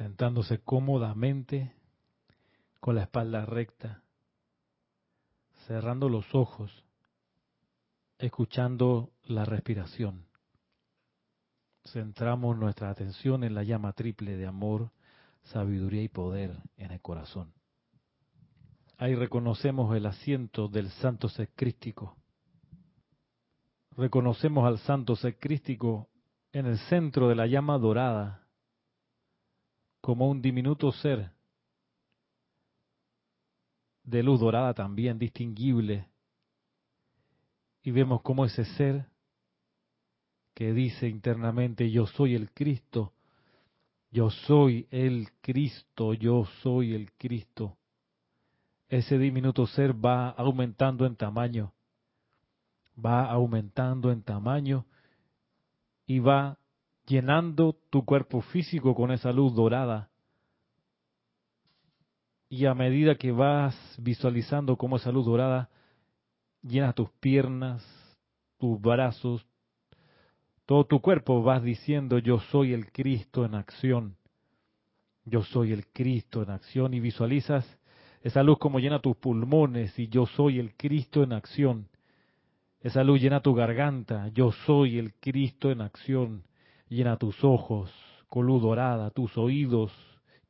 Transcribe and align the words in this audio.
sentándose 0.00 0.60
cómodamente 0.62 1.74
con 2.80 2.94
la 2.94 3.02
espalda 3.02 3.44
recta, 3.44 4.02
cerrando 5.66 6.08
los 6.08 6.34
ojos, 6.34 6.72
escuchando 8.16 9.10
la 9.24 9.44
respiración. 9.44 10.24
Centramos 11.84 12.56
nuestra 12.56 12.88
atención 12.88 13.44
en 13.44 13.54
la 13.54 13.62
llama 13.62 13.92
triple 13.92 14.38
de 14.38 14.46
amor, 14.46 14.90
sabiduría 15.42 16.02
y 16.02 16.08
poder 16.08 16.56
en 16.78 16.92
el 16.92 17.00
corazón. 17.02 17.52
Ahí 18.96 19.14
reconocemos 19.14 19.94
el 19.94 20.06
asiento 20.06 20.68
del 20.68 20.88
santo 20.92 21.28
secrístico. 21.28 22.16
Reconocemos 23.98 24.66
al 24.66 24.78
santo 24.78 25.14
secrístico 25.14 26.08
en 26.52 26.64
el 26.64 26.78
centro 26.88 27.28
de 27.28 27.34
la 27.34 27.46
llama 27.46 27.76
dorada 27.76 28.46
como 30.00 30.28
un 30.28 30.40
diminuto 30.40 30.92
ser 30.92 31.30
de 34.02 34.22
luz 34.22 34.40
dorada 34.40 34.74
también 34.74 35.18
distinguible. 35.18 36.08
Y 37.82 37.90
vemos 37.92 38.22
cómo 38.22 38.44
ese 38.44 38.64
ser 38.64 39.06
que 40.54 40.72
dice 40.72 41.08
internamente 41.08 41.90
yo 41.90 42.06
soy 42.06 42.34
el 42.34 42.50
Cristo, 42.50 43.12
yo 44.10 44.30
soy 44.30 44.86
el 44.90 45.28
Cristo, 45.40 46.12
yo 46.14 46.44
soy 46.62 46.94
el 46.94 47.12
Cristo. 47.12 47.76
Ese 48.88 49.18
diminuto 49.18 49.66
ser 49.68 49.94
va 49.94 50.30
aumentando 50.30 51.06
en 51.06 51.14
tamaño, 51.14 51.72
va 53.02 53.30
aumentando 53.30 54.10
en 54.10 54.22
tamaño 54.22 54.84
y 56.06 56.18
va 56.18 56.58
llenando 57.10 57.76
tu 57.90 58.04
cuerpo 58.04 58.40
físico 58.40 58.94
con 58.94 59.10
esa 59.10 59.32
luz 59.32 59.52
dorada. 59.52 60.10
Y 62.48 62.66
a 62.66 62.74
medida 62.74 63.16
que 63.16 63.32
vas 63.32 63.74
visualizando 63.98 64.76
cómo 64.76 64.96
esa 64.96 65.10
luz 65.10 65.26
dorada 65.26 65.68
llena 66.62 66.92
tus 66.92 67.10
piernas, 67.20 67.84
tus 68.58 68.80
brazos, 68.80 69.44
todo 70.66 70.84
tu 70.84 71.00
cuerpo, 71.00 71.42
vas 71.42 71.64
diciendo 71.64 72.18
yo 72.18 72.38
soy 72.38 72.72
el 72.72 72.92
Cristo 72.92 73.44
en 73.44 73.56
acción. 73.56 74.16
Yo 75.24 75.42
soy 75.42 75.72
el 75.72 75.88
Cristo 75.88 76.44
en 76.44 76.50
acción 76.50 76.94
y 76.94 77.00
visualizas 77.00 77.66
esa 78.22 78.42
luz 78.44 78.58
como 78.58 78.78
llena 78.78 79.00
tus 79.00 79.16
pulmones 79.16 79.98
y 79.98 80.08
yo 80.08 80.26
soy 80.26 80.60
el 80.60 80.76
Cristo 80.76 81.24
en 81.24 81.32
acción. 81.32 81.88
Esa 82.80 83.02
luz 83.02 83.20
llena 83.20 83.40
tu 83.40 83.52
garganta, 83.52 84.28
yo 84.28 84.52
soy 84.52 84.98
el 84.98 85.14
Cristo 85.14 85.70
en 85.72 85.80
acción 85.80 86.44
llena 86.90 87.16
tus 87.16 87.42
ojos 87.42 87.90
con 88.28 88.46
luz 88.46 88.62
dorada, 88.62 89.10
tus 89.10 89.38
oídos, 89.38 89.92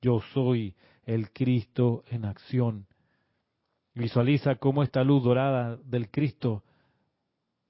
yo 0.03 0.21
soy 0.35 0.75
el 1.05 1.31
Cristo 1.31 2.03
en 2.09 2.25
acción. 2.25 2.87
Visualiza 3.95 4.57
cómo 4.57 4.83
esta 4.83 5.05
luz 5.05 5.23
dorada 5.23 5.77
del 5.77 6.11
Cristo 6.11 6.65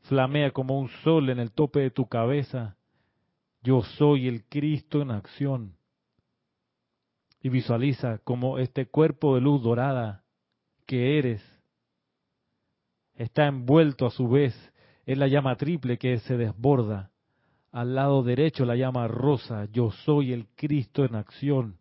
flamea 0.02 0.52
como 0.52 0.78
un 0.78 0.88
sol 1.02 1.28
en 1.30 1.38
el 1.38 1.52
tope 1.52 1.80
de 1.80 1.90
tu 1.90 2.06
cabeza. 2.06 2.76
Yo 3.62 3.82
soy 3.82 4.28
el 4.28 4.44
Cristo 4.44 5.02
en 5.02 5.10
acción. 5.10 5.76
Y 7.42 7.48
visualiza 7.48 8.18
cómo 8.18 8.58
este 8.58 8.86
cuerpo 8.86 9.34
de 9.34 9.40
luz 9.40 9.62
dorada 9.62 10.24
que 10.86 11.18
eres 11.18 11.42
está 13.14 13.46
envuelto 13.46 14.06
a 14.06 14.10
su 14.10 14.28
vez 14.28 14.54
en 15.06 15.18
la 15.18 15.26
llama 15.26 15.56
triple 15.56 15.98
que 15.98 16.18
se 16.18 16.36
desborda 16.36 17.09
al 17.72 17.94
lado 17.94 18.22
derecho 18.22 18.64
la 18.64 18.76
llama 18.76 19.06
rosa, 19.06 19.66
yo 19.72 19.90
soy 20.04 20.32
el 20.32 20.48
Cristo 20.56 21.04
en 21.04 21.14
acción. 21.14 21.78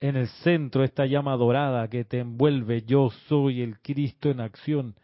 En 0.00 0.16
el 0.16 0.28
centro 0.28 0.82
esta 0.82 1.04
llama 1.04 1.36
dorada 1.36 1.88
que 1.88 2.04
te 2.04 2.20
envuelve, 2.20 2.82
yo 2.82 3.10
soy 3.28 3.60
el 3.60 3.78
Cristo 3.80 4.30
en 4.30 4.40
acción. 4.40 4.94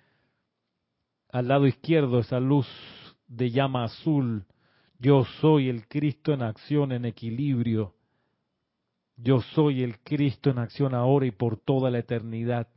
Al 1.30 1.48
lado 1.48 1.66
izquierdo 1.66 2.20
esa 2.20 2.40
luz 2.40 2.66
de 3.26 3.50
llama 3.50 3.84
azul, 3.84 4.46
yo 4.98 5.24
soy 5.42 5.68
el 5.68 5.86
Cristo 5.86 6.32
en 6.32 6.40
acción, 6.40 6.92
en 6.92 7.04
equilibrio. 7.04 7.94
Yo 9.18 9.42
soy 9.42 9.82
el 9.82 9.98
Cristo 9.98 10.48
en 10.48 10.58
acción 10.58 10.94
ahora 10.94 11.26
y 11.26 11.30
por 11.32 11.58
toda 11.58 11.90
la 11.90 11.98
eternidad. 11.98 12.68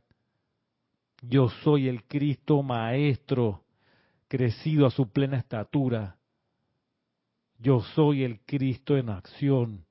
Yo 1.22 1.48
soy 1.48 1.88
el 1.88 2.04
Cristo 2.04 2.62
Maestro, 2.62 3.64
crecido 4.28 4.86
a 4.86 4.90
su 4.90 5.10
plena 5.10 5.38
estatura 5.38 6.19
yo 7.60 7.82
soy 7.94 8.24
el 8.24 8.40
Cristo 8.40 8.96
en 8.96 9.10
acción. 9.10 9.84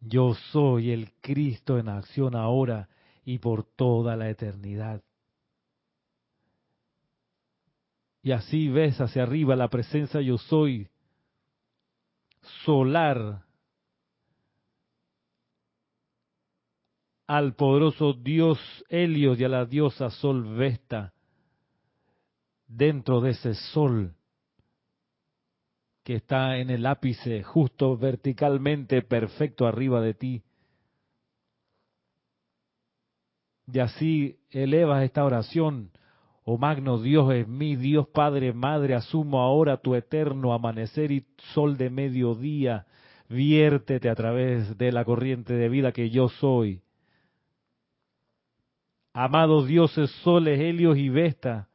Yo 0.00 0.34
soy 0.50 0.90
el 0.90 1.12
Cristo 1.20 1.78
en 1.78 1.88
acción 1.88 2.34
ahora 2.34 2.88
y 3.24 3.38
por 3.38 3.64
toda 3.64 4.16
la 4.16 4.28
eternidad. 4.28 5.02
Y 8.22 8.32
así 8.32 8.68
ves 8.68 9.00
hacia 9.00 9.22
arriba 9.22 9.54
la 9.56 9.68
presencia 9.68 10.20
yo 10.20 10.36
soy 10.36 10.88
solar 12.64 13.44
al 17.26 17.54
poderoso 17.54 18.14
Dios 18.14 18.58
Helios 18.88 19.38
y 19.38 19.44
a 19.44 19.48
la 19.48 19.64
diosa 19.64 20.10
Sol 20.10 20.56
Vesta 20.56 21.14
dentro 22.66 23.20
de 23.20 23.30
ese 23.30 23.54
sol 23.54 24.16
que 26.02 26.16
está 26.16 26.58
en 26.58 26.70
el 26.70 26.86
ápice 26.86 27.42
justo 27.42 27.96
verticalmente 27.96 29.02
perfecto 29.02 29.66
arriba 29.66 30.00
de 30.00 30.14
ti. 30.14 30.42
Y 33.72 33.78
así 33.78 34.38
elevas 34.50 35.04
esta 35.04 35.24
oración. 35.24 35.90
Oh 36.44 36.58
magno 36.58 36.98
Dios 36.98 37.32
es 37.32 37.46
mi 37.46 37.76
Dios 37.76 38.08
Padre, 38.08 38.52
Madre, 38.52 38.94
asumo 38.94 39.40
ahora 39.40 39.76
tu 39.76 39.94
eterno 39.94 40.52
amanecer 40.52 41.12
y 41.12 41.26
sol 41.52 41.76
de 41.76 41.90
mediodía. 41.90 42.86
Viértete 43.28 44.08
a 44.08 44.14
través 44.16 44.76
de 44.76 44.90
la 44.90 45.04
corriente 45.04 45.52
de 45.52 45.68
vida 45.68 45.92
que 45.92 46.10
yo 46.10 46.28
soy. 46.28 46.82
Amados 49.12 49.66
dioses, 49.66 50.10
soles, 50.22 50.58
helios 50.58 50.96
y 50.96 51.08
vesta, 51.08 51.68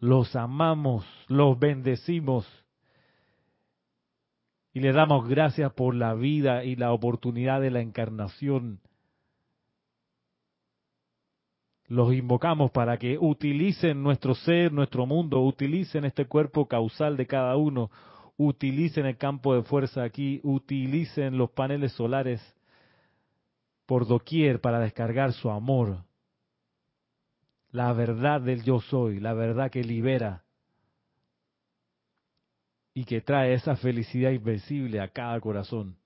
los 0.00 0.34
amamos, 0.34 1.04
los 1.28 1.58
bendecimos 1.58 2.46
y 4.72 4.80
le 4.80 4.92
damos 4.92 5.28
gracias 5.28 5.72
por 5.72 5.94
la 5.94 6.14
vida 6.14 6.64
y 6.64 6.76
la 6.76 6.92
oportunidad 6.92 7.60
de 7.60 7.70
la 7.70 7.80
encarnación. 7.80 8.80
Los 11.86 12.12
invocamos 12.12 12.70
para 12.70 12.98
que 12.98 13.16
utilicen 13.18 14.02
nuestro 14.02 14.34
ser, 14.34 14.72
nuestro 14.72 15.06
mundo, 15.06 15.40
utilicen 15.40 16.04
este 16.04 16.26
cuerpo 16.26 16.68
causal 16.68 17.16
de 17.16 17.26
cada 17.26 17.56
uno, 17.56 17.90
utilicen 18.36 19.06
el 19.06 19.16
campo 19.16 19.54
de 19.54 19.62
fuerza 19.62 20.02
aquí, 20.02 20.40
utilicen 20.42 21.38
los 21.38 21.50
paneles 21.50 21.92
solares 21.92 22.42
por 23.86 24.06
doquier 24.06 24.60
para 24.60 24.80
descargar 24.80 25.32
su 25.32 25.50
amor. 25.50 26.04
La 27.70 27.94
verdad 27.94 28.42
del 28.42 28.62
yo 28.64 28.80
soy, 28.80 29.18
la 29.18 29.32
verdad 29.32 29.70
que 29.70 29.82
libera, 29.82 30.44
y 32.98 33.04
que 33.04 33.20
trae 33.20 33.54
esa 33.54 33.76
felicidad 33.76 34.32
invencible 34.32 35.00
a 35.00 35.06
cada 35.06 35.40
corazón. 35.40 35.96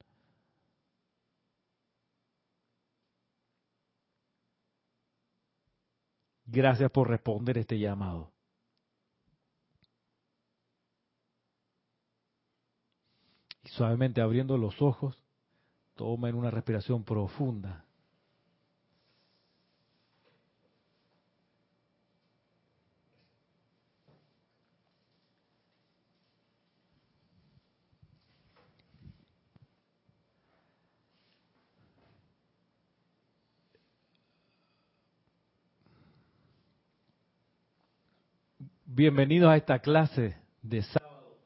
Gracias 6.45 6.91
por 6.91 7.09
responder 7.09 7.57
este 7.57 7.79
llamado. 7.79 8.31
Y 13.65 13.69
suavemente 13.71 14.21
abriendo 14.21 14.59
los 14.59 14.83
ojos, 14.83 15.17
tomen 15.95 16.35
una 16.35 16.51
respiración 16.51 17.05
profunda. 17.05 17.87
Bienvenidos 38.95 39.51
a 39.51 39.57
esta 39.57 39.79
clase 39.79 40.37
de 40.61 40.83
sábado 40.83 41.39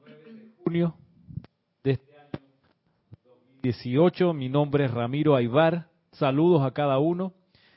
9 0.00 0.32
de 0.32 0.50
junio 0.64 0.96
de 1.84 1.92
este 1.92 2.18
año 2.18 2.40
2018. 3.22 4.32
Mi 4.32 4.48
nombre 4.48 4.86
es 4.86 4.90
Ramiro 4.90 5.36
Aybar. 5.36 5.88
Saludos 6.10 6.66
a 6.66 6.72
cada 6.72 6.98
uno. 6.98 7.34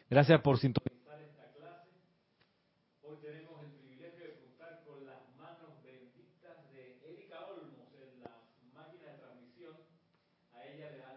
Gracias 0.09 0.41
por 0.41 0.57
sintonizar 0.57 1.21
esta 1.21 1.51
clase. 1.53 1.87
Hoy 3.03 3.17
tenemos 3.21 3.61
el 3.61 3.69
privilegio 3.73 4.25
de 4.25 4.39
contar 4.39 4.81
con 4.83 5.05
las 5.05 5.21
manos 5.37 5.69
benditas 5.83 6.57
de 6.73 6.97
Erika 7.13 7.45
Olmos 7.45 7.93
en 7.93 8.23
las 8.23 8.41
máquinas 8.73 9.11
de 9.13 9.17
transmisión. 9.19 9.75
A 10.51 10.65
ella 10.65 10.89
le 10.89 11.09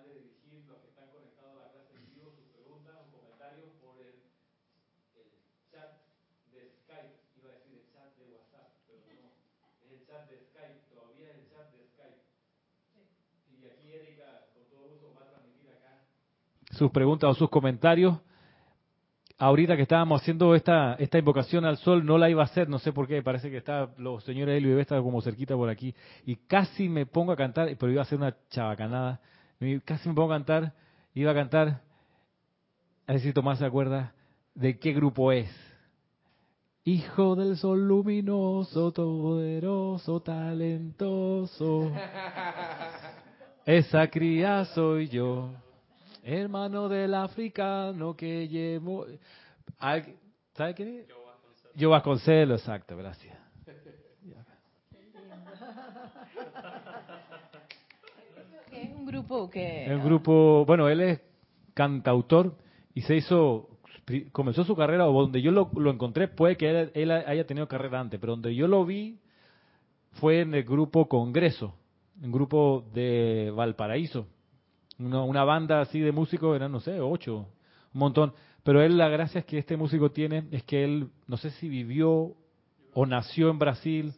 chat 10.12 10.28
de 10.28 10.36
Skype, 10.44 10.92
todavía 10.92 11.30
es 11.30 11.36
el 11.40 11.48
chat 11.48 11.72
de 11.72 11.88
Skype. 11.88 12.20
Y 13.56 13.64
aquí 13.64 13.92
Erika, 13.92 14.44
con 14.52 14.68
todo 14.68 14.88
gusto, 14.92 15.14
va 15.16 15.24
a 15.24 15.30
transmitir 15.30 15.70
acá 15.72 16.04
sus 16.82 16.90
preguntas 16.90 17.30
o 17.30 17.34
sus 17.34 17.48
comentarios. 17.48 18.18
Ahorita 19.38 19.76
que 19.76 19.82
estábamos 19.82 20.20
haciendo 20.20 20.54
esta, 20.56 20.94
esta 20.94 21.16
invocación 21.18 21.64
al 21.64 21.76
sol, 21.76 22.04
no 22.04 22.18
la 22.18 22.28
iba 22.28 22.42
a 22.42 22.46
hacer, 22.46 22.68
no 22.68 22.80
sé 22.80 22.92
por 22.92 23.06
qué, 23.06 23.22
parece 23.22 23.50
que 23.50 23.58
está, 23.58 23.90
los 23.98 24.24
señores 24.24 24.56
Elio 24.56 24.68
y 24.68 24.70
Bebé 24.70 24.82
están 24.82 25.02
como 25.02 25.22
cerquita 25.22 25.54
por 25.54 25.68
aquí. 25.68 25.94
Y 26.26 26.36
casi 26.36 26.88
me 26.88 27.06
pongo 27.06 27.32
a 27.32 27.36
cantar, 27.36 27.68
pero 27.78 27.92
iba 27.92 28.00
a 28.00 28.04
hacer 28.04 28.18
una 28.18 28.36
chabacanada. 28.50 29.20
Casi 29.84 30.08
me 30.08 30.14
pongo 30.14 30.32
a 30.32 30.36
cantar, 30.36 30.72
iba 31.14 31.30
a 31.30 31.34
cantar, 31.34 31.82
a 33.06 33.12
ver 33.12 33.20
si 33.20 33.32
Tomás 33.32 33.60
se 33.60 33.64
acuerda 33.64 34.12
de 34.54 34.78
qué 34.78 34.92
grupo 34.92 35.30
es. 35.30 35.50
Hijo 36.84 37.36
del 37.36 37.56
sol 37.56 37.86
luminoso, 37.86 38.92
poderoso, 38.92 40.20
talentoso. 40.20 41.92
Esa 43.66 44.08
cría 44.08 44.64
soy 44.64 45.08
yo 45.08 45.61
hermano 46.22 46.88
del 46.88 47.14
africano 47.14 48.16
que 48.16 48.48
llevó... 48.48 49.06
¿Sabe 49.78 50.74
quién 50.74 50.88
es? 51.00 51.06
Yo 51.74 51.90
Vasconcelos, 51.90 52.60
exacto, 52.60 52.96
gracias. 52.96 53.36
Es 58.72 58.90
un 58.90 59.04
grupo 59.04 59.50
que... 59.50 59.86
Un 59.90 60.02
grupo, 60.02 60.64
bueno, 60.64 60.88
él 60.88 61.00
es 61.02 61.20
cantautor 61.74 62.56
y 62.94 63.02
se 63.02 63.16
hizo, 63.16 63.68
comenzó 64.32 64.64
su 64.64 64.74
carrera, 64.74 65.06
o 65.08 65.22
donde 65.22 65.42
yo 65.42 65.50
lo, 65.50 65.90
encontré, 65.90 66.28
puede 66.28 66.56
que 66.56 66.90
él, 66.94 67.10
haya 67.10 67.46
tenido 67.46 67.68
carrera 67.68 68.00
antes, 68.00 68.18
pero 68.18 68.32
donde 68.32 68.54
yo 68.54 68.66
lo 68.68 68.84
vi 68.84 69.18
fue 70.12 70.40
en 70.40 70.54
el 70.54 70.64
grupo 70.64 71.08
Congreso, 71.08 71.74
un 72.22 72.32
grupo 72.32 72.84
de 72.92 73.52
Valparaíso, 73.54 74.26
una, 75.06 75.44
banda 75.44 75.80
así 75.80 76.00
de 76.00 76.12
músicos, 76.12 76.54
eran, 76.54 76.72
no 76.72 76.80
sé, 76.80 77.00
ocho, 77.00 77.48
un 77.94 77.98
montón. 78.00 78.32
Pero 78.62 78.82
él, 78.82 78.96
la 78.96 79.08
gracia 79.08 79.42
que 79.42 79.58
este 79.58 79.76
músico 79.76 80.10
tiene, 80.10 80.44
es 80.50 80.62
que 80.64 80.84
él, 80.84 81.08
no 81.26 81.36
sé 81.36 81.50
si 81.50 81.68
vivió 81.68 82.34
o 82.94 83.06
nació 83.06 83.50
en 83.50 83.58
Brasil, 83.58 84.14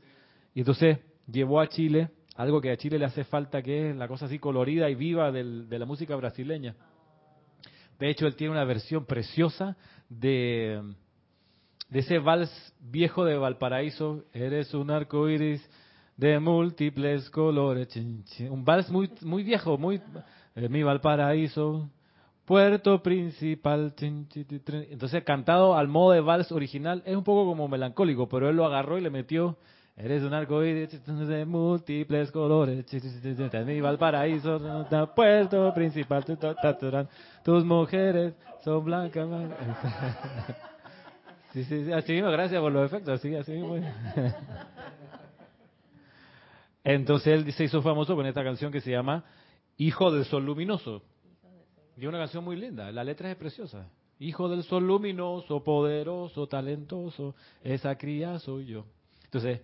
y 0.55 0.61
entonces 0.61 0.99
llevó 1.27 1.61
a 1.61 1.69
Chile 1.69 2.11
algo 2.37 2.61
que 2.61 2.71
a 2.71 2.77
Chile 2.77 2.99
le 2.99 3.05
hace 3.05 3.25
falta, 3.25 3.63
que 3.63 3.91
es 3.91 3.97
la 3.97 4.09
cosa 4.09 4.27
así 4.27 4.39
colorida 4.39 4.91
y 4.91 4.95
viva 4.95 5.31
de 5.31 5.79
la 5.79 5.87
música 5.87 6.17
brasileña. 6.17 6.75
De 7.99 8.11
hecho, 8.11 8.27
él 8.27 8.35
tiene 8.35 8.53
una 8.53 8.65
versión 8.65 9.05
preciosa 9.05 9.77
de, 10.09 10.83
de 11.89 11.99
ese 12.01 12.19
vals 12.19 12.51
viejo 12.81 13.25
de 13.25 13.37
Valparaíso, 13.37 14.25
Eres 14.33 14.75
un 14.75 14.91
arco 14.91 15.29
iris 15.29 15.65
de 16.17 16.39
múltiples 16.41 17.31
colores. 17.31 17.89
Un 18.51 18.65
vals 18.65 18.91
muy, 18.91 19.11
muy 19.23 19.45
viejo, 19.45 19.79
muy 19.79 20.01
mi 20.55 20.83
Valparaíso, 20.83 21.89
puerto 22.45 23.03
principal. 23.03 23.95
Entonces, 24.01 25.25
cantado 25.25 25.77
al 25.77 25.89
modo 25.89 26.13
de 26.13 26.21
vals 26.21 26.53
original, 26.53 27.03
es 27.05 27.17
un 27.17 27.25
poco 27.25 27.45
como 27.47 27.69
melancólico, 27.69 28.29
pero 28.29 28.49
él 28.49 28.57
lo 28.57 28.65
agarró 28.65 28.99
y 28.99 29.01
le 29.01 29.11
metió. 29.11 29.57
Eres 29.97 30.25
un 30.25 30.35
arcoíris 30.35 31.05
de 31.07 31.45
múltiples 31.45 32.33
colores. 32.33 32.85
Mi 33.65 33.81
Valparaíso, 33.81 34.87
puerto 35.15 35.73
principal. 35.73 36.25
Tus 37.45 37.65
mujeres 37.65 38.35
son 38.63 38.85
blancas. 38.85 39.29
Sí, 41.55 41.63
sí, 41.63 41.93
así 41.93 42.15
mismo, 42.15 42.33
gracias 42.33 42.61
por 42.61 42.73
los 42.73 42.85
efectos, 42.85 43.15
así, 43.15 43.33
así 43.37 43.53
mismo. 43.53 43.77
Entonces 46.83 47.29
él 47.29 47.53
se 47.53 47.63
hizo 47.63 47.81
famoso 47.81 48.17
con 48.17 48.27
esta 48.27 48.43
canción 48.43 48.73
que 48.73 48.81
se 48.81 48.91
llama 48.91 49.23
Hijo 49.77 50.13
del 50.13 50.25
Sol 50.25 50.45
Luminoso. 50.45 51.03
Y 51.97 52.07
una 52.07 52.19
canción 52.19 52.45
muy 52.45 52.57
linda, 52.57 52.91
la 52.91 53.05
letra 53.05 53.31
es 53.31 53.37
preciosa. 53.37 53.89
Hijo 54.19 54.49
del 54.49 54.63
Sol 54.65 54.87
Luminoso, 54.87 55.63
poderoso, 55.63 56.47
talentoso, 56.47 57.35
esa 57.63 57.97
cría 57.97 58.39
soy 58.39 58.67
yo. 58.67 58.85
Entonces, 59.25 59.61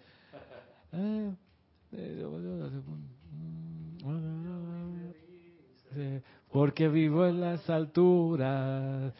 porque 6.52 6.88
vivo 6.88 7.26
en 7.26 7.40
las 7.40 7.68
alturas, 7.70 9.12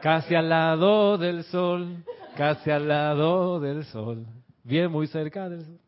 casi 0.00 0.34
al 0.34 0.48
lado 0.48 1.18
del 1.18 1.44
sol, 1.44 2.04
casi 2.36 2.70
al 2.70 2.88
lado 2.88 3.60
del 3.60 3.84
sol, 3.84 4.24
bien 4.62 4.90
muy 4.90 5.06
cerca 5.08 5.48
del 5.48 5.64
sol 5.64 5.83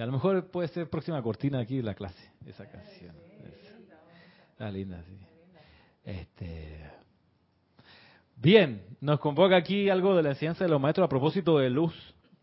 a 0.00 0.06
lo 0.06 0.12
mejor 0.12 0.50
puede 0.50 0.68
ser 0.68 0.90
próxima 0.90 1.22
cortina 1.22 1.60
aquí 1.60 1.80
la 1.80 1.94
clase, 1.94 2.30
esa 2.44 2.68
canción. 2.68 3.14
Está 4.50 4.70
linda, 4.70 5.02
sí. 5.02 5.18
Este, 6.04 6.90
bien, 8.36 8.82
nos 9.00 9.20
convoca 9.20 9.56
aquí 9.56 9.88
algo 9.90 10.14
de 10.14 10.22
la 10.22 10.30
enseñanza 10.30 10.64
de 10.64 10.70
los 10.70 10.80
maestros 10.80 11.06
a 11.06 11.08
propósito 11.08 11.58
de 11.58 11.70
luz 11.70 11.94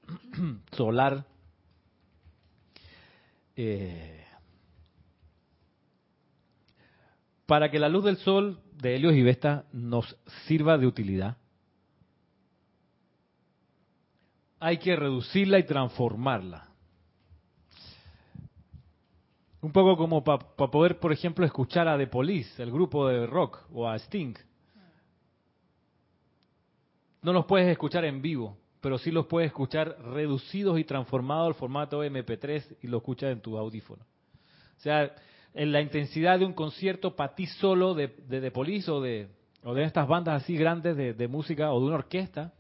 solar. 0.74 1.26
Eh, 3.56 4.26
para 7.46 7.70
que 7.70 7.80
la 7.80 7.90
luz 7.90 8.04
del 8.04 8.18
sol 8.18 8.60
de 8.82 8.96
Helios 8.96 9.14
y 9.14 9.22
Vesta 9.22 9.66
nos 9.72 10.18
sirva 10.46 10.78
de 10.78 10.88
utilidad, 10.88 11.38
hay 14.60 14.78
que 14.78 14.96
reducirla 14.96 15.60
y 15.60 15.64
transformarla. 15.64 16.73
Un 19.64 19.72
poco 19.72 19.96
como 19.96 20.22
para 20.26 20.40
poder, 20.58 21.00
por 21.00 21.14
ejemplo, 21.14 21.46
escuchar 21.46 21.88
a 21.88 21.98
The 21.98 22.08
Police, 22.08 22.62
el 22.62 22.70
grupo 22.70 23.08
de 23.08 23.26
rock, 23.26 23.62
o 23.72 23.88
a 23.88 23.96
Sting. 23.96 24.34
No 27.22 27.32
los 27.32 27.46
puedes 27.46 27.70
escuchar 27.70 28.04
en 28.04 28.22
vivo, 28.22 28.58
pero 28.82 28.98
sí 28.98 29.10
los 29.10 29.26
puedes 29.26 29.48
escuchar 29.48 29.98
reducidos 30.02 30.78
y 30.78 30.84
transformados 30.84 31.48
al 31.48 31.54
formato 31.54 32.04
MP3 32.04 32.80
y 32.82 32.88
lo 32.88 32.98
escuchas 32.98 33.32
en 33.32 33.40
tu 33.40 33.58
audífono. 33.58 34.04
O 34.78 34.82
sea, 34.82 35.16
en 35.54 35.72
la 35.72 35.80
intensidad 35.80 36.40
de 36.40 36.46
un 36.46 36.52
concierto 36.52 37.16
para 37.16 37.34
ti 37.34 37.46
solo 37.46 37.94
de, 37.94 38.10
de 38.28 38.42
The 38.42 38.52
Police 38.52 38.92
o 38.92 39.00
de, 39.00 39.30
o 39.64 39.74
de 39.74 39.86
estas 39.86 40.10
bandas 40.10 40.44
así 40.44 40.58
grandes 40.58 40.98
de, 40.98 41.14
de 41.14 41.28
música 41.30 41.72
o 41.72 41.80
de 41.80 41.86
una 41.86 41.96
orquesta, 41.96 42.52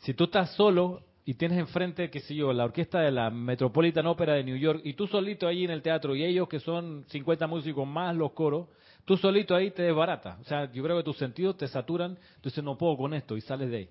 si 0.00 0.12
tú 0.12 0.24
estás 0.24 0.54
solo 0.54 1.02
y 1.24 1.34
tienes 1.34 1.58
enfrente, 1.58 2.10
qué 2.10 2.20
sé 2.20 2.34
yo, 2.34 2.52
la 2.52 2.64
orquesta 2.64 3.00
de 3.00 3.12
la 3.12 3.30
Metropolitan 3.30 4.06
Opera 4.06 4.34
de 4.34 4.42
New 4.42 4.56
York, 4.56 4.80
y 4.84 4.94
tú 4.94 5.06
solito 5.06 5.46
ahí 5.46 5.64
en 5.64 5.70
el 5.70 5.82
teatro, 5.82 6.16
y 6.16 6.24
ellos 6.24 6.48
que 6.48 6.58
son 6.58 7.04
50 7.08 7.46
músicos 7.46 7.86
más 7.86 8.16
los 8.16 8.32
coros, 8.32 8.68
tú 9.04 9.16
solito 9.16 9.54
ahí 9.54 9.70
te 9.70 9.82
desbarata. 9.82 10.38
O 10.40 10.44
sea, 10.44 10.70
yo 10.72 10.82
creo 10.82 10.96
que 10.96 11.04
tus 11.04 11.16
sentidos 11.18 11.56
te 11.56 11.68
saturan, 11.68 12.18
entonces 12.36 12.62
no 12.64 12.76
puedo 12.76 12.96
con 12.96 13.14
esto, 13.14 13.36
y 13.36 13.40
sales 13.40 13.70
de 13.70 13.76
ahí. 13.76 13.88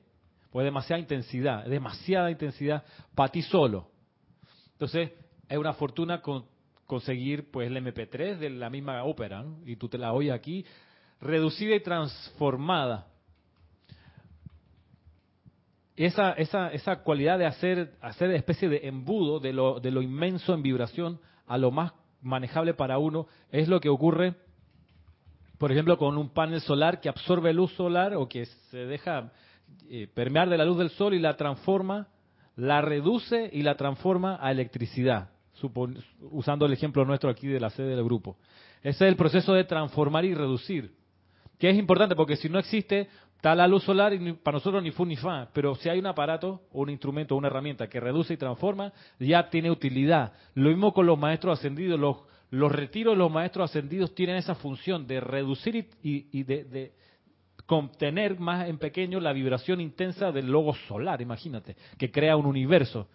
Pues 0.52 0.66
demasiada 0.66 1.00
intensidad, 1.00 1.66
demasiada 1.66 2.30
intensidad 2.30 2.84
para 3.16 3.32
ti 3.32 3.42
solo. 3.42 3.88
Entonces, 4.74 5.12
es 5.48 5.58
una 5.58 5.74
fortuna 5.74 6.22
conseguir 6.86 7.50
pues 7.50 7.68
el 7.68 7.78
MP3 7.78 8.40
de 8.40 8.50
la 8.50 8.70
misma 8.70 9.06
ópera, 9.06 9.46
y 9.66 9.78
tú 9.78 9.88
te 9.88 9.98
la 9.98 10.12
oyes 10.12 10.34
aquí, 10.34 10.66
reducida 11.22 11.76
y 11.76 11.80
transformada 11.80 13.08
esa, 15.96 16.32
esa, 16.34 16.70
esa 16.70 16.98
cualidad 17.04 17.38
de 17.38 17.46
hacer, 17.46 17.94
hacer 18.02 18.32
especie 18.32 18.70
de 18.70 18.88
embudo 18.88 19.40
de 19.40 19.54
lo, 19.54 19.80
de 19.80 19.92
lo 19.92 20.02
inmenso 20.02 20.54
en 20.54 20.64
vibración 20.64 21.20
a 21.48 21.58
lo 21.58 21.72
más 21.72 21.94
manejable 22.22 22.74
para 22.74 22.98
uno, 22.98 23.28
es 23.52 23.68
lo 23.68 23.80
que 23.80 23.90
ocurre, 23.90 24.36
por 25.58 25.72
ejemplo, 25.72 25.98
con 25.98 26.18
un 26.18 26.30
panel 26.30 26.62
solar 26.62 27.02
que 27.02 27.10
absorbe 27.10 27.54
luz 27.54 27.72
solar 27.74 28.16
o 28.16 28.28
que 28.28 28.46
se 28.46 28.78
deja 28.86 29.32
eh, 29.90 30.08
permear 30.14 30.50
de 30.50 30.58
la 30.58 30.66
luz 30.66 30.78
del 30.78 30.90
sol 30.92 31.14
y 31.14 31.20
la 31.20 31.36
transforma, 31.36 32.08
la 32.56 32.82
reduce 32.82 33.50
y 33.52 33.64
la 33.64 33.76
transforma 33.76 34.38
a 34.42 34.52
electricidad, 34.52 35.30
usando 36.32 36.66
el 36.66 36.74
ejemplo 36.74 37.06
nuestro 37.06 37.30
aquí 37.30 37.48
de 37.48 37.60
la 37.60 37.70
sede 37.70 37.96
del 37.96 38.04
grupo. 38.04 38.38
Ese 38.82 39.06
es 39.06 39.10
el 39.10 39.16
proceso 39.16 39.54
de 39.54 39.64
transformar 39.64 40.26
y 40.26 40.34
reducir, 40.34 40.94
que 41.60 41.70
es 41.70 41.78
importante 41.78 42.16
porque 42.16 42.38
si 42.38 42.50
no 42.50 42.58
existe, 42.58 43.08
Está 43.42 43.56
la 43.56 43.68
luz 43.68 43.84
solar 43.84 44.14
y 44.14 44.34
para 44.34 44.58
nosotros 44.58 44.84
ni 44.84 44.92
fu 44.92 45.04
ni 45.04 45.16
fa, 45.16 45.50
pero 45.52 45.74
si 45.74 45.90
hay 45.90 45.98
un 45.98 46.06
aparato 46.06 46.62
un 46.74 46.92
instrumento 46.92 47.36
una 47.36 47.48
herramienta 47.48 47.90
que 47.90 48.00
reduce 48.00 48.36
y 48.36 48.38
transforma, 48.38 48.94
ya 49.18 49.50
tiene 49.50 49.72
utilidad. 49.72 50.34
Lo 50.54 50.70
mismo 50.70 50.94
con 50.94 51.08
los 51.08 51.18
maestros 51.18 51.58
ascendidos. 51.58 52.00
Los, 52.00 52.18
los 52.52 52.72
retiros 52.72 53.16
de 53.16 53.18
los 53.18 53.32
maestros 53.32 53.72
ascendidos 53.72 54.14
tienen 54.14 54.36
esa 54.36 54.54
función 54.54 55.08
de 55.08 55.22
reducir 55.22 55.90
y, 56.04 56.44
de, 56.44 56.92
contener 57.66 58.40
más 58.40 58.70
en 58.70 58.78
pequeño 58.78 59.20
la 59.20 59.34
vibración 59.34 59.82
intensa 59.82 60.32
del 60.32 60.46
logo 60.46 60.76
solar, 60.88 61.20
imagínate, 61.20 61.76
que 61.98 62.12
crea 62.12 62.38
un 62.38 62.46
universo. 62.46 63.08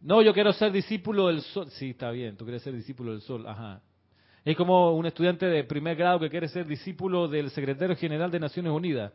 No, 0.00 0.22
yo 0.22 0.32
quiero 0.32 0.52
ser 0.52 0.70
discípulo 0.70 1.26
del 1.26 1.40
sol. 1.40 1.66
Sí, 1.70 1.90
está 1.90 2.12
bien, 2.12 2.36
tú 2.36 2.44
quieres 2.44 2.62
ser 2.62 2.72
discípulo 2.72 3.10
del 3.10 3.22
sol, 3.22 3.44
ajá. 3.48 3.82
Es 4.44 4.56
como 4.56 4.92
un 4.92 5.06
estudiante 5.06 5.46
de 5.46 5.64
primer 5.64 5.96
grado 5.96 6.20
que 6.20 6.30
quiere 6.30 6.46
ser 6.46 6.68
discípulo 6.68 7.26
del 7.26 7.50
secretario 7.50 7.96
general 7.96 8.30
de 8.30 8.38
Naciones 8.38 8.70
Unidas. 8.70 9.12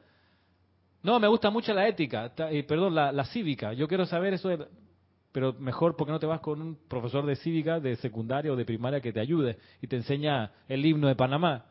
No, 1.06 1.20
me 1.20 1.28
gusta 1.28 1.52
mucho 1.52 1.72
la 1.72 1.88
ética, 1.88 2.32
eh, 2.50 2.64
perdón, 2.64 2.96
la, 2.96 3.26
cívica. 3.26 3.74
Yo 3.74 3.88
quiero 3.88 4.08
saber 4.08 4.34
eso, 4.34 4.50
de- 4.50 4.66
pero 5.32 5.54
mejor 5.54 5.96
porque 5.96 6.12
no 6.12 6.18
te 6.18 6.26
vas 6.26 6.40
con 6.40 6.60
un 6.60 6.76
profesor 6.88 7.28
de 7.28 7.36
cívica 7.36 7.80
de 7.80 7.96
secundaria 7.98 8.52
o 8.52 8.56
de 8.56 8.66
primaria 8.66 9.00
que 9.00 9.14
te 9.14 9.20
ayude 9.20 9.60
y 9.84 9.86
te 9.86 9.98
enseña 9.98 10.52
el 10.68 10.84
himno 10.84 11.08
de 11.08 11.14
Panamá. 11.16 11.66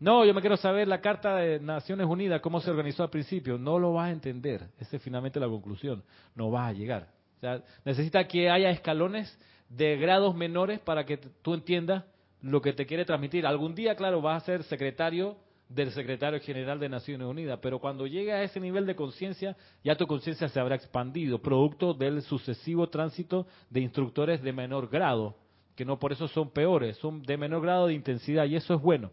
No, 0.00 0.24
yo 0.24 0.34
me 0.34 0.40
quiero 0.40 0.56
saber 0.56 0.88
la 0.88 1.00
Carta 1.00 1.36
de 1.36 1.60
Naciones 1.60 2.08
Unidas, 2.08 2.40
cómo 2.40 2.60
se 2.60 2.72
organizó 2.72 3.04
al 3.04 3.10
principio. 3.10 3.56
No 3.56 3.78
lo 3.78 3.92
vas 3.92 4.08
a 4.08 4.10
entender. 4.10 4.66
Esa 4.80 4.96
es 4.96 5.02
finalmente 5.02 5.38
la 5.38 5.46
conclusión. 5.46 6.02
No 6.34 6.50
vas 6.50 6.70
a 6.70 6.72
llegar. 6.72 7.06
O 7.36 7.38
sea, 7.38 7.62
necesita 7.84 8.26
que 8.26 8.50
haya 8.50 8.70
escalones 8.70 9.38
de 9.68 9.96
grados 9.96 10.34
menores 10.34 10.80
para 10.80 11.06
que 11.06 11.18
tú 11.18 11.54
entiendas 11.54 12.02
lo 12.40 12.60
que 12.60 12.72
te 12.72 12.84
quiere 12.84 13.04
transmitir. 13.04 13.46
Algún 13.46 13.76
día, 13.76 13.94
claro, 13.94 14.20
vas 14.20 14.42
a 14.42 14.46
ser 14.46 14.64
secretario 14.64 15.36
del 15.74 15.90
secretario 15.92 16.40
general 16.40 16.78
de 16.78 16.88
Naciones 16.88 17.26
Unidas, 17.26 17.58
pero 17.62 17.78
cuando 17.78 18.06
llegue 18.06 18.32
a 18.32 18.42
ese 18.42 18.60
nivel 18.60 18.86
de 18.86 18.94
conciencia, 18.94 19.56
ya 19.82 19.96
tu 19.96 20.06
conciencia 20.06 20.48
se 20.48 20.60
habrá 20.60 20.74
expandido, 20.74 21.40
producto 21.40 21.94
del 21.94 22.22
sucesivo 22.22 22.88
tránsito 22.88 23.46
de 23.70 23.80
instructores 23.80 24.42
de 24.42 24.52
menor 24.52 24.88
grado, 24.88 25.36
que 25.74 25.84
no 25.84 25.98
por 25.98 26.12
eso 26.12 26.28
son 26.28 26.50
peores, 26.50 26.96
son 26.98 27.22
de 27.22 27.36
menor 27.36 27.62
grado 27.62 27.86
de 27.86 27.94
intensidad, 27.94 28.44
y 28.44 28.56
eso 28.56 28.74
es 28.74 28.82
bueno, 28.82 29.10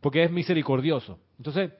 porque 0.00 0.22
es 0.22 0.30
misericordioso. 0.30 1.18
Entonces, 1.38 1.72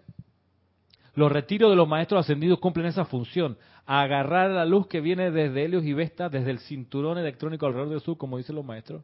los 1.15 1.31
retiros 1.33 1.71
de 1.71 1.77
los 1.77 1.89
maestros 1.89 2.21
ascendidos 2.21 2.59
cumplen 2.59 2.87
esa 2.87 3.05
función, 3.05 3.59
agarrar 3.85 4.51
la 4.51 4.65
luz 4.65 4.87
que 4.87 5.01
viene 5.01 5.31
desde 5.31 5.65
Helios 5.65 5.85
y 5.85 5.93
Vesta, 5.93 6.29
desde 6.29 6.51
el 6.51 6.59
cinturón 6.61 7.19
electrónico 7.19 7.67
alrededor 7.67 7.91
del 7.91 8.01
sur, 8.01 8.17
como 8.19 8.39
dicen 8.39 8.57
los 8.57 8.65
maestros, 8.65 9.03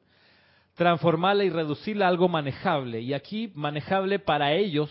transformarla 0.75 1.45
y 1.45 1.51
reducirla 1.51 2.07
a 2.07 2.09
algo 2.09 2.29
manejable. 2.29 3.01
Y 3.01 3.15
aquí 3.15 3.53
manejable 3.55 4.19
para 4.19 4.53
ellos 4.53 4.91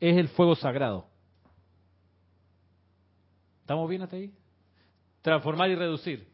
es 0.00 0.16
el 0.16 0.28
fuego 0.28 0.54
sagrado. 0.54 1.06
¿Estamos 3.60 3.88
bien 3.88 4.02
hasta 4.02 4.16
ahí? 4.16 4.32
Transformar 5.22 5.70
y 5.70 5.74
reducir. 5.74 6.28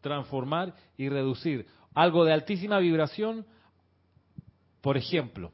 Transformar 0.00 0.74
y 0.96 1.08
reducir. 1.08 1.66
Algo 1.94 2.24
de 2.24 2.32
altísima 2.32 2.78
vibración, 2.78 3.46
por 4.80 4.96
ejemplo, 4.96 5.52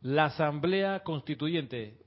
la 0.00 0.26
asamblea 0.26 1.00
constituyente, 1.00 1.98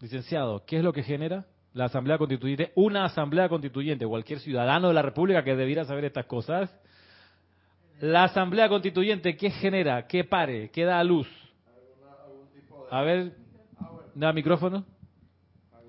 licenciado, 0.00 0.64
¿qué 0.66 0.76
es 0.78 0.84
lo 0.84 0.92
que 0.92 1.02
genera? 1.02 1.46
La 1.72 1.86
asamblea 1.86 2.18
constituyente, 2.18 2.72
una 2.74 3.04
asamblea 3.04 3.48
constituyente, 3.48 4.06
cualquier 4.06 4.40
ciudadano 4.40 4.88
de 4.88 4.94
la 4.94 5.02
República 5.02 5.42
que 5.42 5.56
debiera 5.56 5.84
saber 5.84 6.04
estas 6.04 6.26
cosas, 6.26 6.70
la 8.00 8.24
asamblea 8.24 8.68
constituyente, 8.68 9.36
¿qué 9.36 9.50
genera? 9.50 10.06
¿Qué 10.06 10.24
pare? 10.24 10.70
¿Qué 10.70 10.84
da 10.84 10.98
a 11.00 11.04
luz? 11.04 11.28
A 12.90 13.02
ver, 13.02 13.32
da 14.14 14.32
micrófono. 14.32 14.84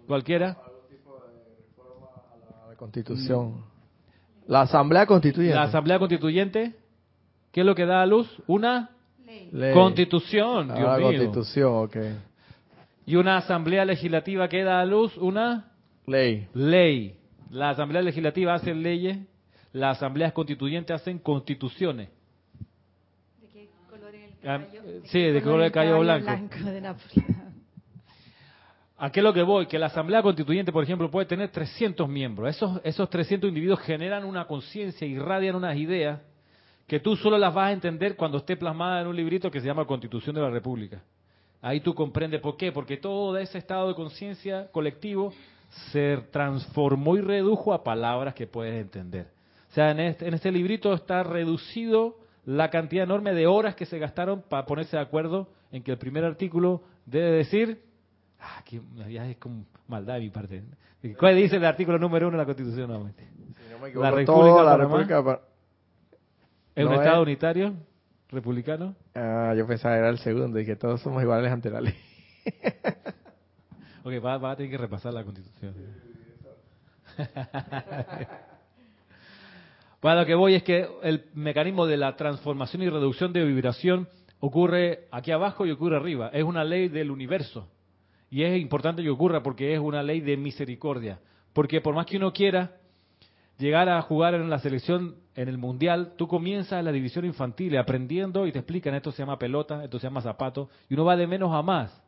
Cualquiera. 0.07 0.57
a 2.65 2.69
la 2.69 2.75
Constitución. 2.75 3.63
La 4.47 4.61
Asamblea 4.61 5.05
Constituyente. 5.05 5.55
La 5.55 5.63
asamblea 5.63 5.99
constituyente, 5.99 6.73
¿qué 7.51 7.59
es 7.61 7.65
lo 7.65 7.75
que 7.75 7.85
da 7.85 8.01
a 8.01 8.05
luz? 8.07 8.27
Una 8.47 8.89
Ley. 9.51 9.73
constitución, 9.73 10.71
Ah, 10.71 10.75
Dios 10.75 10.97
mío. 10.97 11.07
Constitución, 11.07 11.71
ok. 11.85 11.97
Y 13.05 13.15
una 13.15 13.37
asamblea 13.37 13.85
legislativa 13.85 14.47
que 14.49 14.63
da 14.63 14.81
a 14.81 14.85
luz 14.85 15.15
una 15.17 15.71
Ley. 16.07 16.47
ley. 16.55 17.15
La 17.51 17.69
asamblea 17.71 18.01
legislativa 18.01 18.55
hace 18.55 18.73
leyes, 18.73 19.19
las 19.73 19.97
asambleas 19.97 20.33
constituyentes 20.33 20.95
hacen 20.95 21.19
constituciones. 21.19 22.09
¿De 23.41 23.47
qué 23.47 23.69
color 23.89 24.15
es 24.15 24.23
el 24.43 24.49
Ah, 24.49 24.59
caballo? 24.59 24.81
eh, 24.85 25.01
sí, 25.05 25.19
de 25.21 25.41
color 25.41 25.61
el 25.63 25.71
caballo 25.71 25.99
blanco. 25.99 26.31
de 26.65 26.81
Napoleón. 26.81 27.49
¿A 29.01 29.11
qué 29.11 29.21
es 29.21 29.23
lo 29.23 29.33
que 29.33 29.43
voy? 29.43 29.65
Que 29.67 29.79
la 29.79 29.85
Asamblea 29.85 30.21
Constituyente, 30.21 30.73
por 30.73 30.83
ejemplo, 30.83 31.09
puede 31.09 31.25
tener 31.25 31.49
300 31.49 32.09
miembros. 32.09 32.49
Esos, 32.49 32.81
esos 32.83 33.09
300 33.09 33.47
individuos 33.47 33.79
generan 33.79 34.25
una 34.25 34.45
conciencia, 34.45 35.07
irradian 35.07 35.55
unas 35.55 35.77
ideas 35.77 36.19
que 36.85 36.99
tú 36.99 37.15
solo 37.15 37.37
las 37.37 37.53
vas 37.53 37.67
a 37.67 37.71
entender 37.71 38.17
cuando 38.17 38.39
esté 38.39 38.57
plasmada 38.57 38.99
en 39.01 39.07
un 39.07 39.15
librito 39.15 39.49
que 39.49 39.61
se 39.61 39.67
llama 39.67 39.85
Constitución 39.85 40.35
de 40.35 40.41
la 40.41 40.49
República. 40.49 41.01
Ahí 41.61 41.79
tú 41.79 41.93
comprendes 41.95 42.41
por 42.41 42.57
qué. 42.57 42.73
Porque 42.73 42.97
todo 42.97 43.37
ese 43.37 43.57
estado 43.57 43.87
de 43.87 43.95
conciencia 43.95 44.67
colectivo 44.71 45.31
se 45.93 46.17
transformó 46.31 47.15
y 47.15 47.21
redujo 47.21 47.73
a 47.73 47.83
palabras 47.85 48.33
que 48.33 48.47
puedes 48.47 48.81
entender. 48.81 49.27
O 49.69 49.73
sea, 49.73 49.91
en 49.91 49.99
este, 49.99 50.27
en 50.27 50.33
este 50.33 50.51
librito 50.51 50.93
está 50.93 51.23
reducido 51.23 52.17
la 52.45 52.69
cantidad 52.69 53.03
enorme 53.03 53.33
de 53.33 53.45
horas 53.47 53.75
que 53.75 53.85
se 53.85 53.99
gastaron 53.99 54.41
para 54.41 54.65
ponerse 54.65 54.97
de 54.97 55.03
acuerdo 55.03 55.49
en 55.71 55.83
que 55.83 55.91
el 55.91 55.97
primer 55.97 56.23
artículo 56.25 56.81
debe 57.05 57.31
decir 57.31 57.83
Ah, 58.41 58.63
que 58.65 58.81
ya 59.09 59.27
es 59.27 59.35
como 59.37 59.65
maldad 59.89 60.13
de 60.15 60.21
mi 60.21 60.29
parte. 60.29 60.63
¿Cuál 61.19 61.35
dice 61.35 61.57
el 61.57 61.65
artículo 61.65 61.99
número 61.99 62.29
uno 62.29 62.37
de 62.37 62.43
la 62.43 62.45
Constitución 62.45 62.87
nuevamente? 62.87 63.27
Si 63.27 63.69
no 63.69 63.77
me 63.79 63.81
La 63.81 63.87
equivoco, 63.89 64.15
República 64.15 64.63
la 64.63 64.71
de 64.71 64.77
Panamá. 64.77 64.97
República. 64.97 65.23
pa- 65.23 65.41
¿Es 66.75 66.85
un 66.85 66.91
No 66.91 66.97
Estado 67.01 67.17
es- 67.21 67.27
unitario? 67.27 67.73
¿Republicano? 68.29 68.95
Ah, 69.13 69.53
yo 69.57 69.67
pensaba 69.67 69.95
que 69.95 69.99
era 69.99 70.09
el 70.09 70.19
segundo 70.19 70.57
y 70.59 70.65
que 70.65 70.75
todos 70.77 71.01
somos 71.01 71.21
iguales 71.21 71.51
ante 71.51 71.69
la 71.69 71.81
ley. 71.81 71.95
Ok, 74.05 74.13
va, 74.25 74.37
va 74.37 74.51
a 74.51 74.55
tener 74.55 74.71
que 74.71 74.77
repasar 74.77 75.13
la 75.13 75.25
Constitución. 75.25 75.75
Bueno, 80.01 80.21
lo 80.21 80.25
que 80.25 80.35
voy 80.35 80.55
es 80.55 80.63
que 80.63 80.87
el 81.03 81.25
mecanismo 81.33 81.85
de 81.85 81.97
la 81.97 82.15
transformación 82.15 82.81
y 82.83 82.89
reducción 82.89 83.33
de 83.33 83.43
vibración 83.43 84.07
ocurre 84.39 85.07
aquí 85.11 85.31
abajo 85.31 85.65
y 85.65 85.71
ocurre 85.71 85.97
arriba. 85.97 86.29
Es 86.33 86.43
una 86.43 86.63
ley 86.63 86.87
del 86.87 87.11
universo. 87.11 87.67
Y 88.29 88.43
es 88.43 88.59
importante 88.61 89.03
que 89.03 89.09
ocurra 89.09 89.43
porque 89.43 89.73
es 89.73 89.79
una 89.79 90.01
ley 90.01 90.21
de 90.21 90.37
misericordia. 90.37 91.19
Porque 91.51 91.81
por 91.81 91.95
más 91.95 92.05
que 92.05 92.17
uno 92.17 92.31
quiera 92.31 92.77
llegar 93.57 93.89
a 93.89 94.01
jugar 94.01 94.35
en 94.35 94.49
la 94.49 94.59
selección, 94.59 95.15
en 95.35 95.49
el 95.49 95.57
mundial, 95.57 96.13
tú 96.17 96.27
comienzas 96.27 96.79
en 96.79 96.85
la 96.85 96.93
división 96.93 97.25
infantil 97.25 97.77
aprendiendo 97.77 98.47
y 98.47 98.53
te 98.53 98.59
explican 98.59 98.95
esto 98.95 99.11
se 99.11 99.21
llama 99.21 99.37
pelota, 99.37 99.83
esto 99.83 99.99
se 99.99 100.07
llama 100.07 100.21
zapato, 100.21 100.69
y 100.89 100.93
uno 100.93 101.03
va 101.03 101.17
de 101.17 101.27
menos 101.27 101.53
a 101.53 101.61
más. 101.61 102.01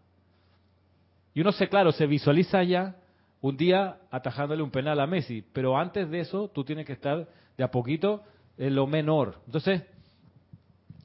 Y 1.33 1.41
uno 1.41 1.51
se, 1.51 1.67
claro, 1.67 1.91
se 1.91 2.07
visualiza 2.07 2.63
ya 2.63 2.95
un 3.41 3.57
día 3.57 3.97
atajándole 4.11 4.63
un 4.63 4.71
penal 4.71 4.99
a 4.99 5.07
Messi, 5.07 5.43
pero 5.51 5.77
antes 5.77 6.09
de 6.09 6.21
eso 6.21 6.49
tú 6.49 6.63
tienes 6.63 6.85
que 6.85 6.93
estar 6.93 7.27
de 7.61 7.65
a 7.65 7.71
poquito 7.71 8.23
en 8.57 8.73
lo 8.73 8.87
menor. 8.87 9.35
Entonces, 9.45 9.83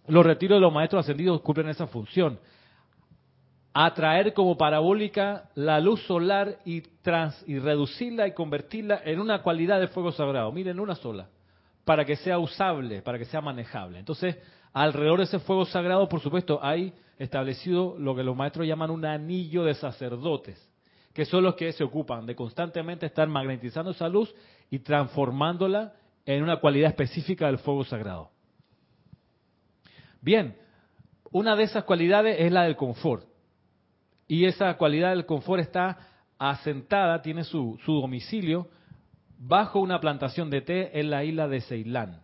los 0.09 0.25
retiros 0.25 0.57
de 0.57 0.61
los 0.61 0.73
maestros 0.73 1.05
ascendidos 1.05 1.43
cumplen 1.43 1.69
esa 1.69 1.87
función. 1.87 2.39
Atraer 3.75 4.33
como 4.33 4.57
parabólica 4.57 5.51
la 5.55 5.79
luz 5.81 6.01
solar 6.07 6.61
y, 6.65 6.81
trans, 6.81 7.45
y 7.47 7.59
reducirla 7.59 8.27
y 8.27 8.33
convertirla 8.33 9.03
en 9.05 9.21
una 9.21 9.43
cualidad 9.43 9.79
de 9.81 9.89
fuego 9.89 10.13
sagrado. 10.13 10.51
Miren, 10.51 10.81
una 10.81 10.95
sola. 10.95 11.29
Para 11.85 12.07
que 12.07 12.17
sea 12.17 12.39
usable, 12.39 13.03
para 13.03 13.19
que 13.19 13.27
sea 13.27 13.43
manejable. 13.43 13.99
Entonces, 13.99 14.39
alrededor 14.73 15.19
de 15.19 15.25
ese 15.25 15.39
fuego 15.41 15.67
sagrado, 15.67 16.09
por 16.09 16.21
supuesto, 16.21 16.59
hay 16.63 16.95
establecido 17.19 17.97
lo 17.99 18.17
que 18.17 18.23
los 18.23 18.35
maestros 18.35 18.67
llaman 18.67 18.91
un 18.91 19.05
anillo 19.05 19.63
de 19.63 19.75
sacerdotes, 19.75 20.59
que 21.13 21.27
son 21.27 21.45
los 21.45 21.55
que 21.55 21.73
se 21.73 21.85
ocupan 21.85 22.25
de 22.25 22.35
constantemente 22.35 23.05
estar 23.05 23.29
magnetizando 23.29 23.91
esa 23.91 24.09
luz 24.09 24.35
y 24.71 24.79
transformándola 24.79 25.93
en 26.27 26.43
una 26.43 26.59
cualidad 26.59 26.91
específica 26.91 27.47
del 27.47 27.59
fuego 27.59 27.85
sagrado. 27.85 28.31
Bien, 30.21 30.57
una 31.31 31.57
de 31.57 31.63
esas 31.63 31.85
cualidades 31.85 32.37
es 32.41 32.53
la 32.53 32.65
del 32.65 32.77
confort. 32.77 33.27
Y 34.29 34.45
esa 34.45 34.77
cualidad 34.77 35.11
del 35.11 35.25
confort 35.25 35.63
está 35.63 35.99
asentada, 36.39 37.23
tiene 37.23 37.45
su, 37.45 37.79
su 37.85 38.01
domicilio 38.01 38.69
bajo 39.39 39.81
una 39.81 40.01
plantación 40.01 40.51
de 40.51 40.63
té 40.63 40.99
en 40.99 41.11
la 41.11 41.25
isla 41.25 41.49
de 41.49 41.61
Ceilán. 41.61 42.23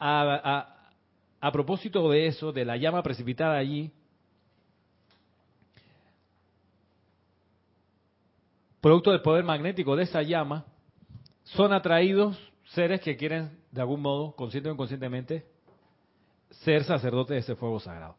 A, 0.00 0.74
propósito 1.52 2.08
de 2.10 2.26
eso, 2.26 2.52
de 2.52 2.64
la 2.64 2.76
llama 2.76 3.02
precipitada 3.02 3.56
allí, 3.56 3.92
producto 8.80 9.10
del 9.10 9.22
poder 9.22 9.44
magnético 9.44 9.96
de 9.96 10.04
esa 10.04 10.22
llama, 10.22 10.66
son 11.44 11.72
atraídos 11.72 12.38
seres 12.66 13.00
que 13.00 13.16
quieren, 13.16 13.58
de 13.70 13.80
algún 13.80 14.02
modo, 14.02 14.34
consciente 14.36 14.68
o 14.68 14.72
inconscientemente, 14.72 15.46
ser 16.50 16.84
sacerdotes 16.84 17.30
de 17.30 17.38
ese 17.38 17.56
fuego 17.56 17.80
sagrado. 17.80 18.16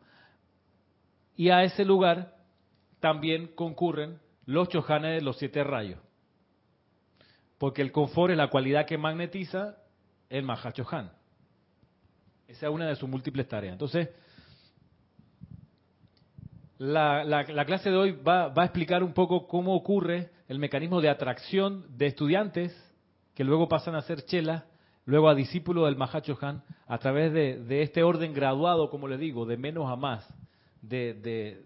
Y 1.36 1.50
a 1.50 1.64
ese 1.64 1.86
lugar 1.86 2.36
también 3.00 3.48
concurren 3.56 4.20
los 4.46 4.68
chojanes 4.70 5.16
de 5.16 5.22
los 5.22 5.38
siete 5.38 5.64
rayos. 5.64 6.00
Porque 7.58 7.82
el 7.82 7.92
confort 7.92 8.32
es 8.32 8.38
la 8.38 8.50
cualidad 8.50 8.86
que 8.86 8.98
magnetiza 8.98 9.78
el 10.30 10.44
Mahachohan. 10.44 11.12
Esa 12.48 12.68
es 12.68 12.74
una 12.74 12.88
de 12.88 12.96
sus 12.96 13.08
múltiples 13.08 13.48
tareas. 13.48 13.74
Entonces, 13.74 14.10
la, 16.80 17.24
la- 17.24 17.44
la 17.44 17.66
clase 17.66 17.92
de 17.92 17.96
hoy 17.98 18.12
va, 18.14 18.52
a 18.56 18.64
explicar 18.66 19.04
un 19.04 19.14
poco 19.14 19.48
cómo 19.48 19.76
ocurre 19.76 20.32
el 20.48 20.58
mecanismo 20.60 21.02
de 21.02 21.10
atracción 21.10 21.86
de 21.98 22.08
estudiantes 22.08 22.74
que 23.36 23.44
luego 23.44 23.68
pasan 23.68 23.96
a 23.96 24.02
ser 24.02 24.24
chelas, 24.26 24.64
luego 25.06 25.30
a 25.30 25.36
discípulos 25.36 25.86
del 25.86 25.96
Mahachohan, 25.98 26.64
a 26.88 26.98
través 26.98 27.32
de, 27.34 27.60
de 27.64 27.82
este 27.84 28.02
orden 28.04 28.34
graduado, 28.34 28.90
como 28.90 29.08
le 29.08 29.18
digo, 29.18 29.46
de 29.46 29.58
menos 29.58 29.90
a 29.92 29.96
más, 29.96 30.28
de, 30.82 31.14
de- 31.14 31.62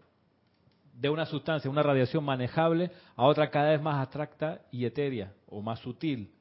de 0.99 1.09
una 1.09 1.25
sustancia, 1.25 1.69
una 1.71 1.81
radiación 1.83 2.23
manejable, 2.23 2.91
a 3.15 3.25
otra 3.25 3.49
cada 3.49 3.71
vez 3.71 3.81
más 3.81 3.95
abstracta 4.01 4.61
y 4.71 4.85
etérea 4.85 5.33
o 5.47 5.61
más 5.61 5.79
sutil. 5.79 6.31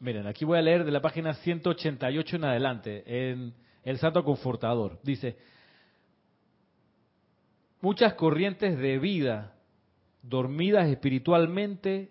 Miren, 0.00 0.26
aquí 0.26 0.44
voy 0.44 0.58
a 0.58 0.62
leer 0.62 0.84
de 0.84 0.92
la 0.92 1.00
página 1.00 1.34
188 1.34 2.36
en 2.36 2.44
adelante, 2.44 3.30
en 3.30 3.54
El 3.82 3.98
Santo 3.98 4.22
Confortador. 4.24 4.98
Dice, 5.02 5.36
muchas 7.80 8.14
corrientes 8.14 8.78
de 8.78 8.98
vida 8.98 9.54
dormidas 10.22 10.88
espiritualmente 10.88 12.10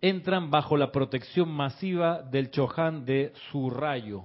entran 0.00 0.50
bajo 0.50 0.76
la 0.76 0.92
protección 0.92 1.50
masiva 1.50 2.22
del 2.22 2.50
Chohan 2.50 3.04
de 3.04 3.32
su 3.50 3.70
rayo. 3.70 4.24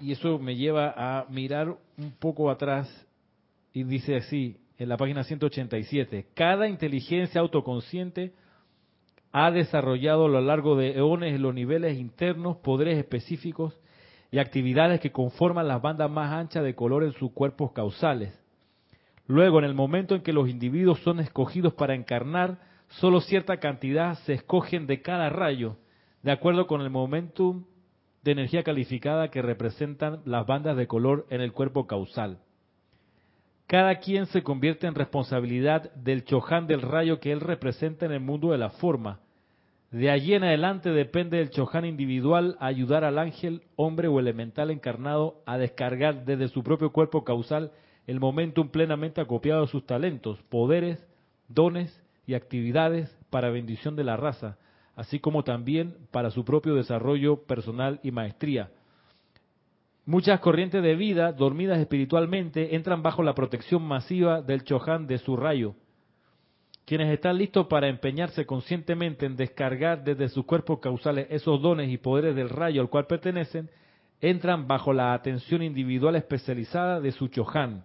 Y 0.00 0.12
eso 0.12 0.38
me 0.38 0.56
lleva 0.56 0.94
a 0.96 1.26
mirar 1.28 1.76
un 1.98 2.12
poco 2.12 2.50
atrás 2.50 2.88
y 3.72 3.84
dice 3.84 4.16
así, 4.16 4.56
en 4.78 4.88
la 4.88 4.96
página 4.96 5.24
187, 5.24 6.28
cada 6.34 6.66
inteligencia 6.66 7.42
autoconsciente 7.42 8.32
ha 9.32 9.50
desarrollado 9.50 10.26
a 10.26 10.28
lo 10.28 10.40
largo 10.40 10.76
de 10.76 10.92
eones 10.92 11.34
en 11.34 11.42
los 11.42 11.54
niveles 11.54 11.98
internos 11.98 12.56
poderes 12.58 12.98
específicos 12.98 13.78
y 14.30 14.38
actividades 14.38 15.00
que 15.00 15.12
conforman 15.12 15.68
las 15.68 15.82
bandas 15.82 16.10
más 16.10 16.32
anchas 16.32 16.64
de 16.64 16.74
color 16.74 17.04
en 17.04 17.12
sus 17.12 17.32
cuerpos 17.32 17.72
causales. 17.72 18.36
Luego, 19.26 19.58
en 19.60 19.64
el 19.64 19.74
momento 19.74 20.14
en 20.14 20.22
que 20.22 20.32
los 20.32 20.48
individuos 20.48 21.00
son 21.00 21.20
escogidos 21.20 21.74
para 21.74 21.94
encarnar, 21.94 22.58
solo 22.88 23.20
cierta 23.20 23.58
cantidad 23.58 24.14
se 24.26 24.34
escogen 24.34 24.86
de 24.86 25.02
cada 25.02 25.28
rayo, 25.30 25.76
de 26.22 26.32
acuerdo 26.32 26.66
con 26.66 26.80
el 26.80 26.90
momentum 26.90 27.64
de 28.22 28.32
energía 28.32 28.62
calificada 28.62 29.30
que 29.30 29.42
representan 29.42 30.20
las 30.24 30.46
bandas 30.46 30.76
de 30.76 30.86
color 30.86 31.26
en 31.30 31.40
el 31.40 31.52
cuerpo 31.52 31.86
causal. 31.86 32.40
Cada 33.70 34.00
quien 34.00 34.26
se 34.26 34.42
convierte 34.42 34.88
en 34.88 34.96
responsabilidad 34.96 35.94
del 35.94 36.24
choján 36.24 36.66
del 36.66 36.82
rayo 36.82 37.20
que 37.20 37.30
él 37.30 37.40
representa 37.40 38.04
en 38.04 38.10
el 38.10 38.18
mundo 38.18 38.50
de 38.50 38.58
la 38.58 38.70
forma. 38.70 39.20
De 39.92 40.10
allí 40.10 40.34
en 40.34 40.42
adelante 40.42 40.90
depende 40.90 41.36
del 41.36 41.50
choján 41.50 41.84
individual 41.84 42.56
ayudar 42.58 43.04
al 43.04 43.16
ángel, 43.16 43.62
hombre 43.76 44.08
o 44.08 44.18
elemental 44.18 44.72
encarnado 44.72 45.40
a 45.46 45.56
descargar 45.56 46.24
desde 46.24 46.48
su 46.48 46.64
propio 46.64 46.90
cuerpo 46.90 47.22
causal 47.22 47.70
el 48.08 48.18
momentum 48.18 48.70
plenamente 48.70 49.20
acopiado 49.20 49.60
de 49.60 49.68
sus 49.68 49.86
talentos, 49.86 50.42
poderes, 50.48 51.06
dones 51.46 51.96
y 52.26 52.34
actividades 52.34 53.16
para 53.30 53.50
bendición 53.50 53.94
de 53.94 54.02
la 54.02 54.16
raza, 54.16 54.58
así 54.96 55.20
como 55.20 55.44
también 55.44 55.94
para 56.10 56.32
su 56.32 56.44
propio 56.44 56.74
desarrollo 56.74 57.44
personal 57.44 58.00
y 58.02 58.10
maestría 58.10 58.70
Muchas 60.06 60.40
corrientes 60.40 60.82
de 60.82 60.96
vida, 60.96 61.32
dormidas 61.32 61.78
espiritualmente, 61.78 62.74
entran 62.74 63.02
bajo 63.02 63.22
la 63.22 63.34
protección 63.34 63.82
masiva 63.82 64.40
del 64.40 64.64
Chohan 64.64 65.06
de 65.06 65.18
su 65.18 65.36
rayo. 65.36 65.74
Quienes 66.86 67.12
están 67.12 67.38
listos 67.38 67.66
para 67.66 67.88
empeñarse 67.88 68.46
conscientemente 68.46 69.26
en 69.26 69.36
descargar 69.36 70.02
desde 70.02 70.28
sus 70.28 70.44
cuerpos 70.46 70.80
causales 70.80 71.26
esos 71.30 71.60
dones 71.60 71.90
y 71.90 71.98
poderes 71.98 72.34
del 72.34 72.48
rayo 72.48 72.80
al 72.80 72.88
cual 72.88 73.06
pertenecen, 73.06 73.70
entran 74.20 74.66
bajo 74.66 74.92
la 74.92 75.12
atención 75.12 75.62
individual 75.62 76.16
especializada 76.16 77.00
de 77.00 77.12
su 77.12 77.28
Chohan. 77.28 77.84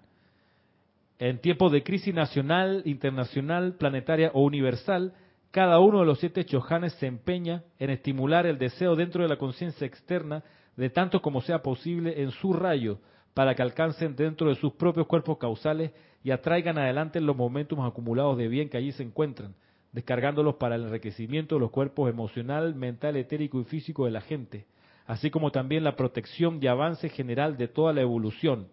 En 1.19 1.39
tiempos 1.39 1.71
de 1.71 1.83
crisis 1.83 2.13
nacional, 2.13 2.81
internacional, 2.85 3.75
planetaria 3.75 4.31
o 4.33 4.41
universal, 4.41 5.13
cada 5.51 5.79
uno 5.79 5.99
de 5.99 6.05
los 6.05 6.19
siete 6.19 6.43
Chohanes 6.45 6.93
se 6.93 7.07
empeña 7.07 7.63
en 7.79 7.89
estimular 7.89 8.45
el 8.45 8.57
deseo 8.57 8.95
dentro 8.95 9.23
de 9.23 9.29
la 9.29 9.37
conciencia 9.37 9.85
externa 9.87 10.43
de 10.77 10.89
tanto 10.89 11.21
como 11.21 11.41
sea 11.41 11.61
posible 11.61 12.21
en 12.21 12.31
su 12.31 12.53
rayo, 12.53 12.99
para 13.33 13.53
que 13.53 13.61
alcancen 13.61 14.15
dentro 14.15 14.49
de 14.49 14.55
sus 14.55 14.73
propios 14.73 15.07
cuerpos 15.07 15.37
causales 15.37 15.91
y 16.23 16.31
atraigan 16.31 16.77
adelante 16.77 17.19
los 17.19 17.35
momentos 17.35 17.77
acumulados 17.81 18.37
de 18.37 18.47
bien 18.47 18.69
que 18.69 18.77
allí 18.77 18.91
se 18.93 19.03
encuentran, 19.03 19.55
descargándolos 19.91 20.55
para 20.55 20.75
el 20.75 20.83
enriquecimiento 20.83 21.55
de 21.55 21.61
los 21.61 21.71
cuerpos 21.71 22.09
emocional, 22.09 22.75
mental, 22.75 23.17
etérico 23.17 23.59
y 23.59 23.65
físico 23.65 24.05
de 24.05 24.11
la 24.11 24.21
gente, 24.21 24.65
así 25.05 25.29
como 25.29 25.51
también 25.51 25.83
la 25.83 25.95
protección 25.95 26.59
y 26.61 26.67
avance 26.67 27.09
general 27.09 27.57
de 27.57 27.67
toda 27.67 27.93
la 27.93 28.01
evolución. 28.01 28.67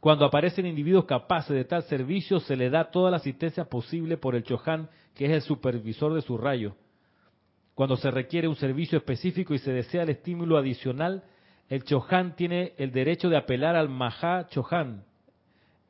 Cuando 0.00 0.26
aparecen 0.26 0.66
individuos 0.66 1.06
capaces 1.06 1.56
de 1.56 1.64
tal 1.64 1.84
servicio, 1.84 2.38
se 2.40 2.56
le 2.56 2.68
da 2.68 2.90
toda 2.90 3.10
la 3.10 3.16
asistencia 3.16 3.64
posible 3.64 4.18
por 4.18 4.34
el 4.34 4.42
Chohan, 4.42 4.90
que 5.14 5.26
es 5.26 5.30
el 5.30 5.40
supervisor 5.42 6.12
de 6.12 6.20
su 6.20 6.36
rayo, 6.36 6.74
cuando 7.74 7.96
se 7.96 8.10
requiere 8.10 8.48
un 8.48 8.56
servicio 8.56 8.98
específico 8.98 9.54
y 9.54 9.58
se 9.58 9.72
desea 9.72 10.02
el 10.02 10.10
estímulo 10.10 10.56
adicional, 10.56 11.24
el 11.68 11.82
Chohan 11.84 12.36
tiene 12.36 12.74
el 12.76 12.92
derecho 12.92 13.28
de 13.28 13.36
apelar 13.36 13.74
al 13.74 13.88
Maha 13.88 14.46
Chohan, 14.48 15.04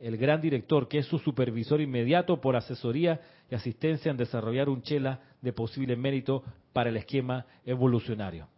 el 0.01 0.16
gran 0.16 0.40
director, 0.40 0.88
que 0.88 0.99
es 0.99 1.07
su 1.07 1.18
supervisor 1.18 1.81
inmediato 1.81 2.40
por 2.40 2.57
asesoría 2.57 3.20
y 3.51 3.55
asistencia 3.55 4.11
en 4.11 4.16
desarrollar 4.16 4.68
un 4.68 4.83
chela 4.83 5.20
de 5.40 5.53
posible 5.53 5.97
mérito 5.97 6.42
para 6.73 6.90
el 6.90 6.97
esquema 6.97 7.47
evolucionario. 7.64 8.49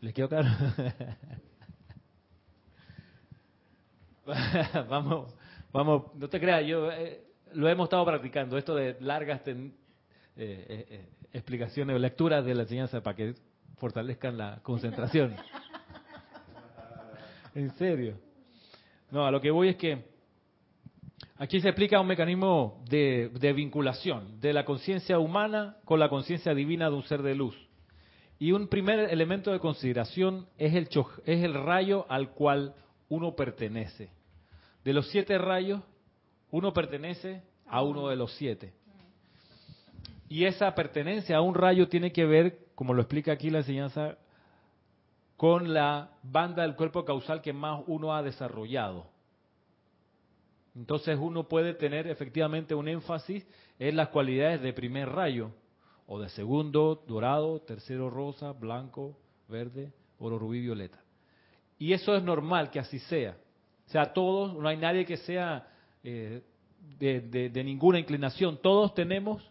¿Les 0.00 0.14
quedó 0.14 0.28
claro? 0.28 0.48
vamos, 4.88 5.34
vamos, 5.72 6.14
no 6.14 6.28
te 6.28 6.38
creas, 6.40 6.66
yo 6.66 6.90
eh, 6.92 7.22
lo 7.54 7.68
hemos 7.68 7.86
estado 7.86 8.04
practicando, 8.04 8.58
esto 8.58 8.74
de 8.74 8.96
largas 9.00 9.42
eh, 10.40 10.86
eh, 10.88 11.08
explicaciones 11.32 11.96
o 11.96 11.98
lecturas 11.98 12.44
de 12.44 12.54
la 12.54 12.62
enseñanza 12.62 13.02
para 13.02 13.16
que 13.16 13.34
fortalezcan 13.76 14.38
la 14.38 14.60
concentración. 14.62 15.34
en 17.56 17.70
serio. 17.72 18.16
No, 19.10 19.26
a 19.26 19.32
lo 19.32 19.40
que 19.40 19.50
voy 19.50 19.70
es 19.70 19.76
que 19.76 20.04
aquí 21.38 21.60
se 21.60 21.68
explica 21.68 22.00
un 22.00 22.06
mecanismo 22.06 22.84
de, 22.88 23.52
vinculación 23.52 24.40
de 24.40 24.52
la 24.52 24.64
conciencia 24.64 25.18
humana 25.18 25.78
con 25.84 25.98
la 25.98 26.08
conciencia 26.08 26.54
divina 26.54 26.88
de 26.88 26.94
un 26.94 27.02
ser 27.02 27.22
de 27.22 27.34
luz. 27.34 27.56
Y 28.38 28.52
un 28.52 28.68
primer 28.68 29.10
elemento 29.10 29.50
de 29.50 29.58
consideración 29.58 30.46
es 30.56 30.72
el, 30.74 30.88
es 31.24 31.42
el 31.42 31.54
rayo 31.54 32.06
al 32.08 32.30
cual 32.30 32.76
uno 33.08 33.34
pertenece. 33.34 34.12
De 34.84 34.92
los 34.92 35.08
siete 35.10 35.36
rayos, 35.36 35.82
uno 36.52 36.72
pertenece 36.72 37.42
a 37.66 37.82
uno 37.82 38.08
de 38.08 38.14
los 38.14 38.32
siete. 38.34 38.77
Y 40.28 40.44
esa 40.44 40.74
pertenencia 40.74 41.38
a 41.38 41.40
un 41.40 41.54
rayo 41.54 41.88
tiene 41.88 42.12
que 42.12 42.26
ver, 42.26 42.66
como 42.74 42.92
lo 42.92 43.02
explica 43.02 43.32
aquí 43.32 43.48
la 43.50 43.58
enseñanza, 43.58 44.18
con 45.36 45.72
la 45.72 46.10
banda 46.22 46.62
del 46.62 46.76
cuerpo 46.76 47.04
causal 47.04 47.40
que 47.40 47.52
más 47.52 47.82
uno 47.86 48.14
ha 48.14 48.22
desarrollado. 48.22 49.06
Entonces 50.74 51.18
uno 51.18 51.48
puede 51.48 51.74
tener 51.74 52.06
efectivamente 52.06 52.74
un 52.74 52.88
énfasis 52.88 53.46
en 53.78 53.96
las 53.96 54.08
cualidades 54.08 54.60
de 54.60 54.72
primer 54.72 55.08
rayo, 55.08 55.50
o 56.06 56.20
de 56.20 56.28
segundo, 56.30 57.02
dorado, 57.06 57.60
tercero, 57.60 58.10
rosa, 58.10 58.52
blanco, 58.52 59.16
verde, 59.48 59.92
oro, 60.18 60.38
rubí, 60.38 60.60
violeta. 60.60 61.02
Y 61.78 61.92
eso 61.92 62.16
es 62.16 62.22
normal 62.22 62.70
que 62.70 62.80
así 62.80 62.98
sea. 62.98 63.36
O 63.86 63.90
sea, 63.90 64.12
todos, 64.12 64.54
no 64.54 64.68
hay 64.68 64.76
nadie 64.76 65.04
que 65.04 65.16
sea 65.16 65.68
eh, 66.02 66.42
de 66.98 67.62
ninguna 67.64 67.98
inclinación, 67.98 68.58
todos 68.60 68.94
tenemos 68.94 69.48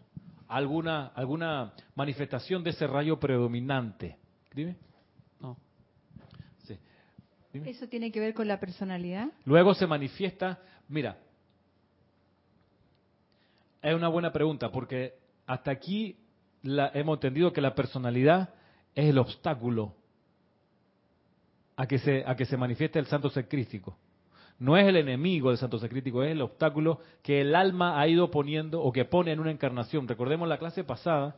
alguna, 0.48 1.08
alguna 1.08 1.72
manifestación 1.94 2.64
de 2.64 2.70
ese 2.70 2.86
rayo 2.86 3.20
predominante. 3.20 4.16
Dime. 4.54 4.76
No. 5.40 5.56
¿Eso 7.52 7.88
tiene 7.88 8.10
que 8.10 8.20
ver 8.20 8.34
con 8.34 8.48
la 8.48 8.58
personalidad? 8.58 9.28
Luego 9.44 9.74
se 9.74 9.86
manifiesta, 9.86 10.60
mira, 10.88 11.18
es 13.82 13.94
una 13.94 14.08
buena 14.08 14.32
pregunta 14.32 14.70
porque 14.70 15.14
hasta 15.46 15.70
aquí 15.70 16.16
la, 16.62 16.90
hemos 16.94 17.16
entendido 17.16 17.52
que 17.52 17.60
la 17.60 17.74
personalidad 17.74 18.54
es 18.94 19.08
el 19.08 19.18
obstáculo 19.18 19.94
a 21.76 21.86
que 21.86 21.98
se, 21.98 22.24
a 22.26 22.34
que 22.36 22.44
se 22.44 22.56
manifieste 22.56 22.98
el 22.98 23.06
santo 23.06 23.30
ser 23.30 23.48
crístico. 23.48 23.96
No 24.58 24.76
es 24.76 24.86
el 24.86 24.96
enemigo 24.96 25.50
del 25.50 25.58
santo 25.58 25.78
sacrítico, 25.78 26.22
es 26.22 26.32
el 26.32 26.42
obstáculo 26.42 27.00
que 27.22 27.40
el 27.40 27.54
alma 27.54 28.00
ha 28.00 28.08
ido 28.08 28.30
poniendo 28.30 28.82
o 28.82 28.92
que 28.92 29.04
pone 29.04 29.32
en 29.32 29.40
una 29.40 29.52
encarnación. 29.52 30.08
Recordemos 30.08 30.48
la 30.48 30.58
clase 30.58 30.82
pasada, 30.82 31.36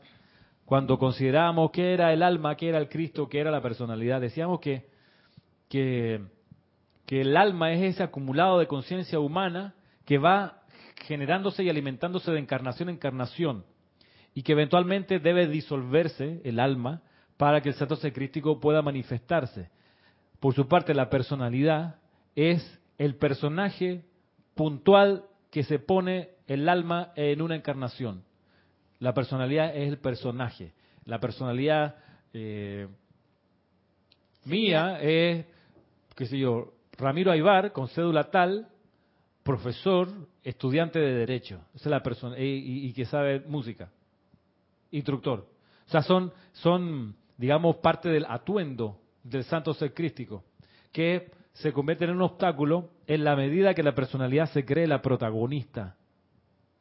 cuando 0.65 0.99
considerábamos 0.99 1.71
qué 1.71 1.93
era 1.93 2.13
el 2.13 2.23
alma, 2.23 2.57
qué 2.57 2.71
era 2.71 2.79
el 2.79 2.89
Cristo, 2.89 3.29
qué 3.29 3.41
era 3.41 3.51
la 3.51 3.61
personalidad. 3.61 4.21
Decíamos 4.21 4.61
que, 4.61 4.89
que, 5.69 6.23
que 7.05 7.21
el 7.21 7.37
alma 7.37 7.73
es 7.73 7.83
ese 7.83 8.03
acumulado 8.03 8.59
de 8.59 8.67
conciencia 8.67 9.21
humana 9.21 9.75
que 10.07 10.17
va 10.17 10.63
generándose 11.05 11.63
y 11.63 11.69
alimentándose 11.69 12.31
de 12.31 12.39
encarnación 12.39 12.89
en 12.89 12.95
encarnación 12.95 13.65
y 14.35 14.43
que 14.43 14.53
eventualmente 14.53 15.19
debe 15.19 15.47
disolverse 15.47 16.41
el 16.45 16.61
alma 16.61 17.03
para 17.37 17.61
que 17.61 17.71
el 17.71 17.75
santo 17.75 17.97
secrístico 17.97 18.61
pueda 18.61 18.81
manifestarse. 18.81 19.71
Por 20.39 20.55
su 20.55 20.69
parte, 20.69 20.95
la 20.95 21.11
personalidad 21.11 21.97
es 22.35 22.80
el 23.01 23.17
personaje 23.17 24.05
puntual 24.55 25.25
que 25.51 25.63
se 25.63 25.79
pone 25.79 26.33
el 26.47 26.69
alma 26.69 27.15
en 27.17 27.41
una 27.41 27.57
encarnación. 27.57 28.25
La 28.99 29.15
personalidad 29.15 29.75
es 29.75 29.89
el 29.89 29.97
personaje. 29.97 30.75
La 31.07 31.19
personalidad 31.19 31.97
eh, 32.35 32.89
mía 34.45 35.01
es, 35.01 35.47
qué 36.15 36.27
sé 36.27 36.39
yo, 36.39 36.75
Ramiro 36.99 37.33
Aybar, 37.33 37.73
con 37.73 37.89
cédula 37.89 38.25
tal, 38.25 38.69
profesor, 39.45 40.29
estudiante 40.45 40.99
de 40.99 41.15
Derecho. 41.15 41.63
Esa 41.75 41.85
es 41.85 41.91
la 41.91 42.03
persona, 42.03 42.39
y, 42.39 42.87
y 42.87 42.93
que 42.93 43.07
sabe 43.07 43.41
música. 43.41 43.91
Instructor. 44.91 45.49
O 45.87 45.91
sea, 45.91 46.03
son, 46.03 46.35
son, 46.53 47.17
digamos, 47.39 47.77
parte 47.77 48.11
del 48.11 48.27
atuendo 48.29 49.01
del 49.23 49.45
santo 49.45 49.73
ser 49.73 49.95
crístico, 49.95 50.45
que 50.93 51.40
se 51.61 51.73
convierte 51.73 52.05
en 52.05 52.11
un 52.11 52.23
obstáculo 52.23 52.91
en 53.07 53.25
la 53.25 53.37
medida 53.37 53.75
que 53.75 53.83
la 53.83 53.95
personalidad 53.95 54.51
se 54.51 54.65
cree 54.65 54.87
la 54.87 55.03
protagonista. 55.03 55.97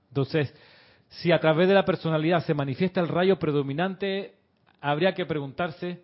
Entonces, 0.09 0.53
si 1.09 1.31
a 1.31 1.39
través 1.39 1.67
de 1.67 1.73
la 1.73 1.85
personalidad 1.85 2.45
se 2.45 2.53
manifiesta 2.53 3.01
el 3.01 3.07
rayo 3.07 3.39
predominante, 3.39 4.35
habría 4.81 5.13
que 5.13 5.25
preguntarse 5.25 6.03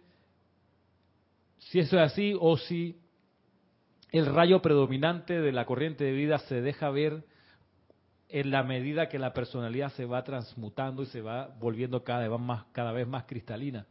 si 1.59 1.79
eso 1.79 1.97
es 1.97 2.11
así 2.11 2.35
o 2.39 2.57
si 2.57 2.99
el 4.11 4.25
rayo 4.25 4.61
predominante 4.61 5.39
de 5.39 5.51
la 5.51 5.65
corriente 5.65 6.03
de 6.03 6.11
vida 6.11 6.37
se 6.39 6.61
deja 6.61 6.89
ver 6.89 7.23
en 8.29 8.51
la 8.51 8.63
medida 8.63 9.07
que 9.07 9.19
la 9.19 9.33
personalidad 9.33 9.91
se 9.93 10.05
va 10.05 10.23
transmutando 10.23 11.03
y 11.03 11.07
se 11.07 11.21
va 11.21 11.47
volviendo 11.59 12.03
cada 12.03 12.27
vez 12.27 12.39
más, 12.39 12.65
cada 12.71 12.91
vez 12.91 13.07
más 13.07 13.25
cristalina. 13.25 13.85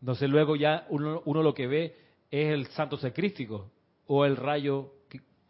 Entonces 0.00 0.28
luego 0.28 0.56
ya 0.56 0.86
uno, 0.90 1.22
lo 1.24 1.54
que 1.54 1.66
ve 1.66 1.96
es 2.30 2.52
el 2.52 2.66
santo 2.68 2.96
secrístico 2.96 3.70
o 4.06 4.24
el 4.24 4.36
rayo 4.36 4.92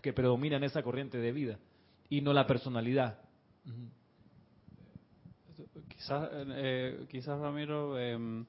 que, 0.02 0.12
predomina 0.12 0.56
en 0.56 0.64
esa 0.64 0.82
corriente 0.82 1.18
de 1.18 1.32
vida 1.32 1.58
y 2.08 2.20
no 2.20 2.32
la 2.32 2.46
personalidad. 2.46 3.18
Quizás, 5.88 6.28
eh, 6.32 7.06
quizás 7.08 7.38
Ramiro, 7.38 7.98
em, 7.98 8.44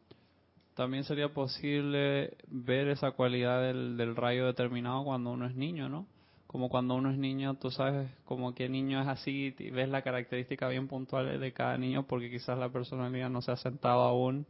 también 0.73 1.03
sería 1.03 1.29
posible 1.29 2.35
ver 2.47 2.87
esa 2.87 3.11
cualidad 3.11 3.61
del, 3.61 4.15
rayo 4.15 4.47
determinado 4.47 5.03
cuando 5.03 5.31
uno 5.31 5.45
es 5.45 5.55
niño, 5.55 5.89
¿no? 5.89 6.07
Como 6.47 6.69
cuando 6.69 6.95
uno 6.95 7.11
es 7.11 7.17
niño, 7.17 7.55
tú 7.55 7.71
sabes 7.71 8.09
como 8.25 8.53
qué 8.53 8.69
niño 8.69 9.01
es 9.01 9.07
así, 9.07 9.55
ves 9.71 9.89
la 9.89 10.01
característica 10.01 10.67
bien 10.67 10.87
puntual 10.87 11.39
de 11.39 11.53
cada 11.53 11.77
niño 11.77 12.03
porque 12.07 12.29
quizás 12.29 12.57
la 12.57 12.69
personalidad 12.69 13.29
no 13.29 13.41
se 13.41 13.51
ha 13.51 13.57
sentado 13.57 14.01
aún, 14.01 14.45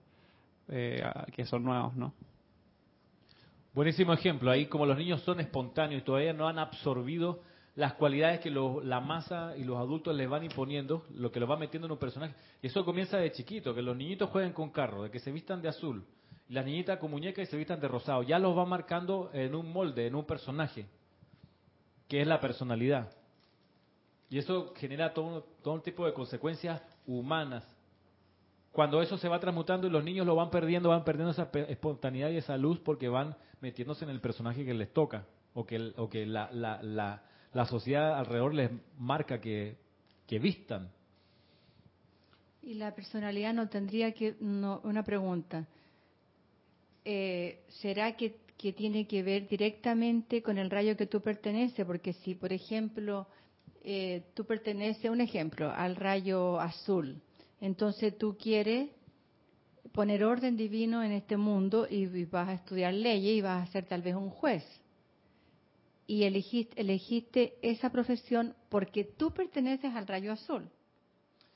eh, 0.70 1.04
que 1.34 1.46
son 1.46 1.64
nuevos, 1.64 1.96
¿no? 1.96 2.14
Buenísimo 3.74 4.14
ejemplo, 4.14 4.52
ahí 4.52 4.68
como 4.68 4.86
los 4.86 4.98
niños 4.98 5.22
son 5.22 5.40
espontáneos 5.40 6.04
y 6.04 6.06
todavía 6.06 6.32
no 6.32 6.48
han 6.48 6.60
absorbido 6.60 7.42
las 7.76 7.94
cualidades 7.94 8.40
que 8.40 8.52
la 8.52 9.00
masa 9.00 9.58
y 9.58 9.64
los 9.64 9.78
adultos 9.78 10.16
les 10.16 10.30
van 10.30 10.44
imponiendo, 10.44 11.08
lo 11.16 11.32
que 11.32 11.40
los 11.40 11.50
va 11.50 11.58
metiendo 11.58 11.88
en 11.88 11.94
un 11.94 11.98
personaje. 11.98 12.36
Y 12.62 12.68
eso 12.68 12.86
comienza 12.86 13.18
de 13.18 13.32
chiquito, 13.32 13.74
que 13.74 13.82
los 13.82 13.98
niñitos 13.98 14.30
jueguen 14.30 14.54
con 14.54 14.70
carro, 14.70 15.02
de 15.02 15.10
que 15.10 15.18
se 15.18 15.32
vistan 15.32 15.60
de 15.64 15.70
azul, 15.70 16.06
las 16.50 16.64
niñitas 16.64 17.00
con 17.00 17.10
muñeca 17.10 17.42
y 17.42 17.48
se 17.48 17.58
vistan 17.58 17.80
de 17.80 17.88
rosado. 17.88 18.22
Ya 18.22 18.38
los 18.38 18.56
va 18.56 18.64
marcando 18.64 19.32
en 19.34 19.56
un 19.56 19.74
molde, 19.74 20.06
en 20.06 20.14
un 20.14 20.26
personaje, 20.26 20.86
que 22.08 22.22
es 22.22 22.28
la 22.28 22.40
personalidad. 22.40 23.10
Y 24.30 24.38
eso 24.38 24.72
genera 24.76 25.16
todo, 25.16 25.48
todo 25.64 25.74
un 25.74 25.82
tipo 25.82 26.06
de 26.06 26.14
consecuencias 26.14 26.80
humanas. 27.08 27.66
Cuando 28.74 29.02
eso 29.02 29.18
se 29.18 29.30
va 29.30 29.40
transmutando 29.40 29.88
y 29.88 29.90
los 29.90 30.04
niños 30.04 30.26
lo 30.26 30.36
van 30.36 30.50
perdiendo, 30.50 30.90
van 30.90 31.06
perdiendo 31.06 31.32
esa 31.32 31.50
espontaneidad 31.70 32.32
y 32.32 32.38
esa 32.38 32.58
luz 32.58 32.80
porque 32.80 33.08
van 33.08 33.38
metiéndose 33.62 34.04
en 34.04 34.12
el 34.12 34.20
personaje 34.20 34.66
que 34.66 34.74
les 34.74 34.92
toca 34.92 35.26
o 35.54 35.66
que, 35.66 35.94
o 35.96 36.10
que 36.10 36.26
la, 36.26 36.50
la 36.52 37.24
la 37.54 37.66
sociedad 37.66 38.18
alrededor 38.18 38.54
les 38.54 38.72
marca 38.98 39.40
que, 39.40 39.78
que 40.28 40.40
vistan. 40.40 40.90
Y 42.62 42.76
la 42.76 42.94
personalidad 42.96 43.54
no 43.54 43.70
tendría 43.70 44.14
que, 44.14 44.36
no, 44.40 44.82
una 44.84 45.04
pregunta, 45.04 45.68
eh, 47.06 47.64
¿será 47.82 48.16
que, 48.16 48.38
que, 48.58 48.74
tiene 48.74 49.06
que 49.06 49.22
ver 49.22 49.48
directamente 49.48 50.42
con 50.42 50.58
el 50.58 50.70
rayo 50.70 50.96
que 50.98 51.06
tú 51.06 51.22
perteneces? 51.22 51.86
Porque 51.86 52.14
si, 52.14 52.36
por 52.36 52.54
ejemplo, 52.54 53.28
eh, 53.84 54.24
tú 54.34 54.46
perteneces, 54.46 55.12
un 55.12 55.22
ejemplo, 55.22 55.72
al 55.72 55.96
rayo 55.96 56.60
azul, 56.60 57.22
entonces 57.64 58.18
tú 58.18 58.38
quieres 58.38 58.90
poner 59.94 60.26
orden 60.26 60.58
divino 60.58 61.02
en 61.02 61.14
este 61.14 61.38
mundo 61.38 61.88
y 61.90 62.26
vas 62.26 62.50
a 62.50 62.54
estudiar 62.56 62.94
leyes 62.94 63.38
y 63.38 63.42
vas 63.42 63.70
a 63.70 63.72
ser 63.72 63.86
tal 63.86 64.02
vez 64.02 64.16
un 64.16 64.30
juez 64.30 64.66
y 66.06 66.24
elegiste, 66.24 66.82
elegiste 66.82 67.54
esa 67.62 67.90
profesión 67.90 68.54
porque 68.68 69.06
tú 69.06 69.32
perteneces 69.32 69.96
al 69.96 70.08
rayo 70.08 70.34
azul. 70.34 70.70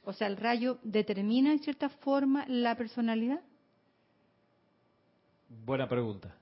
O 0.05 0.13
sea, 0.13 0.27
el 0.27 0.37
rayo 0.37 0.79
determina 0.81 1.51
en 1.51 1.59
cierta 1.59 1.89
forma 1.89 2.45
la 2.47 2.77
personalidad. 2.77 3.41
Buena 5.65 5.89
pregunta. 5.89 6.33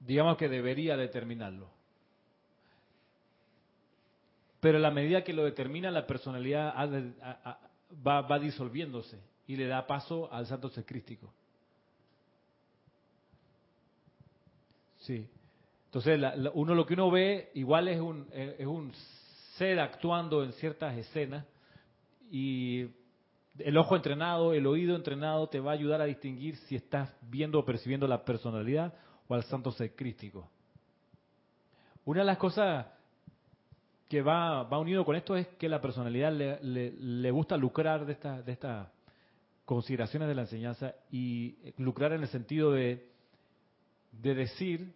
Digamos 0.00 0.36
que 0.36 0.50
debería 0.50 0.98
determinarlo. 0.98 1.75
Pero 4.60 4.78
la 4.78 4.90
medida 4.90 5.22
que 5.22 5.32
lo 5.32 5.44
determina, 5.44 5.90
la 5.90 6.06
personalidad 6.06 6.74
va, 8.06 8.38
disolviéndose 8.38 9.18
y 9.46 9.56
le 9.56 9.66
da 9.66 9.86
paso 9.86 10.32
al 10.32 10.46
santo 10.46 10.68
ser 10.70 10.84
crístico. 10.84 11.32
Sí. 14.98 15.28
Entonces, 15.86 16.20
uno 16.54 16.74
lo 16.74 16.84
que 16.84 16.94
uno 16.94 17.10
ve 17.10 17.50
igual 17.54 17.88
es 17.88 18.00
un, 18.00 18.26
es 18.32 18.66
un 18.66 18.92
ser 19.56 19.78
actuando 19.78 20.42
en 20.42 20.52
ciertas 20.54 20.96
escenas 20.96 21.46
y 22.30 22.88
el 23.58 23.76
ojo 23.78 23.96
entrenado, 23.96 24.52
el 24.52 24.66
oído 24.66 24.96
entrenado 24.96 25.48
te 25.48 25.60
va 25.60 25.70
a 25.70 25.74
ayudar 25.74 26.00
a 26.00 26.04
distinguir 26.04 26.56
si 26.56 26.76
estás 26.76 27.14
viendo 27.22 27.58
o 27.58 27.64
percibiendo 27.64 28.06
la 28.06 28.24
personalidad 28.24 28.92
o 29.28 29.34
al 29.34 29.44
santo 29.44 29.70
ser 29.72 29.94
crístico. 29.94 30.48
Una 32.04 32.20
de 32.20 32.26
las 32.26 32.38
cosas 32.38 32.86
que 34.08 34.22
va, 34.22 34.62
va 34.64 34.78
unido 34.78 35.04
con 35.04 35.16
esto 35.16 35.36
es 35.36 35.48
que 35.58 35.68
la 35.68 35.80
personalidad 35.80 36.32
le, 36.32 36.58
le, 36.62 37.30
gusta 37.30 37.56
lucrar 37.56 38.06
de 38.06 38.12
estas 38.12 38.44
de 38.46 38.52
estas 38.52 38.88
consideraciones 39.64 40.28
de 40.28 40.34
la 40.34 40.42
enseñanza 40.42 40.94
y 41.10 41.56
lucrar 41.78 42.12
en 42.12 42.22
el 42.22 42.28
sentido 42.28 42.72
de 42.72 43.16
de 44.22 44.34
decir, 44.34 44.94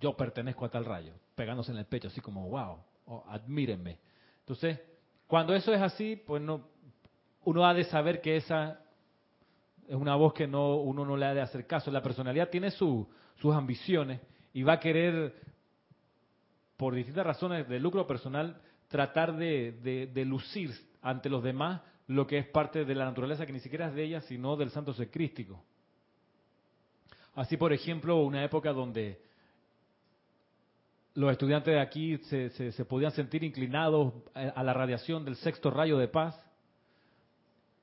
yo 0.00 0.16
pertenezco 0.16 0.64
a 0.64 0.70
tal 0.70 0.84
rayo, 0.84 1.12
pegándose 1.34 1.72
en 1.72 1.78
el 1.78 1.86
pecho, 1.86 2.08
así 2.08 2.20
como, 2.20 2.48
wow, 2.48 3.22
admírenme. 3.28 3.98
Entonces, 4.40 4.78
cuando 5.26 5.54
eso 5.54 5.72
es 5.72 5.80
así, 5.80 6.16
pues 6.16 6.42
no, 6.42 6.68
uno 7.44 7.66
ha 7.66 7.74
de 7.74 7.84
saber 7.84 8.20
que 8.20 8.36
esa 8.36 8.80
es 9.88 9.94
una 9.94 10.16
voz 10.16 10.32
que 10.34 10.46
no 10.46 10.76
uno 10.76 11.04
no 11.04 11.16
le 11.16 11.26
ha 11.26 11.34
de 11.34 11.40
hacer 11.40 11.66
caso. 11.66 11.90
La 11.90 12.02
personalidad 12.02 12.48
tiene 12.50 12.70
sus 12.70 13.06
ambiciones 13.54 14.20
y 14.52 14.62
va 14.62 14.74
a 14.74 14.80
querer, 14.80 15.34
por 16.76 16.94
distintas 16.94 17.26
razones 17.26 17.68
de 17.68 17.80
lucro 17.80 18.06
personal, 18.06 18.60
tratar 18.88 19.36
de, 19.36 20.24
lucir 20.26 20.72
ante 21.02 21.28
los 21.28 21.42
demás 21.42 21.80
lo 22.06 22.26
que 22.26 22.38
es 22.38 22.46
parte 22.46 22.84
de 22.84 22.94
la 22.94 23.04
naturaleza 23.04 23.46
que 23.46 23.52
ni 23.52 23.60
siquiera 23.60 23.88
es 23.88 23.94
de 23.94 24.04
ella, 24.04 24.20
sino 24.22 24.56
del 24.56 24.70
santo 24.70 24.92
ser 24.92 25.10
crístico. 25.10 25.62
Así, 27.34 27.56
por 27.56 27.72
ejemplo, 27.72 28.22
una 28.22 28.44
época 28.44 28.72
donde 28.72 29.20
los 31.14 31.32
estudiantes 31.32 31.74
de 31.74 31.80
aquí 31.80 32.18
se, 32.18 32.84
podían 32.84 33.10
sentir 33.12 33.42
inclinados 33.42 34.12
a 34.34 34.62
la 34.62 34.72
radiación 34.72 35.24
del 35.24 35.36
sexto 35.36 35.70
rayo 35.70 35.98
de 35.98 36.08
paz, 36.08 36.38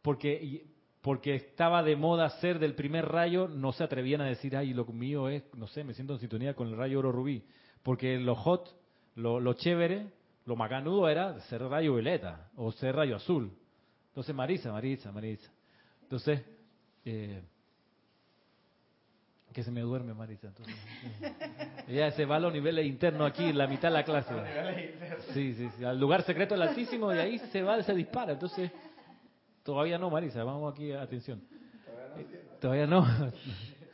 porque, 0.01 0.65
porque 1.01 1.35
estaba 1.35 1.81
de 1.81 1.95
moda 1.95 2.29
ser 2.41 2.59
del 2.59 2.75
primer 2.75 3.05
rayo, 3.05 3.47
no 3.47 3.71
se 3.71 3.83
atrevían 3.83 4.21
a 4.21 4.25
decir, 4.25 4.55
ay, 4.55 4.73
lo 4.73 4.85
mío 4.85 5.29
es, 5.29 5.43
no 5.55 5.67
sé, 5.67 5.83
me 5.83 5.93
siento 5.93 6.13
en 6.13 6.19
sintonía 6.19 6.53
con 6.53 6.67
el 6.67 6.77
rayo 6.77 6.99
oro 6.99 7.11
rubí, 7.11 7.43
porque 7.81 8.19
lo 8.19 8.35
hot, 8.35 8.69
lo, 9.15 9.39
lo 9.39 9.53
chévere, 9.53 10.07
lo 10.45 10.55
maganudo 10.55 11.07
era 11.09 11.39
ser 11.41 11.61
rayo 11.61 11.93
violeta 11.93 12.49
o 12.55 12.71
ser 12.71 12.95
rayo 12.95 13.15
azul. 13.15 13.51
Entonces, 14.09 14.35
Marisa, 14.35 14.71
Marisa, 14.71 15.11
Marisa. 15.11 15.51
Entonces, 16.03 16.41
eh, 17.05 17.41
que 19.53 19.63
se 19.63 19.71
me 19.71 19.81
duerme 19.81 20.13
Marisa. 20.13 20.47
Entonces, 20.47 20.75
ella 21.87 22.11
se 22.11 22.25
va 22.25 22.37
a 22.37 22.39
los 22.39 22.51
niveles 22.51 22.85
internos 22.85 23.29
aquí, 23.29 23.45
en 23.45 23.57
la 23.57 23.67
mitad 23.67 23.89
de 23.89 23.93
la 23.93 24.03
clase. 24.03 24.33
Sí, 25.33 25.53
sí, 25.53 25.69
sí, 25.77 25.83
al 25.85 25.99
lugar 25.99 26.23
secreto 26.23 26.55
del 26.55 26.63
Altísimo 26.63 27.13
y 27.13 27.19
ahí 27.19 27.39
se 27.39 27.61
va, 27.61 27.81
se 27.83 27.93
dispara. 27.93 28.33
Entonces, 28.33 28.71
todavía 29.63 29.97
no, 29.97 30.09
Marisa, 30.09 30.43
vamos 30.43 30.73
aquí, 30.73 30.91
atención. 30.91 31.41
Todavía 32.59 32.87
no. 32.87 33.05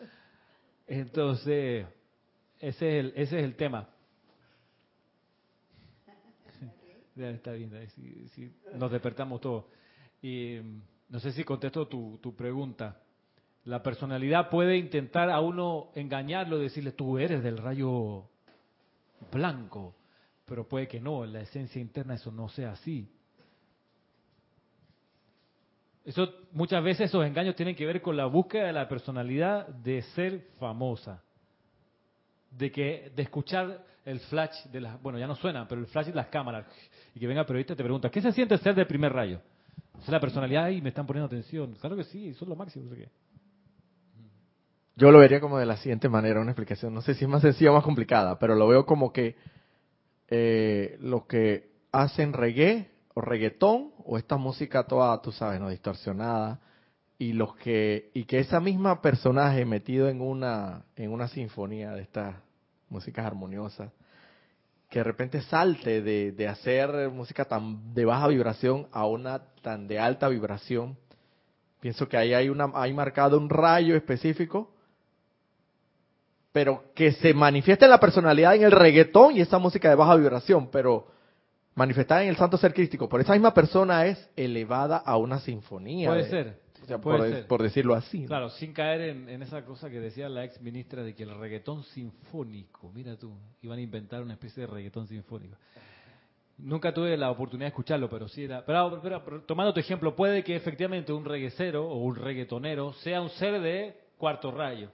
Entonces, 0.87 1.85
ese 2.59 2.99
es 2.99 3.05
el, 3.05 3.13
ese 3.15 3.39
es 3.39 3.45
el 3.45 3.55
tema. 3.55 3.87
Nos 8.75 8.91
despertamos 8.91 9.41
todos. 9.41 9.65
Y 10.21 10.59
no 11.09 11.19
sé 11.19 11.31
si 11.31 11.43
contesto 11.43 11.87
tu, 11.87 12.19
tu 12.21 12.35
pregunta. 12.35 13.01
La 13.65 13.83
personalidad 13.83 14.49
puede 14.49 14.77
intentar 14.77 15.29
a 15.29 15.39
uno 15.39 15.91
engañarlo, 15.95 16.57
decirle, 16.57 16.91
tú 16.91 17.17
eres 17.17 17.43
del 17.43 17.57
rayo 17.57 18.29
blanco, 19.31 19.95
pero 20.45 20.67
puede 20.67 20.87
que 20.87 20.99
no, 20.99 21.23
en 21.23 21.33
la 21.33 21.41
esencia 21.41 21.81
interna 21.81 22.15
eso 22.15 22.31
no 22.31 22.49
sea 22.49 22.71
así. 22.71 23.07
Eso, 26.05 26.27
muchas 26.53 26.83
veces 26.83 27.09
esos 27.09 27.25
engaños 27.25 27.55
tienen 27.55 27.75
que 27.75 27.85
ver 27.85 28.01
con 28.01 28.17
la 28.17 28.25
búsqueda 28.25 28.65
de 28.65 28.73
la 28.73 28.87
personalidad 28.87 29.67
de 29.67 30.01
ser 30.01 30.47
famosa. 30.59 31.21
De 32.51 32.71
que, 32.71 33.11
de 33.15 33.23
escuchar 33.23 33.85
el 34.05 34.19
flash 34.21 34.65
de 34.71 34.81
las, 34.81 35.01
bueno 35.01 35.19
ya 35.19 35.27
no 35.27 35.35
suena, 35.35 35.67
pero 35.67 35.81
el 35.81 35.87
flash 35.87 36.07
de 36.07 36.13
las 36.13 36.27
cámaras. 36.27 36.65
Y 37.13 37.19
que 37.19 37.27
venga 37.27 37.41
el 37.41 37.47
periodista 37.47 37.73
y 37.73 37.75
te 37.75 37.83
pregunta, 37.83 38.09
¿qué 38.09 38.21
se 38.21 38.31
siente 38.31 38.57
ser 38.57 38.75
del 38.75 38.87
primer 38.87 39.13
rayo? 39.13 39.39
Es 40.01 40.09
la 40.09 40.19
personalidad 40.19 40.69
y 40.69 40.81
me 40.81 40.89
están 40.89 41.05
poniendo 41.05 41.27
atención. 41.27 41.75
Claro 41.79 41.95
que 41.95 42.03
sí, 42.05 42.29
es 42.29 42.41
lo 42.41 42.55
máximo. 42.55 42.89
Yo 44.95 45.11
lo 45.11 45.19
vería 45.19 45.39
como 45.39 45.57
de 45.57 45.65
la 45.65 45.77
siguiente 45.77 46.09
manera, 46.09 46.39
una 46.39 46.51
explicación. 46.51 46.93
No 46.93 47.01
sé 47.01 47.13
si 47.13 47.25
es 47.25 47.29
más 47.29 47.41
sencilla 47.41 47.71
o 47.71 47.75
más 47.75 47.83
complicada, 47.83 48.39
pero 48.39 48.55
lo 48.55 48.67
veo 48.67 48.85
como 48.85 49.11
que 49.11 49.35
eh, 50.29 50.97
los 51.01 51.25
que 51.25 51.69
hacen 51.91 52.33
reggae 52.33 52.89
o 53.13 53.21
reggaetón 53.21 53.91
o 54.05 54.17
esta 54.17 54.37
música 54.37 54.85
toda, 54.87 55.21
tú 55.21 55.31
sabes, 55.31 55.59
no 55.59 55.69
distorsionada 55.69 56.59
y 57.19 57.33
los 57.33 57.55
que 57.57 58.09
y 58.15 58.23
que 58.23 58.39
esa 58.39 58.59
misma 58.59 59.01
personaje 59.01 59.65
metido 59.65 60.09
en 60.09 60.21
una 60.21 60.85
en 60.95 61.11
una 61.11 61.27
sinfonía 61.27 61.91
de 61.91 62.01
estas 62.01 62.35
músicas 62.89 63.25
armoniosas 63.25 63.91
que 64.89 64.99
de 64.99 65.03
repente 65.03 65.41
salte 65.43 66.01
de, 66.01 66.31
de 66.31 66.47
hacer 66.47 67.09
música 67.11 67.45
tan 67.45 67.93
de 67.93 68.05
baja 68.05 68.27
vibración 68.27 68.87
a 68.91 69.05
una 69.05 69.43
tan 69.61 69.87
de 69.87 69.99
alta 69.99 70.29
vibración 70.29 70.97
pienso 71.81 72.07
que 72.07 72.17
ahí 72.17 72.33
hay 72.33 72.49
una 72.49 72.71
hay 72.73 72.93
marcado 72.93 73.37
un 73.37 73.49
rayo 73.49 73.95
específico 73.95 74.71
pero 76.51 76.85
que 76.95 77.11
se 77.11 77.33
manifiesta 77.33 77.85
en 77.85 77.91
la 77.91 77.99
personalidad 77.99 78.55
en 78.55 78.63
el 78.63 78.71
reggaetón 78.71 79.35
y 79.37 79.41
esa 79.41 79.59
música 79.59 79.89
de 79.89 79.95
baja 79.95 80.15
vibración, 80.15 80.69
pero 80.71 81.07
manifestada 81.75 82.23
en 82.23 82.29
el 82.29 82.37
santo 82.37 82.57
ser 82.57 82.73
crístico 82.73 83.07
por 83.07 83.21
esa 83.21 83.33
misma 83.33 83.53
persona 83.53 84.05
es 84.07 84.29
elevada 84.35 84.97
a 84.97 85.15
una 85.17 85.39
sinfonía. 85.39 86.09
Puede 86.09 86.23
de- 86.23 86.29
ser. 86.29 86.68
O 86.83 86.85
sea, 86.85 86.97
por, 86.99 87.21
ser. 87.21 87.47
por 87.47 87.61
decirlo 87.63 87.95
así. 87.95 88.21
¿no? 88.21 88.27
Claro, 88.27 88.49
sin 88.51 88.73
caer 88.73 89.01
en, 89.01 89.29
en 89.29 89.41
esa 89.43 89.63
cosa 89.65 89.89
que 89.89 89.99
decía 89.99 90.29
la 90.29 90.43
ex 90.45 90.61
ministra 90.61 91.03
de 91.03 91.13
que 91.15 91.23
el 91.23 91.37
reggaetón 91.37 91.83
sinfónico, 91.83 92.91
mira 92.93 93.15
tú, 93.17 93.33
iban 93.61 93.79
a 93.79 93.81
inventar 93.81 94.21
una 94.21 94.33
especie 94.33 94.61
de 94.61 94.67
reggaetón 94.67 95.07
sinfónico. 95.07 95.55
Nunca 96.57 96.93
tuve 96.93 97.15
la 97.15 97.31
oportunidad 97.31 97.67
de 97.67 97.69
escucharlo, 97.69 98.09
pero 98.09 98.27
sí 98.27 98.43
era. 98.43 98.65
Pero, 98.65 98.99
pero- 99.01 99.23
pero 99.23 99.41
tomando 99.43 99.73
tu 99.73 99.79
ejemplo, 99.79 100.15
puede 100.15 100.43
que 100.43 100.55
efectivamente 100.55 101.13
un 101.13 101.23
reguecero 101.23 101.87
o 101.87 101.97
un 102.03 102.15
reggaetonero 102.15 102.93
sea 102.93 103.21
un 103.21 103.29
ser 103.29 103.61
de 103.61 103.95
cuarto 104.17 104.51
rayo 104.51 104.89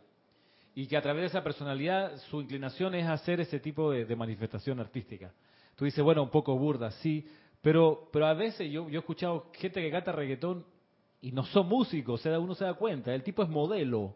y 0.76 0.86
que 0.88 0.98
a 0.98 1.02
través 1.02 1.21
de 1.21 1.28
esa 1.28 1.43
personalidad 1.43 2.17
su 2.30 2.41
inclinación 2.41 2.93
es 2.93 3.08
hacer 3.08 3.39
ese 3.39 3.60
tipo 3.60 3.91
de, 3.91 4.06
de 4.06 4.15
manifestación 4.15 4.80
artística. 4.80 5.32
Tú 5.76 5.86
dices, 5.86 6.04
bueno, 6.04 6.21
un 6.21 6.30
poco 6.30 6.56
burda, 6.58 6.91
sí, 6.91 7.28
pero, 7.62 8.10
pero 8.13 8.28
a 8.28 8.34
veces 8.36 8.71
yo, 8.71 8.88
yo 8.88 8.98
he 8.98 9.00
escuchado 9.00 9.50
gente 9.54 9.82
que 9.82 9.89
canta 9.89 10.12
reggaetón 10.12 10.65
y 11.28 11.32
no 11.32 11.44
son 11.46 11.68
músicos, 11.68 12.22
se 12.22 12.30
da, 12.30 12.38
uno 12.40 12.54
se 12.54 12.66
da 12.66 12.76
cuenta, 12.76 13.14
el 13.14 13.24
tipo 13.24 13.42
es 13.42 13.50
modelo. 13.50 14.16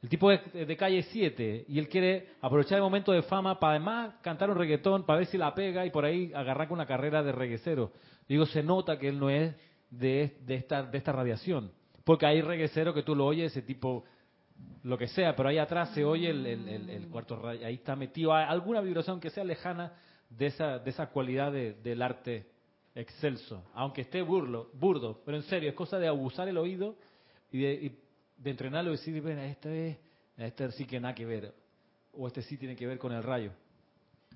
El 0.00 0.08
tipo 0.08 0.30
es 0.30 0.40
de 0.52 0.76
calle 0.76 1.02
7 1.02 1.64
y 1.66 1.78
él 1.78 1.88
quiere 1.88 2.28
aprovechar 2.40 2.76
el 2.76 2.82
momento 2.84 3.10
de 3.10 3.22
fama 3.22 3.58
para 3.58 3.72
además 3.72 4.14
cantar 4.22 4.48
un 4.50 4.56
reggaetón, 4.56 5.04
para 5.04 5.18
ver 5.18 5.26
si 5.26 5.38
la 5.38 5.54
pega 5.54 5.84
y 5.86 5.90
por 5.90 6.04
ahí 6.04 6.30
agarrar 6.34 6.68
con 6.68 6.76
una 6.76 6.86
carrera 6.86 7.22
de 7.22 7.32
reguecero. 7.32 7.90
Digo, 8.28 8.46
se 8.46 8.62
nota 8.62 8.98
que 8.98 9.08
él 9.08 9.18
no 9.18 9.28
es 9.28 9.56
de, 9.90 10.36
esta, 10.48 10.84
de 10.84 10.98
esta 10.98 11.10
radiación. 11.10 11.72
Porque 12.04 12.26
hay 12.26 12.42
reguecero 12.42 12.94
que 12.94 13.02
tú 13.02 13.16
lo 13.16 13.26
oyes, 13.26 13.50
ese 13.50 13.62
tipo, 13.62 14.04
lo 14.84 14.96
que 14.98 15.08
sea, 15.08 15.34
pero 15.34 15.48
ahí 15.48 15.58
atrás 15.58 15.90
se 15.94 16.04
oye 16.04 16.30
el, 16.30 16.46
el- 16.46 16.68
el- 16.68 16.90
el 16.90 17.08
cuarto 17.08 17.34
rayo, 17.36 17.66
ahí 17.66 17.74
está 17.74 17.96
metido 17.96 18.34
alguna 18.34 18.82
vibración 18.82 19.18
que 19.18 19.30
sea 19.30 19.42
lejana 19.42 19.94
de 20.28 20.46
esa, 20.46 20.78
de 20.78 20.90
esa 20.90 21.06
cualidad 21.08 21.50
de- 21.50 21.72
del 21.82 22.02
arte 22.02 22.46
excelso, 22.94 23.64
aunque 23.74 24.02
esté 24.02 24.22
burlo, 24.22 24.70
burdo, 24.74 25.20
pero 25.24 25.36
en 25.36 25.42
serio, 25.44 25.68
es 25.68 25.74
cosa 25.74 25.98
de 25.98 26.06
abusar 26.06 26.48
el 26.48 26.56
oído 26.58 26.96
y 27.50 27.62
de, 27.62 27.72
y 27.72 27.98
de 28.36 28.50
entrenarlo 28.50 28.90
y 28.90 28.96
decir, 28.96 29.20
bueno, 29.20 29.42
este, 29.42 29.90
es, 29.90 29.98
este 30.36 30.70
sí 30.72 30.86
que 30.86 31.00
nada 31.00 31.14
que 31.14 31.26
ver, 31.26 31.54
o 32.12 32.26
este 32.26 32.42
sí 32.42 32.56
tiene 32.56 32.76
que 32.76 32.86
ver 32.86 32.98
con 32.98 33.12
el 33.12 33.22
rayo. 33.22 33.52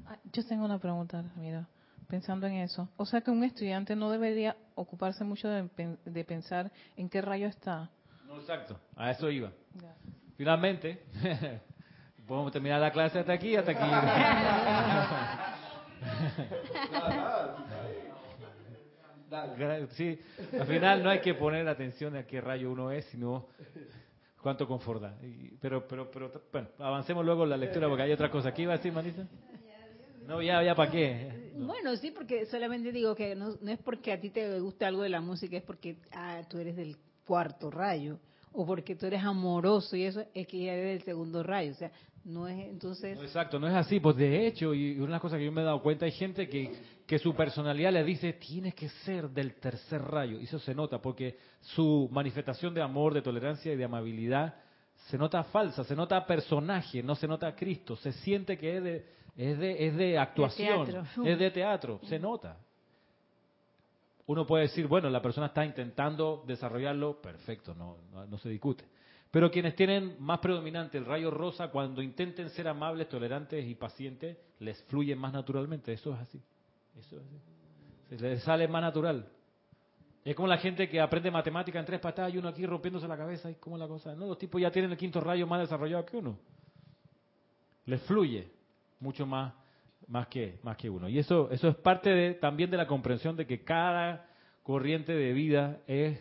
Ah, 0.07 0.17
Yo 0.33 0.45
tengo 0.47 0.65
una 0.65 0.79
pregunta, 0.79 1.25
mira, 1.37 1.69
pensando 2.09 2.47
en 2.47 2.55
eso. 2.55 2.89
O 2.97 3.07
sea 3.07 3.21
que 3.21 3.31
un 3.31 3.45
estudiante 3.45 3.95
no 3.95 4.11
debería 4.11 4.57
ocuparse 4.75 5.25
mucho 5.25 5.49
de 5.49 6.25
pensar 6.25 6.71
en 6.97 7.09
qué 7.09 7.21
rayo 7.21 7.47
está. 7.47 7.91
No, 8.27 8.37
exacto, 8.39 8.79
a 8.95 9.11
eso 9.11 9.31
iba. 9.31 9.51
Finalmente, 10.37 11.03
podemos 12.27 12.53
terminar 12.53 12.81
la 12.81 12.93
clase 12.93 13.19
hasta 13.19 13.33
aquí, 13.33 13.57
hasta 13.57 13.73
aquí. 13.73 13.81
Sí, 19.93 20.19
al 20.59 20.67
final 20.67 21.03
no 21.03 21.11
hay 21.11 21.21
que 21.21 21.35
poner 21.35 21.67
atención 21.69 22.17
a 22.17 22.25
qué 22.27 22.41
rayo 22.41 22.71
uno 22.71 22.91
es, 22.91 23.05
sino 23.07 23.47
cuánto 24.43 24.67
confort 24.67 25.03
da. 25.03 25.17
Y- 25.23 25.51
Pero, 25.61 25.87
pero, 25.87 26.11
pero, 26.11 26.31
bueno, 26.53 26.69
avancemos 26.79 27.25
luego 27.25 27.45
en 27.45 27.51
la 27.51 27.57
lectura 27.57 27.89
porque 27.89 28.03
hay 28.05 28.13
otra 28.13 28.31
cosa. 28.31 28.53
¿Qué 28.53 28.63
iba 28.63 28.75
a 28.75 28.77
decir, 28.77 28.93
Marisa? 28.93 29.27
No, 30.27 30.43
ya, 30.43 30.63
ya, 30.63 30.75
¿para 30.75 30.91
qué? 30.91 31.53
No. 31.57 31.67
Bueno, 31.69 31.97
sí, 31.97 32.11
porque 32.11 32.45
solamente 32.47 32.93
digo 32.93 33.15
que 33.15 33.35
no, 33.35 33.55
no 33.61 33.71
es 33.71 33.79
porque 33.79 34.13
a 34.13 34.21
ti 34.21 34.29
te 34.31 34.61
guste 34.61 34.85
algo 34.85 35.03
de 35.03 35.09
la 35.09 35.21
música, 35.23 35.57
es 35.57 35.63
porque 35.63 35.97
ah, 36.13 36.43
tú 36.49 36.59
eres 36.59 36.77
del 36.77 36.97
cuarto 37.27 37.71
rayo, 37.71 38.19
o 38.53 38.67
porque 38.67 38.95
tú 38.95 39.07
eres 39.07 39.23
amoroso 39.23 39.97
y 39.97 40.05
eso 40.05 40.23
es 40.35 40.47
que 40.47 40.65
ya 40.65 40.75
eres 40.75 40.99
del 40.99 41.03
segundo 41.05 41.43
rayo. 41.43 41.73
O 41.73 41.75
sea, 41.77 41.91
no 42.25 42.47
es 42.47 42.59
entonces. 42.69 43.17
No, 43.17 43.25
exacto, 43.25 43.59
no 43.59 43.67
es 43.69 43.75
así. 43.75 44.01
Pues 44.01 44.17
de 44.17 44.47
hecho, 44.47 44.75
y 44.75 44.97
una 44.97 45.07
de 45.07 45.13
las 45.13 45.21
cosas 45.21 45.39
que 45.39 45.45
yo 45.45 45.53
me 45.53 45.63
he 45.63 45.65
dado 45.65 45.83
cuenta, 45.83 46.05
hay 46.05 46.13
gente 46.13 46.49
que, 46.49 46.73
que 47.07 47.19
su 47.19 47.35
personalidad 47.35 47.93
le 47.93 48.05
dice, 48.05 48.35
tienes 48.35 48.75
que 48.75 48.89
ser 48.89 49.31
del 49.31 49.55
tercer 49.55 50.03
rayo. 50.03 50.39
Y 50.39 50.45
eso 50.45 50.59
se 50.59 50.75
nota, 50.75 51.01
porque 51.01 51.39
su 51.61 52.09
manifestación 52.13 52.75
de 52.75 52.83
amor, 52.83 53.15
de 53.15 53.23
tolerancia 53.23 53.73
y 53.73 53.77
de 53.77 53.85
amabilidad 53.85 54.55
se 55.07 55.17
nota 55.17 55.45
falsa, 55.45 55.85
se 55.85 55.97
nota 55.97 56.27
personaje, 56.27 57.03
no 57.03 57.15
se 57.15 57.27
nota 57.27 57.55
Cristo. 57.55 57.97
Se 57.97 58.13
siente 58.13 58.59
que 58.59 58.77
es 58.77 58.83
de, 58.83 59.07
es 59.37 59.59
de, 59.59 59.87
es 59.87 59.97
de 59.97 60.19
actuación, 60.19 61.07
es 61.25 61.39
de 61.39 61.51
teatro, 61.51 62.01
se 62.05 62.19
nota. 62.19 62.59
Uno 64.27 64.47
puede 64.47 64.65
decir, 64.65 64.87
bueno, 64.87 65.09
la 65.09 65.23
persona 65.23 65.47
está 65.47 65.65
intentando 65.65 66.45
desarrollarlo, 66.47 67.23
perfecto, 67.23 67.75
no, 67.75 67.97
no, 68.13 68.27
no 68.27 68.37
se 68.37 68.51
discute. 68.51 68.85
Pero 69.31 69.51
quienes 69.51 69.77
tienen 69.77 70.17
más 70.19 70.39
predominante 70.39 70.97
el 70.97 71.05
rayo 71.05 71.31
rosa, 71.31 71.69
cuando 71.69 72.01
intenten 72.03 72.49
ser 72.51 72.69
amables, 72.69 73.09
tolerantes 73.09 73.67
y 73.67 73.75
pacientes, 73.75 74.39
les 74.59 74.83
fluye 74.85 75.15
más 75.15 75.33
naturalmente. 75.33 75.93
Eso 75.93 76.15
es 76.15 76.21
así. 76.21 76.41
Eso 76.99 77.17
es. 77.17 78.19
Se 78.19 78.29
les 78.29 78.43
sale 78.43 78.67
más 78.69 78.81
natural. 78.81 79.29
Es 80.25 80.35
como 80.35 80.49
la 80.49 80.59
gente 80.59 80.89
que 80.89 81.01
aprende 81.01 81.31
matemática 81.31 81.79
en 81.79 81.87
tres 81.87 82.01
patadas 82.01 82.35
y 82.35 82.39
uno 82.39 82.49
aquí 82.49 82.65
rompiéndose 82.65 83.07
la 83.07 83.17
cabeza. 83.17 83.51
¿Y 83.51 83.55
cómo 83.57 83.77
la 83.77 83.87
cosa? 83.87 84.15
No, 84.15 84.27
los 84.27 84.39
tipos 84.39 84.61
ya 84.61 84.71
tienen 84.71 84.91
el 84.91 84.97
quinto 84.97 85.21
rayo 85.21 85.47
más 85.47 85.61
desarrollado 85.61 86.05
que 86.07 86.17
uno. 86.17 86.39
Les 87.85 88.01
fluye 88.03 88.51
mucho 89.01 89.27
más, 89.27 89.53
más, 90.07 90.27
que, 90.29 90.59
más 90.63 90.77
que 90.77 90.91
uno. 90.91 91.09
Y 91.09 91.19
eso, 91.19 91.51
eso 91.51 91.69
es 91.69 91.77
parte 91.77 92.11
de, 92.11 92.35
también 92.35 92.71
de 92.71 92.77
la 92.77 92.87
comprensión 92.87 93.37
de 93.37 93.47
que 93.47 93.63
cada 93.63 94.29
corriente 94.63 95.13
de 95.13 95.33
vida 95.33 95.81
es, 95.87 96.19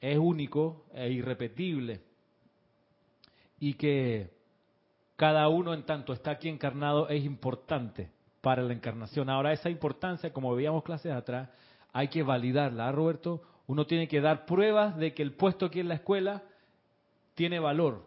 es 0.00 0.18
único 0.18 0.86
e 0.92 1.10
irrepetible. 1.10 2.05
Y 3.58 3.74
que 3.74 4.30
cada 5.16 5.48
uno 5.48 5.72
en 5.74 5.84
tanto 5.84 6.12
está 6.12 6.32
aquí 6.32 6.48
encarnado 6.48 7.08
es 7.08 7.24
importante 7.24 8.10
para 8.42 8.62
la 8.62 8.72
encarnación. 8.72 9.30
Ahora 9.30 9.52
esa 9.52 9.70
importancia, 9.70 10.32
como 10.32 10.54
veíamos 10.54 10.82
clases 10.84 11.12
atrás, 11.12 11.48
hay 11.92 12.08
que 12.08 12.22
validarla, 12.22 12.88
¿ah, 12.88 12.92
Roberto? 12.92 13.42
Uno 13.66 13.86
tiene 13.86 14.06
que 14.06 14.20
dar 14.20 14.44
pruebas 14.46 14.96
de 14.96 15.14
que 15.14 15.22
el 15.22 15.32
puesto 15.32 15.66
aquí 15.66 15.80
en 15.80 15.88
la 15.88 15.94
escuela 15.94 16.42
tiene 17.34 17.58
valor. 17.58 18.04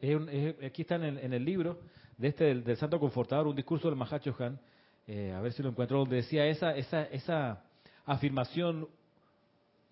Es 0.00 0.14
un- 0.16 0.28
aquí 0.64 0.82
está 0.82 0.94
en 0.96 1.02
el, 1.04 1.18
en 1.18 1.32
el 1.32 1.44
libro 1.44 1.80
de 2.16 2.28
este 2.28 2.44
del, 2.44 2.64
del 2.64 2.76
Santo 2.76 2.98
Confortador, 3.00 3.46
un 3.48 3.56
discurso 3.56 3.88
del 3.88 3.96
Mahacho 3.96 4.34
Han, 4.38 4.58
eh, 5.06 5.32
a 5.36 5.40
ver 5.40 5.52
si 5.52 5.62
lo 5.62 5.68
encuentro, 5.70 5.98
donde 5.98 6.16
decía 6.16 6.46
esa, 6.46 6.74
esa, 6.76 7.02
esa 7.04 7.62
afirmación 8.06 8.88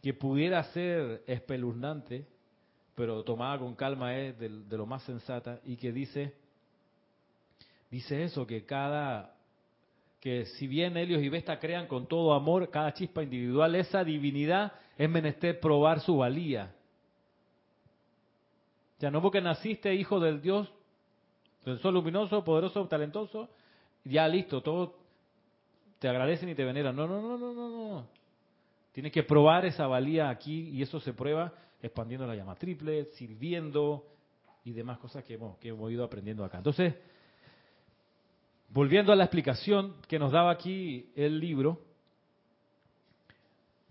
que 0.03 0.15
pudiera 0.15 0.63
ser 0.73 1.23
espeluznante, 1.27 2.27
pero 2.95 3.23
tomada 3.23 3.59
con 3.59 3.75
calma 3.75 4.17
es 4.17 4.39
de, 4.39 4.49
de 4.49 4.77
lo 4.77 4.87
más 4.87 5.03
sensata, 5.03 5.61
y 5.65 5.77
que 5.77 5.93
dice, 5.93 6.35
dice 7.91 8.25
eso, 8.25 8.47
que 8.47 8.65
cada, 8.65 9.35
que 10.21 10.47
si 10.47 10.67
bien 10.67 10.97
Helios 10.97 11.23
y 11.23 11.29
Vesta 11.29 11.59
crean 11.59 11.87
con 11.87 12.07
todo 12.07 12.35
amor 12.35 12.71
cada 12.71 12.93
chispa 12.93 13.23
individual, 13.23 13.75
esa 13.75 14.05
divinidad 14.05 14.73
es 14.97 15.09
menester 15.09 15.59
probar 15.59 16.01
su 16.01 16.19
valía. 16.19 16.75
Sea, 18.99 19.11
no 19.11 19.21
porque 19.21 19.41
naciste 19.41 19.93
hijo 19.95 20.21
del 20.21 20.41
Dios, 20.41 20.71
del 21.65 21.81
sol 21.81 21.95
luminoso, 21.95 22.45
poderoso, 22.45 22.87
talentoso, 22.87 23.49
ya 24.05 24.29
listo, 24.29 24.63
todos 24.63 24.93
te 25.99 26.09
agradecen 26.09 26.49
y 26.51 26.55
te 26.55 26.65
veneran. 26.65 26.95
No, 26.95 27.09
no, 27.09 27.21
no, 27.21 27.37
no, 27.37 27.53
no, 27.53 27.69
no. 27.69 28.07
Tienes 28.93 29.11
que 29.11 29.25
probar 29.25 29.65
esa 29.65 29.89
valía 29.89 30.29
aquí 30.29 30.69
y 30.71 30.83
eso 30.83 31.01
se 31.01 31.13
prueba 31.13 31.53
expandiendo 31.83 32.27
la 32.27 32.37
llama 32.37 32.55
triple, 32.55 33.07
sirviendo 33.17 34.07
y 34.65 34.73
demás 34.73 34.99
cosas 34.99 35.25
que 35.25 35.35
hemos, 35.35 35.57
ido 35.93 36.05
aprendiendo 36.05 36.45
acá. 36.45 36.59
Entonces, 36.59 36.95
volviendo 38.69 39.13
a 39.13 39.17
la 39.17 39.25
explicación 39.25 39.97
que 40.07 40.19
nos 40.19 40.31
daba 40.31 40.53
aquí 40.53 41.11
el 41.17 41.41
libro, 41.41 41.81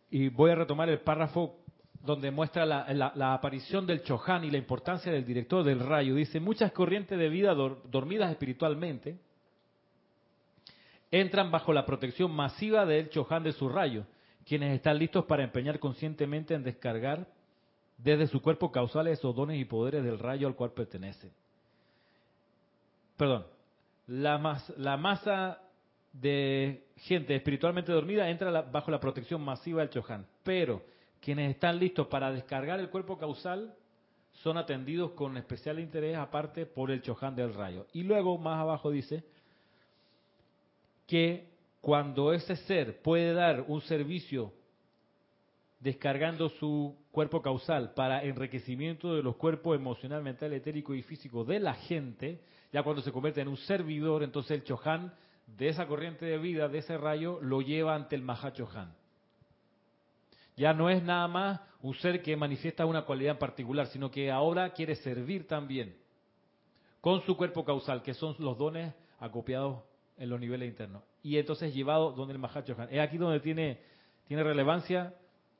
y 0.09 0.29
voy 0.29 0.51
a 0.51 0.55
retomar 0.55 0.89
el 0.89 0.99
párrafo 0.99 1.57
donde 2.03 2.31
muestra 2.31 2.65
la, 2.65 3.33
aparición 3.33 3.85
del 3.85 4.03
Chohan 4.03 4.43
y 4.43 4.51
la 4.51 4.57
importancia 4.57 5.11
del 5.11 5.25
director 5.25 5.63
del 5.63 5.79
rayo. 5.79 6.15
Dice, 6.15 6.39
muchas 6.39 6.71
corrientes 6.71 7.17
de 7.17 7.29
vida 7.29 7.53
dor- 7.53 7.81
dormidas 7.89 8.31
espiritualmente 8.31 9.19
entran 11.11 11.51
bajo 11.51 11.73
la 11.73 11.85
protección 11.85 12.31
masiva 12.31 12.85
del 12.85 13.09
Chohan 13.09 13.43
de 13.43 13.51
su 13.51 13.69
rayo, 13.69 14.05
quienes 14.45 14.73
están 14.73 14.97
listos 14.97 15.25
para 15.25 15.43
empeñar 15.43 15.79
conscientemente 15.79 16.55
en 16.55 16.63
descargar 16.63 17.27
desde 18.03 18.27
su 18.27 18.41
cuerpo 18.41 18.71
causal 18.71 19.07
esos 19.07 19.35
dones 19.35 19.59
y 19.59 19.65
poderes 19.65 20.03
del 20.03 20.19
rayo 20.19 20.47
al 20.47 20.55
cual 20.55 20.71
pertenecen. 20.71 21.31
Perdón, 23.17 23.45
la, 24.07 24.37
mas- 24.37 24.73
la 24.77 24.97
masa 24.97 25.61
de 26.13 26.87
gente 26.97 27.35
espiritualmente 27.35 27.91
dormida 27.91 28.29
entra 28.29 28.61
bajo 28.63 28.91
la 28.91 28.99
protección 28.99 29.41
masiva 29.41 29.81
del 29.81 29.91
Chohan, 29.91 30.25
pero 30.43 30.81
quienes 31.21 31.51
están 31.51 31.77
listos 31.79 32.07
para 32.07 32.31
descargar 32.31 32.79
el 32.79 32.89
cuerpo 32.89 33.17
causal 33.17 33.75
son 34.43 34.57
atendidos 34.57 35.11
con 35.11 35.37
especial 35.37 35.79
interés 35.79 36.17
aparte 36.17 36.65
por 36.65 36.89
el 36.89 37.01
Chohan 37.01 37.35
del 37.35 37.53
rayo. 37.53 37.85
Y 37.93 38.03
luego 38.03 38.37
más 38.37 38.59
abajo 38.59 38.89
dice 38.89 39.23
que 41.05 41.47
cuando 41.81 42.33
ese 42.33 42.55
ser 42.55 43.01
puede 43.01 43.33
dar 43.33 43.65
un 43.67 43.81
servicio 43.81 44.53
descargando 45.79 46.49
su 46.49 46.95
cuerpo 47.11 47.41
causal 47.41 47.93
para 47.93 48.23
enriquecimiento 48.23 49.13
de 49.13 49.23
los 49.23 49.35
cuerpos 49.35 49.75
emocional, 49.75 50.23
mental, 50.23 50.53
etérico 50.53 50.93
y 50.93 51.01
físico 51.01 51.43
de 51.43 51.59
la 51.59 51.73
gente, 51.73 52.41
ya 52.71 52.83
cuando 52.83 53.01
se 53.01 53.11
convierte 53.11 53.41
en 53.41 53.49
un 53.49 53.57
servidor, 53.57 54.23
entonces 54.23 54.51
el 54.51 54.63
Chohan 54.63 55.13
de 55.57 55.67
esa 55.69 55.87
corriente 55.87 56.25
de 56.25 56.37
vida, 56.37 56.69
de 56.69 56.79
ese 56.79 56.97
rayo, 56.97 57.39
lo 57.41 57.61
lleva 57.61 57.95
ante 57.95 58.15
el 58.15 58.21
Mahachohan. 58.21 58.93
Ya 60.55 60.73
no 60.73 60.89
es 60.89 61.03
nada 61.03 61.27
más 61.27 61.61
un 61.81 61.93
ser 61.95 62.21
que 62.21 62.35
manifiesta 62.37 62.85
una 62.85 63.03
cualidad 63.03 63.33
en 63.33 63.39
particular, 63.39 63.87
sino 63.87 64.11
que 64.11 64.31
ahora 64.31 64.71
quiere 64.71 64.95
servir 64.95 65.47
también 65.47 65.95
con 67.01 67.21
su 67.25 67.35
cuerpo 67.35 67.65
causal, 67.65 68.03
que 68.03 68.13
son 68.13 68.35
los 68.39 68.57
dones 68.57 68.93
acopiados 69.19 69.83
en 70.17 70.29
los 70.29 70.39
niveles 70.39 70.69
internos. 70.69 71.03
Y 71.23 71.37
entonces 71.37 71.73
llevado 71.73 72.11
donde 72.11 72.33
el 72.33 72.39
Mahachohan. 72.39 72.89
Es 72.91 72.99
aquí 72.99 73.17
donde 73.17 73.39
tiene, 73.39 73.79
tiene 74.27 74.43
relevancia 74.43 75.13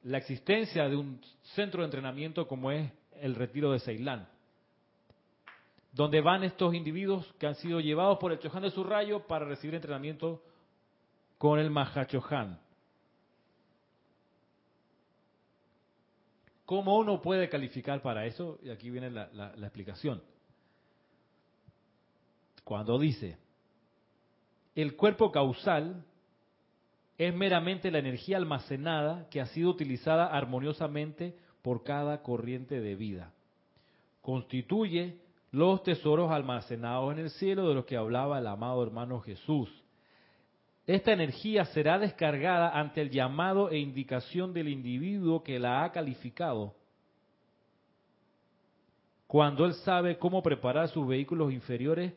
la 0.04 0.18
existencia 0.18 0.90
de 0.90 0.96
un 0.96 1.22
centro 1.56 1.82
de 1.82 1.86
entrenamiento 1.86 2.48
como 2.48 2.72
es 2.72 2.92
el 3.20 3.36
retiro 3.36 3.72
de 3.72 3.80
Ceilán, 3.80 4.28
donde 5.92 6.22
van 6.22 6.44
estos 6.44 6.74
individuos 6.74 7.26
que 7.38 7.48
han 7.48 7.56
sido 7.56 7.80
llevados 7.80 8.18
por 8.18 8.32
el 8.32 8.40
Chohan 8.40 8.64
de 8.64 8.72
su 8.72 8.84
rayo 8.84 9.28
para 9.28 9.46
recibir 9.46 9.76
entrenamiento 9.76 10.42
con 11.38 11.60
el 11.60 11.70
Mahachohan. 11.70 12.60
¿Cómo 16.66 16.98
uno 16.98 17.22
puede 17.22 17.50
calificar 17.50 18.02
para 18.02 18.26
eso? 18.26 18.58
Y 18.64 18.70
aquí 18.70 18.90
viene 18.90 19.10
la 19.10 19.52
explicación. 19.62 20.24
Cuando 22.64 22.98
dice, 22.98 23.38
el 24.76 24.96
cuerpo 24.96 25.32
causal 25.32 26.06
es 27.18 27.34
meramente 27.36 27.92
la 27.92 28.00
energía 28.00 28.38
almacenada 28.38 29.28
que 29.30 29.42
ha 29.42 29.46
sido 29.48 29.70
utilizada 29.70 30.28
armoniosamente 30.28 31.36
por 31.62 31.84
cada 31.84 32.22
corriente 32.22 32.82
de 32.82 32.96
vida. 32.96 33.32
Constituye 34.22 35.18
los 35.52 35.84
tesoros 35.84 36.32
almacenados 36.32 37.14
en 37.14 37.20
el 37.20 37.30
cielo 37.32 37.68
de 37.68 37.76
los 37.76 37.86
que 37.86 37.98
hablaba 37.98 38.40
el 38.40 38.48
amado 38.48 38.82
hermano 38.84 39.20
Jesús. 39.20 39.70
Esta 40.88 41.12
energía 41.12 41.66
será 41.66 42.00
descargada 42.00 42.78
ante 42.80 43.02
el 43.02 43.12
llamado 43.12 43.70
e 43.70 43.78
indicación 43.78 44.54
del 44.54 44.70
individuo 44.70 45.44
que 45.44 45.60
la 45.60 45.84
ha 45.84 45.92
calificado 45.92 46.76
cuando 49.32 49.64
él 49.64 49.76
sabe 49.76 50.18
cómo 50.18 50.44
preparar 50.44 50.90
sus 50.90 51.08
vehículos 51.08 51.54
inferiores 51.54 52.12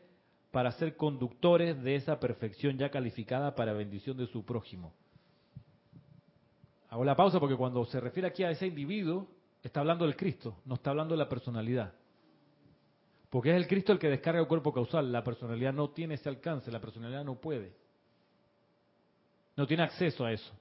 para 0.55 0.71
ser 0.71 0.95
conductores 0.95 1.83
de 1.83 1.97
esa 1.97 2.17
perfección 2.17 2.77
ya 2.77 2.89
calificada 2.89 3.53
para 3.55 3.73
bendición 3.73 4.15
de 4.15 4.25
su 4.27 4.45
prójimo. 4.45 4.93
Hago 6.89 7.03
la 7.03 7.13
pausa 7.13 7.41
porque 7.41 7.57
cuando 7.57 7.83
se 7.87 7.99
refiere 7.99 8.29
aquí 8.29 8.41
a 8.45 8.51
ese 8.51 8.65
individuo, 8.65 9.27
está 9.61 9.81
hablando 9.81 10.05
del 10.05 10.15
Cristo, 10.15 10.55
no 10.63 10.75
está 10.75 10.91
hablando 10.91 11.13
de 11.13 11.17
la 11.17 11.27
personalidad. 11.27 11.93
Porque 13.29 13.49
es 13.51 13.57
el 13.57 13.67
Cristo 13.67 13.91
el 13.91 13.99
que 13.99 14.07
descarga 14.07 14.39
el 14.39 14.47
cuerpo 14.47 14.71
causal, 14.71 15.11
la 15.11 15.25
personalidad 15.25 15.73
no 15.73 15.89
tiene 15.89 16.13
ese 16.13 16.29
alcance, 16.29 16.71
la 16.71 16.79
personalidad 16.79 17.25
no 17.25 17.35
puede. 17.35 17.73
No 19.57 19.67
tiene 19.67 19.83
acceso 19.83 20.23
a 20.23 20.31
eso. 20.31 20.53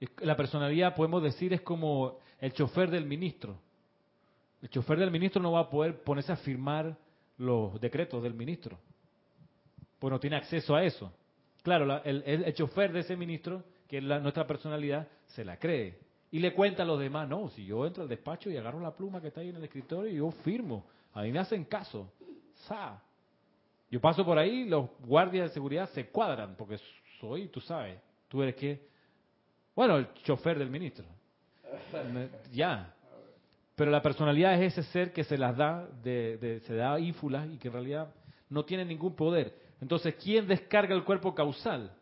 Es- 0.00 0.10
La 0.22 0.36
personalidad, 0.36 0.96
podemos 0.96 1.22
decir, 1.22 1.52
es 1.52 1.60
como 1.60 2.18
el 2.40 2.52
chofer 2.52 2.90
del 2.90 3.04
ministro. 3.06 3.60
El 4.60 4.70
chofer 4.70 4.98
del 4.98 5.12
ministro 5.12 5.40
no 5.40 5.52
va 5.52 5.60
a 5.60 5.70
poder 5.70 6.02
ponerse 6.02 6.32
a 6.32 6.36
firmar 6.36 6.96
los 7.38 7.80
decretos 7.80 8.22
del 8.22 8.34
ministro, 8.34 8.78
pues 9.98 10.10
no 10.12 10.20
tiene 10.20 10.36
acceso 10.36 10.74
a 10.74 10.84
eso. 10.84 11.12
Claro, 11.62 11.84
la- 11.86 11.98
el, 11.98 12.52
chofer 12.54 12.92
de 12.92 13.00
ese 13.00 13.16
ministro, 13.16 13.64
que 13.88 13.98
es 13.98 14.04
la- 14.04 14.20
nuestra 14.20 14.46
personalidad, 14.46 15.08
se 15.26 15.44
la 15.44 15.58
cree. 15.58 15.98
Y 16.30 16.40
le 16.40 16.52
cuenta 16.54 16.82
a 16.82 16.86
los 16.86 17.00
demás, 17.00 17.28
no, 17.28 17.48
si 17.50 17.64
yo 17.64 17.86
entro 17.86 18.02
al 18.02 18.08
despacho 18.08 18.50
y 18.50 18.56
agarro 18.56 18.80
la 18.80 18.94
pluma 18.94 19.20
que 19.20 19.28
está 19.28 19.40
ahí 19.40 19.48
en 19.48 19.56
el 19.56 19.64
escritorio 19.64 20.12
y 20.12 20.16
yo 20.16 20.30
firmo, 20.42 20.84
a 21.14 21.22
mí 21.22 21.32
me 21.32 21.38
hacen 21.38 21.64
caso. 21.64 22.12
¡Sa! 22.66 23.00
Yo 23.90 24.00
paso 24.00 24.24
por 24.24 24.38
ahí, 24.38 24.68
los 24.68 24.90
guardias 25.00 25.48
de 25.48 25.54
seguridad 25.54 25.88
se 25.90 26.08
cuadran, 26.08 26.54
porque 26.56 26.78
soy, 27.20 27.48
tú 27.48 27.60
sabes, 27.60 27.98
tú 28.28 28.42
eres 28.42 28.54
que, 28.56 28.86
bueno, 29.74 29.96
el 29.96 30.12
chofer 30.24 30.58
del 30.58 30.70
ministro. 30.70 31.04
Ya. 32.52 32.94
Pero 33.78 33.92
la 33.92 34.02
personalidad 34.02 34.60
es 34.60 34.76
ese 34.76 34.82
ser 34.90 35.12
que 35.12 35.22
se 35.22 35.38
las 35.38 35.56
da, 35.56 35.86
de, 36.02 36.36
de- 36.38 36.60
se 36.62 36.74
da 36.74 36.98
ínfulas 36.98 37.48
y 37.48 37.58
que 37.58 37.68
en 37.68 37.74
realidad 37.74 38.12
no 38.50 38.64
tiene 38.64 38.84
ningún 38.84 39.14
poder. 39.14 39.54
Entonces, 39.80 40.16
¿quién 40.16 40.48
descarga 40.48 40.96
el 40.96 41.04
cuerpo 41.04 41.32
causal? 41.32 41.92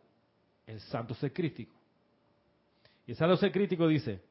El 0.66 0.80
santo 0.80 1.12
ser 1.12 1.34
crítico. 1.34 1.74
Y 3.06 3.10
el 3.10 3.16
santo 3.18 3.36
ser 3.36 3.52
crítico 3.52 3.86
dice, 3.88 4.22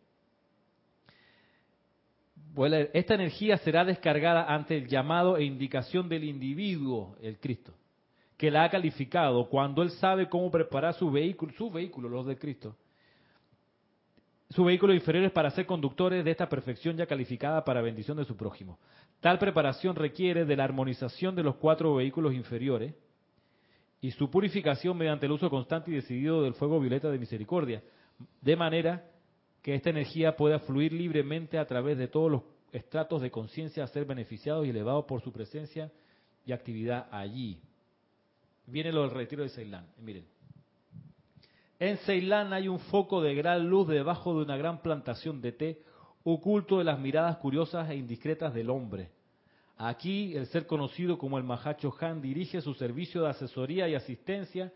esta 2.93 3.13
energía 3.13 3.57
será 3.57 3.85
descargada 3.85 4.51
ante 4.51 4.75
el 4.77 4.87
llamado 4.87 5.37
e 5.37 5.43
indicación 5.43 6.09
del 6.09 6.23
individuo, 6.23 7.15
el 7.21 7.37
Cristo, 7.39 7.75
que 8.37 8.49
la 8.49 8.63
ha 8.63 8.71
calificado 8.71 9.47
cuando 9.49 9.83
él 9.83 9.91
sabe 9.91 10.27
cómo 10.29 10.49
preparar 10.49 10.95
su 10.95 11.11
vehículo, 11.11 11.53
su 11.53 11.69
vehículo, 11.69 12.09
los 12.09 12.25
de 12.25 12.39
Cristo, 12.39 12.75
su 14.49 14.63
vehículo 14.63 14.93
inferior 14.93 15.25
es 15.25 15.31
para 15.31 15.49
ser 15.49 15.65
conductores 15.65 16.23
de 16.23 16.31
esta 16.31 16.47
perfección 16.47 16.95
ya 16.95 17.07
calificada 17.07 17.65
para 17.65 17.81
bendición 17.81 18.17
de 18.17 18.25
su 18.25 18.37
prójimo. 18.37 18.79
Tal 19.19 19.39
preparación 19.39 19.95
requiere 19.95 20.45
de 20.45 20.55
la 20.55 20.65
armonización 20.65 21.35
de 21.35 21.43
los 21.43 21.55
cuatro 21.55 21.95
vehículos 21.95 22.33
inferiores 22.33 22.93
y 24.01 24.11
su 24.11 24.29
purificación 24.29 24.97
mediante 24.97 25.25
el 25.25 25.31
uso 25.31 25.49
constante 25.49 25.89
y 25.89 25.95
decidido 25.95 26.43
del 26.43 26.53
fuego 26.53 26.79
violeta 26.79 27.09
de 27.09 27.17
misericordia, 27.17 27.81
de 28.41 28.55
manera 28.55 29.09
que 29.63 29.73
esta 29.73 29.89
energía 29.89 30.35
pueda 30.35 30.59
fluir 30.59 30.93
libremente 30.93 31.57
a 31.57 31.65
través 31.65 31.97
de 31.97 32.07
todos 32.07 32.31
los 32.31 32.43
estratos 32.71 33.21
de 33.23 33.31
conciencia 33.31 33.83
a 33.83 33.87
ser 33.87 34.05
beneficiados 34.05 34.65
y 34.65 34.69
elevados 34.69 35.05
por 35.05 35.21
su 35.21 35.31
presencia 35.31 35.91
y 36.45 36.51
actividad 36.51 37.07
allí. 37.11 37.59
Viene 38.67 38.91
lo 38.91 39.01
del 39.01 39.11
retiro 39.11 39.41
de 39.41 39.49
Ceilán. 39.49 39.87
Miren. 39.99 40.34
En 41.79 41.97
Ceilán 41.97 42.53
hay 42.53 42.67
un 42.69 42.79
foco 42.79 43.21
de 43.21 43.35
gran 43.35 43.69
luz 43.69 43.87
debajo 43.87 44.33
de 44.35 44.43
una 44.43 44.55
gran 44.55 44.81
plantación 44.81 45.41
de 45.41 45.51
té, 45.51 45.81
oculto 46.23 46.77
de 46.77 46.85
las 46.85 46.99
miradas 46.99 47.37
curiosas 47.37 47.89
e 47.89 47.95
indiscretas 47.95 48.53
del 48.53 48.69
hombre. 48.69 49.11
Aquí 49.77 50.35
el 50.37 50.47
ser 50.47 50.67
conocido 50.67 51.17
como 51.17 51.37
el 51.37 51.43
Mahacho 51.43 51.93
Han 51.99 52.21
dirige 52.21 52.61
su 52.61 52.73
servicio 52.75 53.23
de 53.23 53.29
asesoría 53.29 53.89
y 53.89 53.95
asistencia 53.95 54.71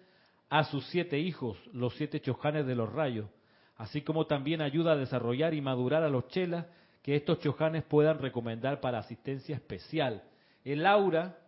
a 0.49 0.65
sus 0.65 0.85
siete 0.87 1.19
hijos, 1.19 1.57
los 1.71 1.95
siete 1.95 2.19
chojanes 2.19 2.65
de 2.65 2.75
los 2.75 2.91
rayos, 2.91 3.29
así 3.77 4.01
como 4.01 4.27
también 4.27 4.61
ayuda 4.61 4.91
a 4.91 4.97
desarrollar 4.97 5.53
y 5.53 5.61
madurar 5.61 6.03
a 6.03 6.09
los 6.09 6.27
chelas 6.27 6.65
que 7.01 7.15
estos 7.15 7.39
chojanes 7.39 7.83
puedan 7.83 8.19
recomendar 8.19 8.81
para 8.81 8.99
asistencia 8.99 9.55
especial. 9.55 10.23
El 10.65 10.85
aura, 10.85 11.38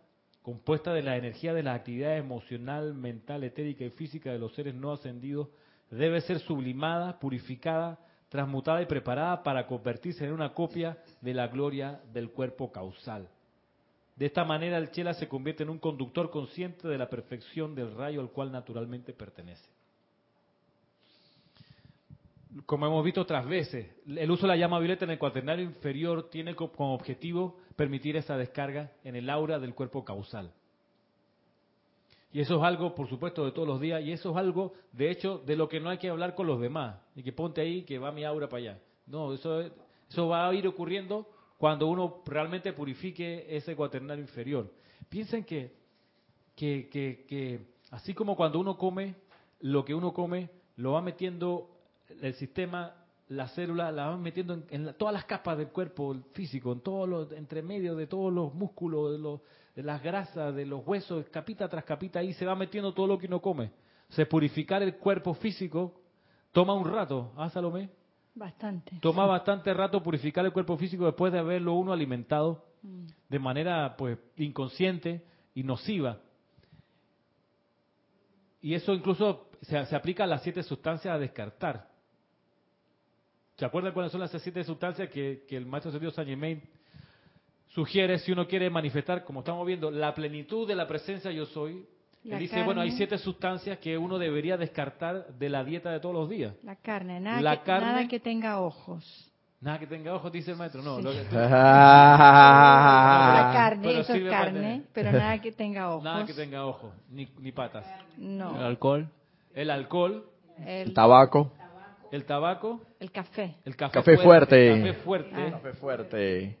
compuesta 0.42 0.92
de 0.92 1.02
la 1.02 1.16
energía 1.16 1.54
de 1.54 1.62
las 1.62 1.76
actividades 1.76 2.20
emocional, 2.20 2.94
mental, 2.94 3.44
etérica 3.44 3.84
y 3.84 3.90
física 3.90 4.32
de 4.32 4.38
los 4.38 4.54
seres 4.54 4.74
no 4.74 4.92
ascendidos, 4.92 5.48
debe 5.90 6.20
ser 6.20 6.40
sublimada, 6.40 7.18
purificada, 7.18 7.98
transmutada 8.28 8.82
y 8.82 8.86
preparada 8.86 9.42
para 9.42 9.66
convertirse 9.66 10.24
en 10.24 10.32
una 10.32 10.54
copia 10.54 10.98
de 11.20 11.34
la 11.34 11.48
gloria 11.48 12.00
del 12.12 12.30
cuerpo 12.30 12.72
causal. 12.72 13.28
De 14.16 14.26
esta 14.26 14.44
manera 14.44 14.78
el 14.78 14.90
chela 14.90 15.14
se 15.14 15.28
convierte 15.28 15.62
en 15.62 15.70
un 15.70 15.78
conductor 15.78 16.30
consciente 16.30 16.88
de 16.88 16.98
la 16.98 17.08
perfección 17.08 17.74
del 17.74 17.94
rayo 17.94 18.20
al 18.20 18.30
cual 18.30 18.50
naturalmente 18.52 19.12
pertenece. 19.12 19.68
Como 22.66 22.86
hemos 22.86 23.04
visto 23.04 23.22
otras 23.22 23.46
veces, 23.46 23.86
el 24.06 24.30
uso 24.30 24.42
de 24.42 24.48
la 24.48 24.56
llama 24.56 24.78
violeta 24.78 25.04
en 25.06 25.12
el 25.12 25.18
cuaternario 25.18 25.64
inferior 25.64 26.28
tiene 26.28 26.54
co- 26.54 26.70
como 26.70 26.94
objetivo 26.94 27.56
permitir 27.76 28.16
esa 28.16 28.36
descarga 28.36 28.92
en 29.04 29.16
el 29.16 29.30
aura 29.30 29.58
del 29.58 29.74
cuerpo 29.74 30.04
causal. 30.04 30.52
Y 32.32 32.40
eso 32.40 32.56
es 32.56 32.62
algo, 32.62 32.94
por 32.94 33.08
supuesto, 33.08 33.44
de 33.44 33.52
todos 33.52 33.68
los 33.68 33.80
días. 33.80 34.02
Y 34.02 34.12
eso 34.12 34.30
es 34.30 34.36
algo, 34.36 34.72
de 34.92 35.10
hecho, 35.10 35.38
de 35.38 35.56
lo 35.56 35.68
que 35.68 35.80
no 35.80 35.90
hay 35.90 35.98
que 35.98 36.08
hablar 36.08 36.34
con 36.34 36.46
los 36.46 36.60
demás. 36.60 36.96
Y 37.14 37.22
que 37.22 37.32
ponte 37.32 37.60
ahí 37.60 37.82
que 37.82 37.98
va 37.98 38.10
mi 38.12 38.24
aura 38.24 38.48
para 38.48 38.62
allá. 38.62 38.78
No, 39.06 39.32
eso, 39.34 39.60
eso 40.08 40.28
va 40.28 40.48
a 40.48 40.54
ir 40.54 40.66
ocurriendo 40.66 41.26
cuando 41.58 41.86
uno 41.88 42.22
realmente 42.26 42.72
purifique 42.72 43.46
ese 43.54 43.76
cuaternario 43.76 44.22
inferior. 44.22 44.70
Piensen 45.08 45.44
que, 45.44 45.72
que, 46.56 46.88
que, 46.90 47.24
que 47.28 47.60
así 47.90 48.14
como 48.14 48.34
cuando 48.34 48.58
uno 48.60 48.76
come, 48.78 49.14
lo 49.60 49.84
que 49.84 49.94
uno 49.94 50.12
come 50.12 50.48
lo 50.76 50.92
va 50.92 51.02
metiendo 51.02 51.68
el 52.20 52.34
sistema, 52.34 52.94
la 53.28 53.48
célula, 53.48 53.90
la 53.92 54.08
va 54.08 54.16
metiendo 54.16 54.54
en, 54.54 54.64
en 54.70 54.86
la- 54.86 54.92
todas 54.92 55.14
las 55.14 55.24
capas 55.24 55.56
del 55.58 55.68
cuerpo 55.68 56.14
físico, 56.32 56.72
en 56.72 56.80
todos 56.80 57.08
los, 57.08 57.32
entre 57.32 57.62
medio 57.62 57.94
de 57.96 58.06
todos 58.06 58.32
los 58.32 58.52
músculos, 58.54 59.12
de, 59.12 59.18
los, 59.18 59.40
de 59.74 59.82
las 59.82 60.02
grasas, 60.02 60.54
de 60.54 60.66
los 60.66 60.86
huesos, 60.86 61.26
capita 61.30 61.68
tras 61.68 61.84
capita, 61.84 62.18
ahí 62.18 62.32
se 62.34 62.44
va 62.46 62.54
metiendo 62.54 62.92
todo 62.92 63.06
lo 63.06 63.18
que 63.18 63.26
uno 63.26 63.40
come. 63.40 63.70
O 64.10 64.12
sea, 64.14 64.28
purificar 64.28 64.82
el 64.82 64.96
cuerpo 64.96 65.34
físico 65.34 66.00
toma 66.52 66.74
un 66.74 66.84
rato, 66.90 67.32
¿ah, 67.36 67.48
Salomé? 67.50 67.88
Bastante. 68.34 68.98
Toma 69.00 69.26
bastante 69.26 69.72
rato 69.74 70.02
purificar 70.02 70.44
el 70.44 70.52
cuerpo 70.52 70.76
físico 70.76 71.04
después 71.06 71.32
de 71.32 71.38
haberlo 71.38 71.74
uno 71.74 71.92
alimentado 71.92 72.64
Mm. 72.84 73.06
de 73.28 73.38
manera 73.38 73.94
pues 73.96 74.18
inconsciente 74.36 75.22
y 75.54 75.62
nociva. 75.62 76.18
Y 78.60 78.74
eso 78.74 78.92
incluso 78.92 79.48
se, 79.62 79.86
se 79.86 79.94
aplica 79.96 80.24
a 80.24 80.26
las 80.26 80.42
siete 80.42 80.64
sustancias 80.64 81.14
a 81.14 81.18
descartar. 81.18 81.88
¿Se 83.62 83.66
acuerdan 83.66 83.92
cuáles 83.92 84.10
son 84.10 84.20
las 84.20 84.32
siete 84.32 84.64
sustancias 84.64 85.08
que, 85.10 85.44
que 85.48 85.56
el 85.56 85.64
maestro 85.66 85.92
Saint 85.92 86.28
Germain 86.28 86.60
sugiere 87.68 88.18
si 88.18 88.32
uno 88.32 88.48
quiere 88.48 88.68
manifestar, 88.68 89.22
como 89.22 89.38
estamos 89.38 89.64
viendo, 89.64 89.88
la 89.88 90.12
plenitud 90.14 90.66
de 90.66 90.74
la 90.74 90.88
presencia 90.88 91.30
yo 91.30 91.46
soy? 91.46 91.86
La 92.24 92.38
Él 92.38 92.42
dice, 92.42 92.60
bueno, 92.64 92.80
hay 92.80 92.88
carne. 92.88 92.96
siete 92.96 93.18
sustancias 93.18 93.78
que 93.78 93.96
uno 93.96 94.18
debería 94.18 94.56
descartar 94.56 95.28
de 95.28 95.48
la 95.48 95.62
dieta 95.62 95.92
de 95.92 96.00
todos 96.00 96.12
los 96.12 96.28
días. 96.28 96.54
La 96.64 96.74
carne, 96.74 97.20
nada, 97.20 97.40
La 97.40 97.58
que, 97.58 97.62
carne- 97.70 97.86
nada 97.86 98.08
que 98.08 98.18
tenga 98.18 98.58
ojos. 98.60 99.30
Nada 99.60 99.78
que 99.78 99.86
tenga 99.86 100.12
ojos, 100.12 100.32
dice 100.32 100.50
el 100.50 100.56
maestro. 100.56 100.82
No, 100.82 100.96
Sí. 100.96 101.02
lo 101.04 101.12
que- 101.12 101.22
la 101.32 101.38
carne, 103.52 103.86
pero 103.88 104.00
eso 104.00 104.12
es 104.14 104.28
carne, 104.28 104.82
pero 104.92 105.12
nada 105.22 105.38
que 105.40 105.52
tenga 105.52 105.88
ojos. 105.90 106.02
nada 106.02 106.26
que 106.26 106.34
tenga 106.34 106.66
ojos, 106.66 106.92
ni, 107.08 107.28
ni 107.38 107.52
patas. 107.52 107.86
El 108.18 108.38
No. 108.38 108.56
alcohol. 108.60 109.06
El 109.54 109.70
alcohol, 109.70 110.26
El, 110.66 110.92
tabaco, 110.94 111.52
el 112.12 112.24
tabaco, 112.24 112.80
el 113.00 113.10
café, 113.10 113.56
el 113.64 113.74
café, 113.74 113.92
Café 113.94 114.16
fuerte. 114.18 114.72
el 114.72 114.78
café 114.84 114.92
fuerte. 115.02 115.34
Ah. 115.34 115.50
café 115.50 115.72
fuerte, 115.72 116.58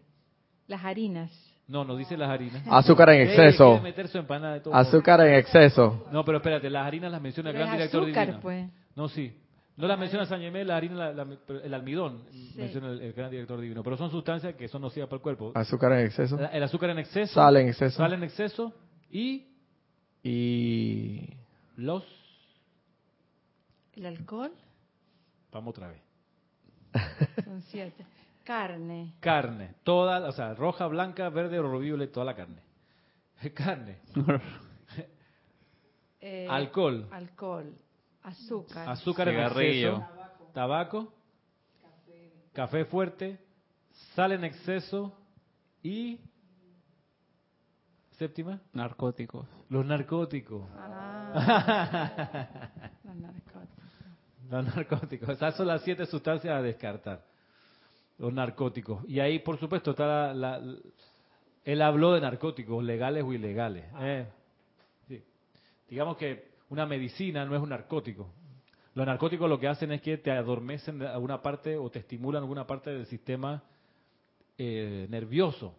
las 0.66 0.84
harinas. 0.84 1.30
No, 1.68 1.84
no 1.84 1.96
dice 1.96 2.16
las 2.16 2.28
harinas. 2.28 2.62
azúcar 2.68 3.10
en 3.10 3.22
exceso, 3.28 3.66
quiere 3.70 3.82
meter 3.82 4.08
su 4.08 4.18
empanada 4.18 4.54
de 4.54 4.60
todo 4.60 4.72
modo. 4.74 4.82
azúcar 4.82 5.20
en 5.20 5.34
exceso. 5.34 6.06
No, 6.10 6.24
pero 6.24 6.38
espérate, 6.38 6.68
las 6.68 6.84
harinas 6.86 7.12
las 7.12 7.22
menciona 7.22 7.50
el 7.50 7.54
Pero 7.56 7.66
gran 7.66 7.76
director 7.78 8.02
azúcar, 8.02 8.26
divino. 8.26 8.42
pues. 8.42 8.70
No, 8.96 9.08
sí. 9.08 9.38
No 9.74 9.86
las 9.86 9.98
menciona 9.98 10.26
San 10.26 10.40
Germán, 10.40 10.66
la 10.66 10.76
harina, 10.76 10.96
la- 11.12 11.24
la- 11.24 11.36
pero 11.46 11.62
el 11.62 11.72
almidón, 11.72 12.24
Sí. 12.30 12.52
menciona 12.58 12.88
el, 12.90 13.00
el 13.00 13.12
gran 13.14 13.30
director 13.30 13.58
divino. 13.58 13.82
Pero 13.82 13.96
son 13.96 14.10
sustancias 14.10 14.54
que 14.54 14.68
son 14.68 14.82
nocivas 14.82 15.08
para 15.08 15.16
el 15.16 15.22
cuerpo. 15.22 15.52
Azúcar 15.54 15.92
en 15.92 16.06
exceso, 16.06 16.36
La- 16.36 16.48
El 16.48 16.62
azúcar 16.62 16.90
en 16.90 16.98
exceso. 16.98 17.32
sal 17.34 17.56
en 17.56 17.68
exceso 17.68 17.96
Sal 17.96 18.12
en 18.12 18.22
exceso. 18.24 18.72
Y 19.10 19.46
y 20.22 21.28
los... 21.76 22.04
El 23.94 24.06
alcohol, 24.06 24.52
Vamos 25.52 25.70
otra 25.70 25.88
vez. 25.88 26.02
son 27.44 27.60
siete. 27.62 28.04
Carne, 28.44 29.14
Carne. 29.20 29.74
Toda, 29.84 30.28
o 30.28 30.32
sea, 30.32 30.54
roja, 30.54 30.86
blanca, 30.88 31.28
verde, 31.28 31.60
o 31.60 31.78
violeta, 31.78 32.14
toda 32.14 32.26
la 32.26 32.34
carne. 32.34 32.60
Carne. 33.54 33.98
eh, 36.20 36.46
Alcohol. 36.50 37.06
alcohol, 37.12 37.72
azúcar, 38.22 38.88
azúcar 38.88 39.28
en 39.28 39.40
exceso, 39.40 40.04
tabaco, 40.52 41.12
café 42.52 42.84
fuerte, 42.84 43.38
sal 44.14 44.32
en 44.32 44.44
exceso 44.44 45.16
y 45.82 46.20
séptima, 48.12 48.60
Narcóticos. 48.72 49.46
los 49.68 49.84
narcóticos. 49.86 50.68
Ah, 50.76 51.32
los 51.34 51.44
narcóticos. 51.46 53.01
Los 54.52 54.64
narcóticos, 54.76 55.30
esas 55.30 55.56
son 55.56 55.66
las 55.66 55.82
siete 55.82 56.04
sustancias 56.06 56.54
a 56.54 56.60
descartar. 56.60 57.24
Los 58.18 58.32
narcóticos. 58.32 59.02
Y 59.08 59.18
ahí, 59.18 59.38
por 59.38 59.58
supuesto, 59.58 59.92
está 59.92 60.34
la, 60.34 60.58
la- 60.58 60.76
él 61.64 61.80
habló 61.80 62.12
de 62.12 62.20
narcóticos, 62.20 62.84
legales 62.84 63.24
o 63.24 63.32
ilegales. 63.32 63.84
Eh, 64.00 64.26
sí. 65.08 65.22
Digamos 65.88 66.16
que 66.18 66.50
una 66.68 66.84
medicina 66.86 67.44
no 67.46 67.56
es 67.56 67.62
un 67.62 67.70
narcótico. 67.70 68.28
Los 68.94 69.06
narcóticos 69.06 69.48
lo 69.48 69.58
que 69.58 69.68
hacen 69.68 69.90
es 69.92 70.02
que 70.02 70.18
te 70.18 70.30
adormecen 70.30 70.98
de 70.98 71.08
alguna 71.08 71.40
parte 71.40 71.76
o 71.78 71.88
te 71.90 72.00
estimulan 72.00 72.42
alguna 72.42 72.66
parte 72.66 72.90
del 72.90 73.06
sistema 73.06 73.62
eh, 74.58 75.06
nervioso. 75.08 75.74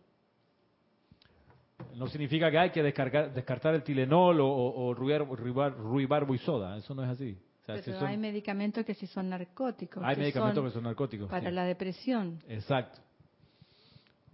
No 1.96 2.08
significa 2.08 2.50
que 2.50 2.58
hay 2.58 2.70
que 2.72 2.82
descargar, 2.82 3.34
descartar 3.34 3.76
el 3.76 3.84
Tilenol 3.84 4.42
o, 4.42 4.48
o, 4.48 4.88
o 4.88 4.96
ruibar- 4.96 5.28
ruibar- 5.28 5.76
ruibarbo 5.76 6.34
y 6.34 6.40
soda. 6.40 6.76
Eso 6.78 6.96
no 6.96 7.04
es 7.04 7.10
así. 7.10 7.38
O 7.64 7.66
sea, 7.66 7.78
si 7.78 7.84
Pero 7.86 8.00
son- 8.00 8.10
hay 8.10 8.18
medicamentos 8.18 8.86
que 8.86 8.94
sí 8.94 9.08
son 9.08 9.30
narcóticos. 9.30 10.04
hay 10.04 10.16
que 10.16 10.22
medicamentos 10.22 10.56
son 10.62 10.66
que 10.66 10.74
son 10.74 10.84
narcóticos. 10.84 11.30
para 11.30 11.50
sí. 11.50 11.56
la 11.56 11.64
depresión. 11.64 12.44
Exacto. 12.50 13.00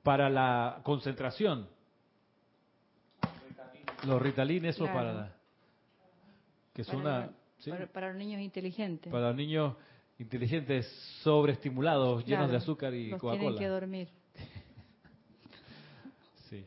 Para 0.01 0.30
la 0.30 0.80
concentración. 0.84 1.67
Los 4.07 4.21
Ritalin, 4.21 4.65
eso 4.65 4.86
Claro. 4.86 4.93
para 4.97 5.13
la... 5.13 5.32
Que 6.73 6.84
son 6.84 7.03
para, 7.03 7.17
una... 7.19 7.30
¿sí? 7.59 7.69
para, 7.69 7.88
para 7.88 8.07
los 8.09 8.17
niños 8.17 8.41
inteligentes. 8.41 9.11
Para 9.11 9.27
los 9.27 9.36
niños 9.36 9.75
inteligentes 10.17 10.88
sobreestimulados, 11.21 12.25
llenos 12.25 12.49
de 12.49 12.57
azúcar 12.57 12.93
y 12.93 13.09
los 13.09 13.19
tienen 13.21 13.39
que 13.39 13.45
Coca-Cola. 13.47 13.67
dormir. 13.69 14.09
Sí. 16.49 16.65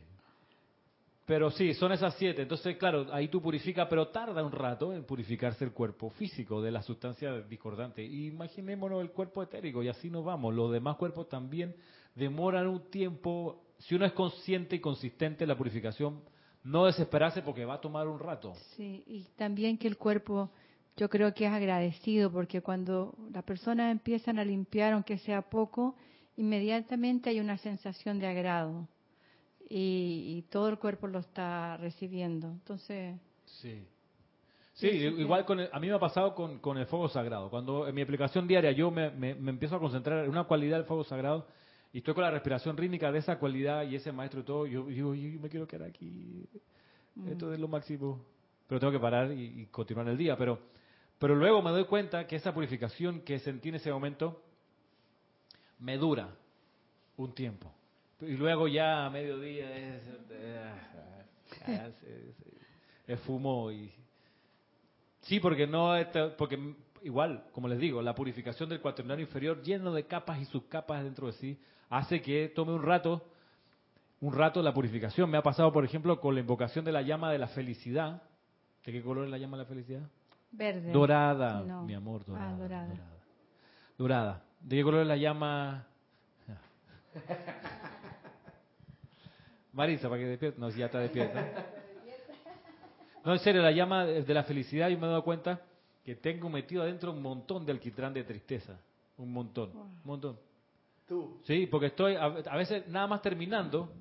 Pero 1.32 1.50
sí, 1.50 1.72
son 1.72 1.92
esas 1.92 2.14
siete. 2.16 2.42
Entonces, 2.42 2.76
claro, 2.76 3.06
ahí 3.10 3.28
tú 3.28 3.40
purificas, 3.40 3.88
pero 3.88 4.08
tarda 4.08 4.44
un 4.44 4.52
rato 4.52 4.92
en 4.92 5.02
purificarse 5.04 5.64
el 5.64 5.72
cuerpo 5.72 6.10
físico 6.10 6.60
de 6.60 6.70
la 6.70 6.82
sustancia 6.82 7.40
discordante. 7.40 8.04
Imaginémonos 8.04 9.00
el 9.00 9.12
cuerpo 9.12 9.42
etérico 9.42 9.82
y 9.82 9.88
así 9.88 10.10
nos 10.10 10.26
vamos. 10.26 10.54
Los 10.54 10.70
demás 10.70 10.96
cuerpos 10.96 11.30
también 11.30 11.74
demoran 12.14 12.66
un 12.66 12.90
tiempo. 12.90 13.64
Si 13.78 13.94
uno 13.94 14.04
es 14.04 14.12
consciente 14.12 14.76
y 14.76 14.80
consistente 14.80 15.44
en 15.44 15.48
la 15.48 15.56
purificación, 15.56 16.20
no 16.64 16.84
desesperarse 16.84 17.40
porque 17.40 17.64
va 17.64 17.76
a 17.76 17.80
tomar 17.80 18.08
un 18.08 18.18
rato. 18.18 18.52
Sí, 18.76 19.02
y 19.06 19.24
también 19.34 19.78
que 19.78 19.88
el 19.88 19.96
cuerpo, 19.96 20.50
yo 20.98 21.08
creo 21.08 21.32
que 21.32 21.46
es 21.46 21.50
agradecido, 21.50 22.30
porque 22.30 22.60
cuando 22.60 23.14
las 23.32 23.44
personas 23.44 23.90
empiezan 23.90 24.38
a 24.38 24.44
limpiar, 24.44 24.92
aunque 24.92 25.16
sea 25.16 25.40
poco, 25.40 25.96
inmediatamente 26.36 27.30
hay 27.30 27.40
una 27.40 27.56
sensación 27.56 28.18
de 28.18 28.26
agrado. 28.26 28.86
Y, 29.74 30.34
y 30.36 30.42
todo 30.50 30.68
el 30.68 30.78
cuerpo 30.78 31.06
lo 31.06 31.18
está 31.18 31.78
recibiendo. 31.78 32.48
Entonces, 32.48 33.16
Sí. 33.46 33.86
Sí, 34.74 34.88
igual 34.88 35.44
con 35.44 35.60
el- 35.60 35.68
a 35.72 35.78
mí 35.78 35.86
me 35.86 35.94
ha 35.94 35.98
pasado 35.98 36.34
con, 36.34 36.58
con 36.58 36.76
el 36.78 36.86
fuego 36.86 37.08
sagrado. 37.08 37.48
Cuando 37.50 37.86
en 37.88 37.94
mi 37.94 38.00
aplicación 38.02 38.46
diaria 38.48 38.72
yo 38.72 38.90
me, 38.90 39.10
me- 39.10 39.34
me 39.34 39.50
empiezo 39.50 39.76
a 39.76 39.78
concentrar 39.80 40.24
en 40.24 40.30
una 40.30 40.44
cualidad 40.44 40.78
del 40.78 40.86
fuego 40.86 41.04
sagrado 41.04 41.46
y 41.92 41.98
estoy 41.98 42.14
con 42.14 42.22
la 42.24 42.30
respiración 42.30 42.76
rítmica 42.76 43.12
de 43.12 43.18
esa 43.18 43.38
cualidad 43.38 43.84
y 43.84 43.96
ese 43.96 44.12
maestro 44.12 44.40
y 44.40 44.44
todo, 44.44 44.66
yo 44.66 44.86
digo, 44.86 45.14
yo 45.14 45.40
me 45.40 45.48
quiero 45.48 45.66
quedar 45.66 45.88
aquí. 45.88 46.46
Esto 47.28 47.52
es 47.52 47.60
lo 47.60 47.68
máximo. 47.68 48.24
Pero 48.66 48.80
tengo 48.80 48.92
que 48.92 48.98
parar 49.00 49.30
y, 49.32 49.60
y 49.62 49.66
continuar 49.66 50.08
el 50.08 50.16
día. 50.16 50.36
Pero, 50.36 50.58
pero 51.18 51.34
luego 51.34 51.60
me 51.62 51.70
doy 51.70 51.84
cuenta 51.84 52.26
que 52.26 52.36
esa 52.36 52.52
purificación 52.54 53.20
que 53.20 53.38
sentí 53.38 53.68
en 53.68 53.74
ese 53.76 53.90
momento 53.92 54.42
me 55.78 55.96
dura 55.98 56.28
un 57.18 57.34
tiempo. 57.34 57.70
Y 58.22 58.36
luego 58.36 58.68
ya 58.68 59.06
a 59.06 59.10
mediodía 59.10 59.70
es, 59.76 60.02
es, 61.66 62.02
es- 62.02 62.36
es 63.06 63.20
fumo 63.20 63.70
y... 63.70 63.92
Sí, 65.22 65.40
porque 65.40 65.66
no 65.66 65.94
está- 65.96 66.36
porque 66.36 66.74
igual, 67.02 67.44
como 67.52 67.68
les 67.68 67.78
digo, 67.78 68.00
la 68.02 68.14
purificación 68.14 68.68
del 68.68 68.80
cuaternario 68.80 69.24
inferior 69.24 69.60
lleno 69.62 69.92
de 69.92 70.06
capas 70.06 70.40
y 70.40 70.44
subcapas 70.46 71.02
dentro 71.04 71.26
de 71.26 71.32
sí 71.34 71.60
hace 71.90 72.22
que 72.22 72.48
tome 72.54 72.72
un 72.72 72.82
rato 72.82 73.26
un 74.20 74.32
rato 74.32 74.62
la 74.62 74.72
purificación. 74.72 75.28
Me 75.28 75.36
ha 75.38 75.42
pasado, 75.42 75.72
por 75.72 75.84
ejemplo, 75.84 76.20
con 76.20 76.34
la 76.34 76.40
invocación 76.40 76.84
de 76.84 76.92
la 76.92 77.02
llama 77.02 77.32
de 77.32 77.38
la 77.38 77.48
felicidad. 77.48 78.22
¿De 78.86 78.92
qué 78.92 79.02
color 79.02 79.24
es 79.24 79.30
la 79.32 79.38
llama 79.38 79.56
de 79.56 79.64
la 79.64 79.68
felicidad? 79.68 80.02
verde. 80.52 80.92
Dorada, 80.92 81.60
No. 81.62 81.82
mi 81.82 81.94
amor, 81.94 82.24
dorada, 82.24 82.50
Ah, 82.50 82.56
dorada. 82.56 82.86
dorada. 82.86 83.10
Dorada. 83.98 84.42
¿De 84.60 84.76
qué 84.76 84.82
color 84.84 85.00
es 85.00 85.06
la 85.08 85.16
llama? 85.16 85.86
Marisa, 89.72 90.08
para 90.08 90.20
que 90.20 90.28
despierte. 90.28 90.60
No, 90.60 90.70
si 90.70 90.78
ya 90.78 90.86
está 90.86 90.98
despierta. 90.98 91.66
No, 93.24 93.32
en 93.32 93.38
serio, 93.38 93.62
la 93.62 93.70
llama 93.70 94.04
de 94.04 94.34
la 94.34 94.42
felicidad, 94.42 94.88
yo 94.88 94.98
me 94.98 95.06
he 95.06 95.10
dado 95.10 95.22
cuenta 95.22 95.62
que 96.04 96.16
tengo 96.16 96.48
metido 96.48 96.82
adentro 96.82 97.12
un 97.12 97.22
montón 97.22 97.64
de 97.64 97.72
alquitrán 97.72 98.12
de 98.12 98.24
tristeza. 98.24 98.78
Un 99.16 99.32
montón, 99.32 99.70
un 99.76 100.00
montón. 100.04 100.38
Sí, 101.44 101.66
porque 101.66 101.86
estoy 101.86 102.16
a, 102.16 102.24
a 102.24 102.56
veces 102.56 102.88
nada 102.88 103.06
más 103.06 103.22
terminando 103.22 103.92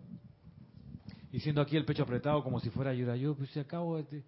y 1.31 1.39
siento 1.39 1.61
aquí 1.61 1.77
el 1.77 1.85
pecho 1.85 2.03
apretado 2.03 2.43
como 2.43 2.59
si 2.59 2.69
fuera 2.69 2.93
llorar. 2.93 3.17
Yo, 3.17 3.35
pues 3.35 3.49
si 3.51 3.59
acabo 3.59 4.01
de, 4.01 4.23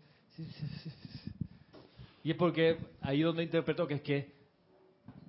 Y 2.24 2.32
es 2.32 2.38
porque 2.38 2.78
ahí 3.02 3.22
donde 3.22 3.44
interpreto 3.44 3.86
que 3.88 3.96
es 3.96 4.02
que 4.02 4.32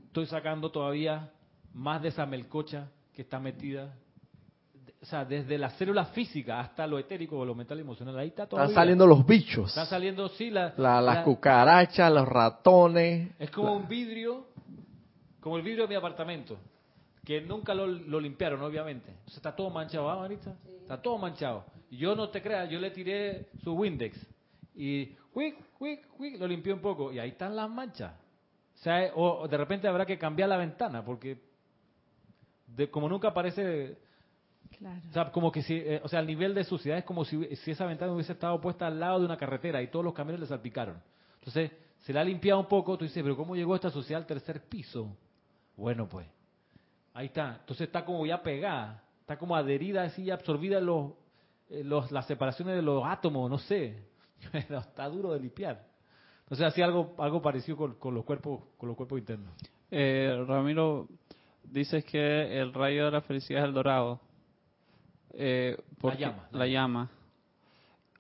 estoy 0.07 0.27
sacando 0.27 0.71
todavía 0.71 1.33
más 1.73 2.01
de 2.03 2.09
esa 2.09 2.25
melcocha 2.25 2.91
que 3.13 3.23
está 3.23 3.41
metida. 3.41 3.97
O 5.05 5.07
sea, 5.07 5.23
desde 5.27 5.59
la 5.59 5.69
célula 5.73 6.07
física 6.07 6.61
hasta 6.61 6.87
lo 6.87 6.99
etérico, 6.99 7.45
lo 7.45 7.55
mental 7.55 7.77
y 7.77 7.83
emocional. 7.83 8.19
Ahí 8.19 8.29
está 8.29 8.47
todavía. 8.47 8.71
Están 8.71 8.83
saliendo 8.83 9.07
los 9.07 9.27
bichos. 9.27 9.69
Están 9.69 9.87
saliendo, 9.87 10.31
sí, 10.31 10.49
la, 10.49 10.73
La- 10.79 10.99
las 11.03 11.17
la- 11.17 11.25
cucarachas, 11.25 12.11
los 12.11 12.27
ratones. 12.27 13.33
Es 13.39 13.51
como 13.51 13.75
un 13.77 13.87
vidrio, 13.87 14.47
como 15.41 15.59
el 15.59 15.63
vidrio 15.63 15.83
de 15.83 15.89
mi 15.91 15.95
apartamento, 15.97 16.57
que 17.23 17.43
nunca 17.43 17.75
lo, 17.75 17.87
lo 17.87 18.19
limpiaron, 18.19 18.63
obviamente. 18.63 19.11
Entonces 19.11 19.37
está 19.37 19.55
todo 19.55 19.69
manchado, 19.69 20.09
¿ah, 20.11 20.17
Marita? 20.17 20.57
Está 20.81 21.03
todo 21.03 21.19
manchado. 21.19 21.67
Y 21.91 21.99
yo 21.99 22.17
no 22.17 22.31
te 22.31 22.41
creas, 22.41 22.71
yo 22.71 22.81
le 22.81 22.91
tiré 22.91 23.49
su 23.63 23.75
Windex 23.75 24.17
y 24.75 25.15
¡wic, 25.35 25.55
wic, 25.81 26.01
wic! 26.19 26.41
lo 26.41 26.47
limpié 26.49 26.73
un 26.73 26.81
poco 26.81 27.13
y 27.13 27.19
ahí 27.19 27.29
están 27.29 27.55
las 27.55 27.69
manchas. 27.69 28.15
O 28.75 28.79
sea, 28.79 29.13
o, 29.15 29.41
o 29.43 29.49
de 29.49 29.57
repente 29.59 29.87
habrá 29.87 30.07
que 30.07 30.17
cambiar 30.17 30.49
la 30.49 30.57
ventana 30.57 31.05
porque 31.05 31.39
de, 32.67 32.91
como 32.91 33.07
nunca 33.07 33.29
aparece, 33.29 33.99
Claro. 34.79 35.01
o 35.09 35.13
sea, 35.13 35.33
como 35.33 35.53
que 35.53 35.63
si, 35.63 35.75
eh, 35.75 36.01
o 36.03 36.09
sea, 36.09 36.21
el 36.21 36.27
nivel 36.27 36.55
de 36.55 36.65
suciedad 36.65 36.99
es 36.99 37.05
como 37.05 37.25
si, 37.25 37.57
si 37.57 37.71
esa 37.71 37.87
ventana 37.87 38.13
hubiese 38.13 38.33
estado 38.33 38.61
puesta 38.61 38.87
al 38.87 38.99
lado 38.99 39.21
de 39.21 39.27
una 39.27 39.37
carretera 39.37 39.83
y 39.83 39.89
todos 39.89 40.05
los 40.05 40.15
camiones 40.15 40.41
le 40.41 40.47
salpicaron. 40.47 41.01
Entonces, 41.39 41.73
se 42.01 42.13
la 42.13 42.21
ha 42.21 42.25
limpiado 42.25 42.61
un 42.61 42.67
poco, 42.67 42.99
tú 42.99 43.05
dices, 43.05 43.23
pero 43.23 43.37
¿cómo 43.37 43.57
llegó 43.57 43.75
esta 43.75 43.91
suciedad 43.91 44.23
al 44.23 44.27
tercer 44.27 44.63
piso? 44.69 45.17
Bueno, 45.77 46.09
pues, 46.09 46.27
ahí 47.15 47.27
está. 47.27 47.59
Entonces 47.61 47.87
está 47.87 48.05
como 48.05 48.27
ya 48.27 48.43
pegada, 48.43 49.03
está 49.21 49.39
como 49.39 49.57
adherida, 49.57 50.03
así 50.03 50.31
absorbida 50.31 50.79
en 50.79 50.87
los, 50.87 51.13
en 51.71 51.89
los, 51.89 52.13
las 52.13 52.27
separaciones 52.27 52.77
de 52.77 52.83
los 52.83 53.03
átomos, 53.05 53.51
no 53.51 53.59
sé. 53.59 54.05
Pero 54.53 54.79
está 54.79 55.09
duro 55.09 55.33
de 55.33 55.41
limpiar. 55.41 55.87
Entonces, 56.43 56.67
así 56.67 56.83
algo, 56.83 57.15
algo 57.19 57.41
parecido 57.41 57.77
con, 57.79 57.95
con 57.95 58.15
los 58.15 58.25
cuerpos, 58.25 58.61
con 58.77 58.89
los 58.89 58.97
cuerpos 58.97 59.19
internos. 59.19 59.55
Eh, 59.91 60.45
Ramiro, 60.47 61.09
dices 61.63 62.05
que 62.05 62.61
el 62.61 62.75
rayo 62.75 63.07
de 63.07 63.11
la 63.13 63.21
felicidad 63.23 63.63
es 63.63 63.69
el 63.69 63.75
dorado. 63.75 64.21
Eh, 65.37 65.77
porque- 66.01 66.19
llama, 66.19 66.49
la 66.53 66.59
La 66.59 66.67
llama. 66.67 67.11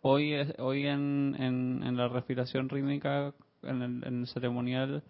Hoy, 0.03 0.33
es- 0.35 0.55
hoy 0.59 0.87
en, 0.87 1.35
en, 1.39 1.83
en 1.83 1.97
la 1.97 2.09
respiración 2.09 2.69
rítmica, 2.69 3.33
en 3.63 3.83
el, 3.83 4.05
en 4.05 4.21
el 4.21 4.27
ceremonial, 4.27 5.03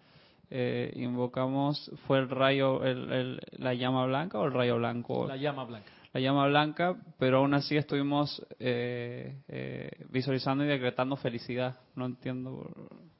eh, 0.49 0.91
invocamos, 0.95 1.91
¿fue 2.07 2.19
el 2.19 2.29
rayo, 2.29 2.83
el, 2.83 3.11
el- 3.11 3.41
la 3.57 3.73
llama 3.73 4.05
blanca 4.05 4.39
o 4.39 4.45
el 4.45 4.53
rayo 4.53 4.77
blanco? 4.77 5.27
La 5.27 5.35
llama 5.37 5.65
blanca. 5.65 5.89
la 6.13 6.21
llama 6.21 6.47
blanca, 6.47 6.95
pero 7.19 7.39
aún 7.39 7.53
así 7.55 7.75
estuvimos 7.75 8.41
eh, 8.59 9.41
eh, 9.49 9.91
visualizando 10.09 10.63
y 10.63 10.67
decretando 10.67 11.17
felicidad. 11.17 11.77
No 11.95 12.05
entiendo. 12.05 12.71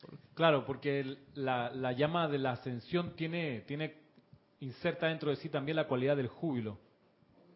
por- 0.02 0.18
Claro, 0.36 0.66
porque 0.66 1.18
la, 1.34 1.72
la 1.72 1.92
llama 1.94 2.28
de 2.30 2.38
la 2.38 2.52
ascensión 2.52 3.16
tiene, 3.18 3.62
tiene 3.62 3.96
inserta 4.62 5.08
dentro 5.08 5.30
de 5.30 5.36
sí 5.38 5.50
también 5.50 5.76
la 5.76 5.88
cualidad 5.88 6.16
del 6.16 6.28
júbilo. 6.28 6.78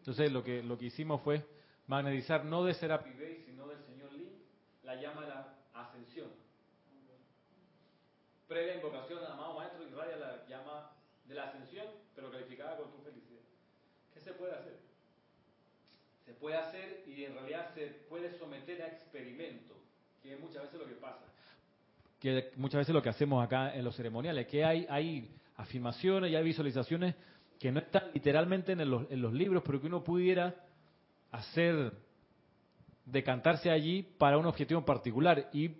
Entonces 0.00 0.32
lo 0.32 0.42
que 0.42 0.62
lo 0.62 0.76
que 0.76 0.86
hicimos 0.86 1.20
fue 1.22 1.44
magnetizar 1.86 2.44
no 2.44 2.64
de 2.64 2.74
Serapi 2.74 3.12
Bey, 3.12 3.42
sino 3.46 3.68
del 3.68 3.78
señor 3.84 4.12
Lee, 4.12 4.32
la 4.82 4.96
llama 4.96 5.22
de 5.22 5.28
la 5.28 5.54
ascensión. 5.74 6.28
Previa 8.48 8.76
invocación 8.76 9.18
al 9.20 9.32
amado 9.32 9.54
maestro 9.54 9.86
irradia 9.86 10.16
la 10.16 10.46
llama 10.48 10.90
de 11.26 11.34
la 11.34 11.44
ascensión, 11.44 11.86
pero 12.16 12.30
calificada 12.30 12.78
con 12.78 12.90
tu 12.90 12.98
felicidad. 13.02 13.42
¿Qué 14.12 14.20
se 14.20 14.32
puede 14.32 14.52
hacer? 14.52 14.78
Se 16.24 16.32
puede 16.32 16.56
hacer 16.56 17.04
y 17.06 17.24
en 17.24 17.34
realidad 17.34 17.70
se 17.74 17.86
puede 18.08 18.36
someter 18.38 18.82
a 18.82 18.88
experimento, 18.88 19.74
que 20.22 20.34
es 20.34 20.40
muchas 20.40 20.62
veces 20.62 20.80
lo 20.80 20.86
que 20.86 20.94
pasa 20.94 21.30
que 22.20 22.52
muchas 22.56 22.80
veces 22.80 22.94
lo 22.94 23.02
que 23.02 23.08
hacemos 23.08 23.42
acá 23.42 23.74
en 23.74 23.82
los 23.82 23.96
ceremoniales, 23.96 24.46
que 24.46 24.62
hay, 24.62 24.86
hay 24.90 25.30
afirmaciones 25.56 26.30
y 26.30 26.36
hay 26.36 26.44
visualizaciones 26.44 27.14
que 27.60 27.70
no 27.70 27.78
están 27.78 28.04
literalmente 28.14 28.72
en 28.72 28.90
los, 28.90 29.08
en 29.10 29.20
los 29.20 29.34
libros, 29.34 29.62
pero 29.64 29.80
que 29.80 29.86
uno 29.86 30.02
pudiera 30.02 30.54
hacer, 31.30 31.92
decantarse 33.04 33.70
allí 33.70 34.02
para 34.02 34.38
un 34.38 34.46
objetivo 34.46 34.80
en 34.80 34.86
particular 34.86 35.50
y 35.52 35.70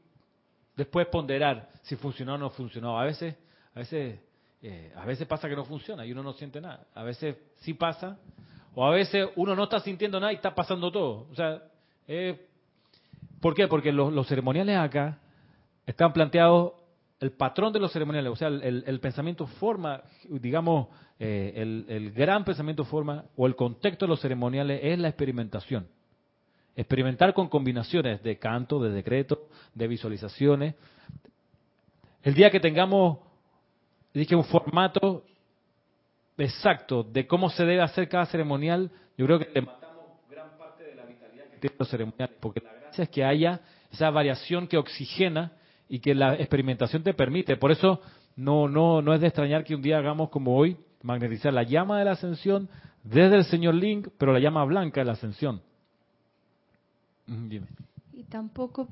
después 0.77 1.07
ponderar 1.07 1.71
si 1.83 1.97
funcionó 1.97 2.35
o 2.35 2.39
no 2.39 2.51
funcionó. 2.51 3.01
A 3.01 3.05
veces, 3.05 3.35
a 3.75 3.79
veces, 3.79 4.21
eh, 4.61 4.93
a 4.95 5.07
veces 5.07 5.27
pasa 5.27 5.49
que 5.49 5.57
no 5.57 5.65
funciona 5.65 6.05
y 6.05 6.13
uno 6.13 6.23
no 6.23 6.35
siente 6.35 6.61
nada. 6.61 6.87
A 6.95 7.03
veces 7.03 7.39
sí 7.61 7.73
pasa, 7.73 8.19
o 8.75 8.85
a 8.85 8.91
veces 8.91 9.31
uno 9.37 9.57
no 9.57 9.65
está 9.65 9.81
sintiendo 9.81 10.21
nada 10.21 10.33
y 10.35 10.37
está 10.37 10.55
pasando 10.55 10.93
todo. 10.93 11.29
O 11.31 11.35
sea, 11.35 11.63
eh, 12.07 12.47
¿por 13.41 13.55
qué? 13.55 13.67
Porque 13.69 13.91
los, 13.91 14.13
los 14.13 14.29
ceremoniales 14.29 14.77
acá 14.77 15.19
están 15.87 16.13
planteados 16.13 16.75
el 17.21 17.33
patrón 17.33 17.73
de 17.73 17.79
los 17.79 17.93
ceremoniales, 17.93 18.33
o 18.33 18.37
sea, 18.37 18.49
el, 18.49 19.01
pensamiento 19.01 19.47
forma, 19.47 20.03
digamos, 20.25 20.89
eh, 21.19 21.53
el, 21.55 21.85
el 21.89 22.13
gran 22.13 22.45
pensamiento 22.45 22.83
forma 22.85 23.25
o 23.37 23.47
el 23.47 23.55
contexto 23.55 24.07
de 24.07 24.09
los 24.09 24.21
ceremoniales 24.21 24.81
es 24.83 24.99
la 24.99 25.09
experimentación. 25.09 25.87
Experimentar 26.75 27.35
con 27.35 27.49
combinaciones 27.49 28.23
de 28.23 28.39
canto, 28.39 28.83
de 28.83 28.91
decreto, 28.91 29.49
de 29.75 29.87
visualizaciones. 29.87 30.77
El 32.23 32.33
día 32.33 32.51
que 32.51 32.59
tengamos, 32.59 33.19
dije, 34.15 34.35
un 34.35 34.45
formato 34.45 35.25
exacto 36.39 37.03
de 37.03 37.27
cómo 37.27 37.51
se 37.51 37.67
debe 37.67 37.83
hacer 37.83 38.09
cada 38.09 38.25
ceremonial, 38.27 38.91
yo 39.19 39.27
creo 39.27 39.39
que 39.41 39.51
le 39.53 39.61
matamos 39.61 40.05
gran 40.31 40.57
parte 40.57 40.85
de 40.85 40.95
la 40.95 41.05
vitalidad 41.05 41.45
que 41.51 41.59
tienen 41.59 41.77
los 41.79 41.89
ceremoniales, 41.91 42.37
porque 42.41 42.61
la 42.61 42.73
gracia 42.73 43.05
es 43.05 43.11
que 43.11 43.25
haya 43.25 43.61
esa 43.93 44.09
variación 44.09 44.67
que 44.67 44.79
oxigena 44.79 45.53
y 45.91 45.99
que 45.99 46.15
la 46.15 46.35
experimentación 46.37 47.03
te 47.03 47.13
permite. 47.15 47.57
Por 47.57 47.73
eso 47.73 48.01
no, 48.37 48.69
no, 48.69 49.03
no 49.03 49.13
es 49.13 49.21
de 49.21 49.27
extrañar 49.27 49.65
que 49.65 49.75
un 49.75 49.83
día 49.83 49.99
hagamos 49.99 50.31
como 50.31 50.57
hoy, 50.57 50.77
magnetizar 51.03 51.53
la 51.53 51.65
llama 51.65 51.99
de 51.99 52.05
la 52.05 52.13
ascensión 52.13 52.71
desde 53.03 53.39
el 53.39 53.45
señor 53.45 53.75
Link, 53.75 54.07
pero 54.17 54.33
la 54.33 54.39
llama 54.39 54.65
blanca 54.65 55.01
de 55.01 55.07
la 55.07 55.13
ascensión. 55.13 55.61
Dime. 57.27 57.67
Y 58.13 58.23
tampoco 58.23 58.87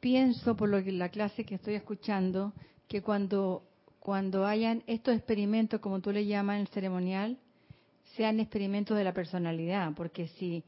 pienso, 0.00 0.56
por 0.56 0.68
lo 0.68 0.82
que 0.82 0.90
la 0.90 1.08
clase 1.08 1.44
que 1.44 1.54
estoy 1.54 1.74
escuchando, 1.74 2.52
que 2.88 3.00
cuando, 3.00 3.62
cuando 4.00 4.44
hayan 4.44 4.82
estos 4.88 5.14
experimentos, 5.14 5.78
como 5.78 6.00
tú 6.00 6.10
le 6.10 6.26
llamas 6.26 6.56
en 6.56 6.62
el 6.62 6.68
ceremonial, 6.68 7.38
sean 8.16 8.40
experimentos 8.40 8.96
de 8.96 9.04
la 9.04 9.14
personalidad, 9.14 9.92
porque 9.94 10.26
si 10.26 10.64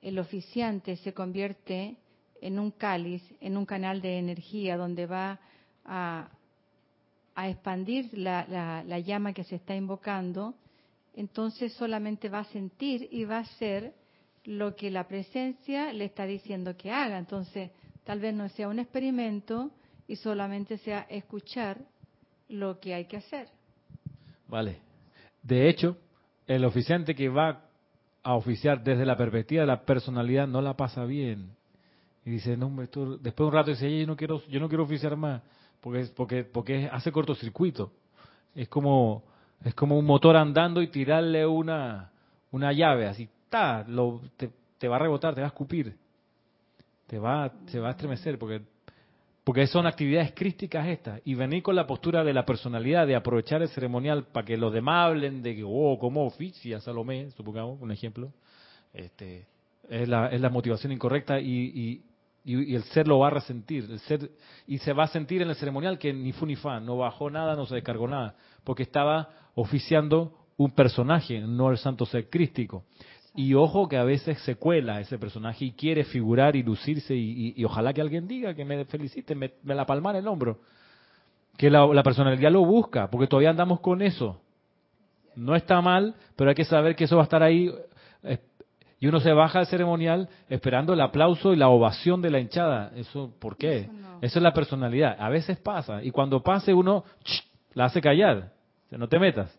el 0.00 0.20
oficiante 0.20 0.94
se 0.96 1.12
convierte 1.12 1.96
en 2.40 2.58
un 2.58 2.70
cáliz, 2.70 3.22
en 3.40 3.56
un 3.56 3.66
canal 3.66 4.00
de 4.00 4.18
energía 4.18 4.76
donde 4.76 5.06
va 5.06 5.38
a, 5.84 6.28
expandir 7.36 8.10
la, 8.18 8.46
la- 8.48 8.82
la 8.84 8.98
llama 8.98 9.32
que 9.32 9.44
se 9.44 9.56
está 9.56 9.74
invocando, 9.76 10.54
entonces 11.14 11.72
solamente 11.74 12.28
va 12.28 12.40
a 12.40 12.44
sentir 12.44 13.08
y 13.12 13.24
va 13.24 13.36
a 13.38 13.40
hacer 13.40 13.92
lo 14.44 14.74
que 14.74 14.90
la 14.90 15.06
presencia 15.06 15.92
le 15.92 16.04
está 16.06 16.24
diciendo 16.24 16.76
que 16.76 16.90
haga. 16.90 17.16
Entonces, 17.18 17.70
tal 18.04 18.18
vez 18.20 18.34
no 18.34 18.48
sea 18.48 18.68
un 18.68 18.78
experimento 18.80 19.70
y 20.08 20.16
solamente 20.16 20.78
sea 20.78 21.06
escuchar 21.08 21.78
lo 22.48 22.80
que 22.80 22.94
hay 22.94 23.04
que 23.04 23.18
hacer. 23.18 23.48
Vale. 24.48 24.78
De 25.42 25.68
hecho, 25.68 25.96
el 26.46 26.64
oficiante 26.64 27.14
que 27.14 27.28
va 27.28 27.62
a 28.22 28.34
oficiar 28.34 28.82
desde 28.82 29.04
la 29.06 29.16
perspectiva 29.16 29.60
de 29.62 29.66
la 29.66 29.82
personalidad 29.84 30.48
no 30.48 30.60
la 30.62 30.74
pasa 30.76 31.04
bien. 31.04 31.50
Y 32.28 32.32
dice, 32.32 32.58
no, 32.58 32.68
después 32.68 33.34
de 33.36 33.44
un 33.44 33.52
rato 33.52 33.70
dice, 33.70 33.86
"Oye, 33.86 34.00
yo 34.00 34.06
no 34.06 34.14
quiero, 34.14 34.42
yo 34.48 34.60
no 34.60 34.68
quiero 34.68 34.84
oficiar 34.84 35.16
más, 35.16 35.40
porque 35.80 36.00
es- 36.00 36.10
porque 36.10 36.44
porque 36.44 36.86
hace 36.92 37.10
cortocircuito. 37.10 37.90
Es 38.54 38.68
como 38.68 39.22
es 39.64 39.74
como 39.74 39.98
un 39.98 40.04
motor 40.04 40.36
andando 40.36 40.82
y 40.82 40.88
tirarle 40.88 41.46
una 41.46 42.10
una 42.50 42.70
llave, 42.74 43.06
así 43.06 43.30
ta, 43.48 43.82
lo, 43.88 44.20
te, 44.36 44.50
te 44.76 44.88
va 44.88 44.96
a 44.96 44.98
rebotar, 44.98 45.34
te 45.34 45.40
va 45.40 45.46
a 45.46 45.48
escupir, 45.48 45.96
te 47.06 47.18
va 47.18 47.50
se 47.68 47.80
va 47.80 47.88
a 47.88 47.90
estremecer 47.92 48.38
porque 48.38 48.60
porque 49.42 49.66
son 49.66 49.86
actividades 49.86 50.32
crísticas 50.34 50.86
estas. 50.86 51.22
Y 51.24 51.34
venir 51.34 51.62
con 51.62 51.74
la 51.76 51.86
postura 51.86 52.22
de 52.24 52.34
la 52.34 52.44
personalidad, 52.44 53.06
de 53.06 53.16
aprovechar 53.16 53.62
el 53.62 53.70
ceremonial 53.70 54.26
para 54.26 54.44
que 54.44 54.58
los 54.58 54.70
demás 54.70 55.06
hablen 55.06 55.42
de 55.42 55.56
que, 55.56 55.62
oh, 55.66 55.96
cómo 55.98 56.26
oficia 56.26 56.78
Salomé, 56.80 57.30
supongamos, 57.30 57.80
un 57.80 57.90
ejemplo, 57.90 58.30
este, 58.92 59.46
es, 59.88 60.06
la, 60.06 60.28
es 60.28 60.42
la 60.42 60.50
motivación 60.50 60.92
incorrecta 60.92 61.40
y, 61.40 61.46
y, 61.48 62.02
y- 62.54 62.72
y 62.72 62.74
el 62.74 62.82
ser 62.84 63.06
lo 63.06 63.18
va 63.18 63.28
a 63.28 63.30
resentir. 63.30 63.84
El 63.90 63.98
ser, 64.00 64.30
y 64.66 64.78
se 64.78 64.92
va 64.92 65.04
a 65.04 65.08
sentir 65.08 65.42
en 65.42 65.48
el 65.50 65.56
ceremonial 65.56 65.98
que 65.98 66.12
ni 66.12 66.32
fu 66.32 66.46
ni 66.46 66.56
fa, 66.56 66.80
no 66.80 66.96
bajó 66.96 67.30
nada, 67.30 67.54
no 67.56 67.66
se 67.66 67.74
descargó 67.74 68.08
nada, 68.08 68.34
porque 68.64 68.82
estaba 68.82 69.28
oficiando 69.54 70.32
un 70.56 70.70
personaje, 70.72 71.40
no 71.40 71.70
el 71.70 71.78
santo 71.78 72.06
ser 72.06 72.28
crístico. 72.28 72.84
Y 73.34 73.54
ojo 73.54 73.88
que 73.88 73.96
a 73.96 74.02
veces 74.04 74.38
se 74.40 74.56
cuela 74.56 75.00
ese 75.00 75.18
personaje 75.18 75.66
y 75.66 75.72
quiere 75.72 76.02
figurar 76.04 76.56
y 76.56 76.62
lucirse 76.62 77.14
y, 77.14 77.48
y- 77.48 77.54
y 77.56 77.64
ojalá 77.64 77.92
que 77.92 78.00
alguien 78.00 78.26
diga 78.26 78.54
que 78.54 78.64
me 78.64 78.84
felicite, 78.86 79.34
me, 79.34 79.52
me 79.62 79.74
la 79.74 79.86
palma 79.86 80.10
en 80.10 80.16
el 80.16 80.26
hombro. 80.28 80.58
Que 81.56 81.70
la, 81.70 81.86
la 81.86 82.02
personalidad 82.02 82.50
lo 82.50 82.64
busca, 82.64 83.08
porque 83.10 83.26
todavía 83.26 83.50
andamos 83.50 83.80
con 83.80 84.02
eso. 84.02 84.40
No 85.36 85.54
está 85.54 85.80
mal, 85.80 86.14
pero 86.34 86.50
hay 86.50 86.56
que 86.56 86.64
saber 86.64 86.96
que 86.96 87.04
eso 87.04 87.16
va 87.16 87.22
a 87.22 87.24
estar 87.24 87.42
ahí. 87.42 87.70
Y 89.00 89.06
uno 89.06 89.20
se 89.20 89.32
baja 89.32 89.60
al 89.60 89.66
ceremonial 89.66 90.28
esperando 90.48 90.92
el 90.92 91.00
aplauso 91.00 91.52
y 91.52 91.56
la 91.56 91.68
ovación 91.68 92.20
de 92.20 92.30
la 92.30 92.40
hinchada. 92.40 92.92
¿Eso 92.96 93.32
por 93.38 93.56
qué? 93.56 93.80
Eso 93.80 93.92
no. 93.92 94.18
Eso 94.20 94.38
es 94.38 94.42
la 94.42 94.52
personalidad. 94.52 95.16
A 95.20 95.28
veces 95.28 95.58
pasa. 95.58 96.02
Y 96.02 96.10
cuando 96.10 96.42
pase 96.42 96.74
uno, 96.74 97.04
la 97.74 97.84
hace 97.84 98.00
callar. 98.00 98.52
O 98.86 98.88
sea, 98.88 98.98
no 98.98 99.08
te 99.08 99.18
metas. 99.18 99.56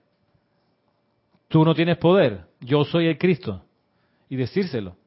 Tú 1.47 1.63
no 1.63 1.73
tienes 1.73 1.97
poder. 1.97 2.45
Yo 2.59 2.83
soy 2.83 3.07
el 3.07 3.17
Cristo. 3.17 3.63
Y 4.27 4.35
decírselo. 4.35 4.97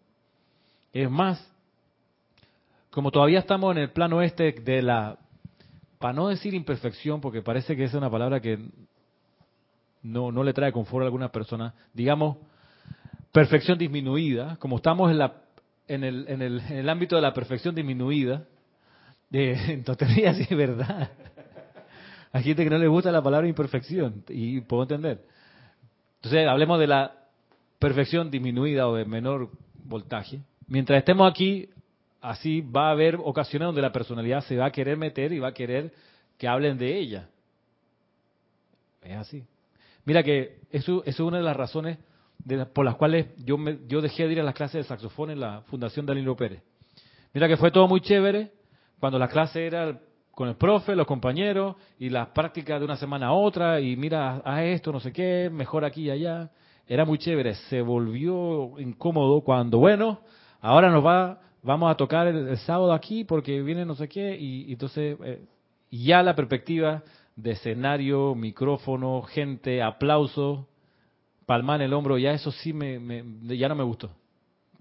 Es 0.93 1.11
más, 1.11 1.53
como 2.91 3.11
todavía 3.11 3.39
estamos 3.39 3.75
en 3.77 3.83
el 3.83 3.91
plano 3.91 4.23
este 4.23 4.53
de 4.53 4.83
la, 4.83 5.19
para 5.99 6.13
no 6.13 6.29
decir 6.29 6.53
imperfección, 6.53 7.21
porque 7.21 7.43
parece 7.43 7.77
que 7.77 7.85
es 7.85 7.95
una 7.95 8.11
palabra 8.11 8.41
que 8.41 8.59
no, 10.03 10.33
no 10.33 10.43
le 10.43 10.53
trae 10.53 10.73
confort 10.73 11.03
a 11.03 11.07
alguna 11.07 11.31
persona, 11.31 11.75
digamos, 11.95 12.37
perfección 13.33 13.79
disminuida, 13.79 14.57
como 14.59 14.77
estamos 14.77 15.11
en, 15.11 15.19
la, 15.19 15.35
en, 15.89 16.05
el, 16.05 16.27
en, 16.29 16.43
el, 16.43 16.61
en 16.61 16.77
el 16.77 16.89
ámbito 16.89 17.17
de 17.17 17.23
la 17.23 17.33
perfección 17.33 17.75
disminuida, 17.75 18.45
de, 19.31 19.53
en 19.73 19.85
tontería 19.85 20.35
sí 20.35 20.55
verdad. 20.55 21.11
Hay 22.33 22.45
gente 22.45 22.65
que 22.65 22.71
no 22.71 22.79
le 22.79 22.89
gusta 22.89 23.11
la 23.11 23.23
palabra 23.23 23.49
imperfección, 23.49 24.25
y 24.29 24.61
puedo 24.61 24.83
entender. 24.83 25.23
Entonces, 26.17 26.47
hablemos 26.47 26.79
de 26.79 26.87
la 26.87 27.13
perfección 27.79 28.31
disminuida 28.31 28.87
o 28.89 28.95
de 28.95 29.05
menor 29.05 29.51
voltaje. 29.85 30.41
Mientras 30.69 30.99
estemos 30.99 31.31
aquí, 31.31 31.69
así 32.21 32.61
va 32.61 32.89
a 32.89 32.93
haber 32.93 33.17
ocasiones 33.17 33.67
donde 33.67 33.83
la 33.83 33.93
personalidad 33.93 34.43
se 34.45 34.57
va 34.57 34.67
a 34.67 34.71
querer 34.73 34.97
meter 34.97 35.33
y 35.33 35.41
va 35.41 35.49
a 35.49 35.55
querer 35.55 35.93
que 36.39 36.49
hablen 36.49 36.79
de 36.79 36.97
ella. 36.97 37.29
Es 39.03 39.17
así. 39.17 39.45
Mira 40.05 40.23
que 40.23 40.61
eso, 40.71 41.03
es 41.05 41.19
una 41.21 41.39
de 41.39 41.43
las 41.43 41.57
razones 41.57 41.99
por 42.73 42.85
las 42.85 42.97
cuales 42.97 43.29
yo, 43.45 43.57
me, 43.59 43.79
yo 43.87 44.01
dejé 44.01 44.27
de 44.27 44.33
ir 44.33 44.41
a 44.41 44.45
las 44.45 44.55
clases 44.55 44.83
de 44.83 44.89
saxofón 44.89 45.31
en 45.31 45.41
la 45.41 45.63
Fundación 45.63 46.07
Danilo 46.07 46.37
Pérez. 46.37 46.63
Mira 47.33 47.49
que 47.49 47.57
fue 47.57 47.71
todo 47.71 47.89
muy 47.89 48.01
chévere 48.01 48.53
cuando 48.99 49.19
la 49.19 49.29
clase 49.29 49.67
era 49.67 49.99
con 50.33 50.49
el 50.49 50.57
profe, 50.57 50.97
los 50.97 51.07
compañeros, 51.07 51.77
y 51.99 52.09
las 52.09 52.29
prácticas 52.29 52.81
de 52.81 52.85
una 52.87 52.97
semana 52.97 53.27
a 53.29 53.33
otra, 53.33 53.81
y 53.81 53.97
mira, 53.97 54.43
a 54.45 54.65
esto, 54.65 54.91
no 54.91 55.01
sé 55.01 55.13
qué, 55.13 55.51
mejor 55.53 55.85
aquí 55.85 56.05
y 56.05 56.11
allá. 56.11 56.51
Era 56.87 57.05
muy 57.05 57.19
chévere. 57.19 57.55
Se 57.55 57.83
volvió 57.83 58.79
incómodo 58.81 59.43
cuando, 59.43 59.79
bueno, 59.79 60.21
ahora 60.61 60.91
nos 60.91 61.05
va, 61.05 61.41
vamos 61.63 61.91
a 61.91 61.97
tocar 61.97 62.27
el, 62.27 62.57
sábado 62.59 62.93
aquí 62.93 63.25
porque 63.25 63.63
viene 63.63 63.85
no 63.85 63.95
sé 63.95 64.09
qué, 64.09 64.37
y, 64.39 64.73
entonces 64.73 65.17
eh, 65.23 65.45
ya 65.91 66.23
la 66.23 66.35
perspectiva 66.35 67.03
de 67.37 67.53
escenario, 67.53 68.35
micrófono, 68.35 69.23
gente, 69.23 69.83
aplauso, 69.83 70.67
palma 71.47 71.77
en 71.77 71.83
el 71.83 71.93
hombro, 71.93 72.19
ya 72.19 72.33
eso 72.33 72.51
sí 72.51 72.73
me, 72.73 73.01
ya 73.57 73.69
no 73.69 73.75
me 73.75 73.85
gustó 73.85 74.11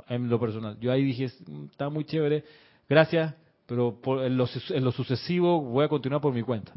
en 0.08 0.30
lo 0.30 0.40
personal. 0.40 0.78
Yo 0.80 0.92
ahí 0.92 1.04
dije, 1.04 1.26
está 1.70 1.90
muy 1.90 2.06
chévere, 2.06 2.44
gracias, 2.90 3.36
pero 3.66 3.98
en, 4.24 4.38
lo, 4.38 4.46
en 4.70 4.84
lo 4.84 4.92
sucesivo 4.92 5.62
voy 5.62 5.86
a 5.86 5.90
continuar 5.90 6.22
por 6.22 6.34
mi 6.34 6.42
cuenta. 6.42 6.74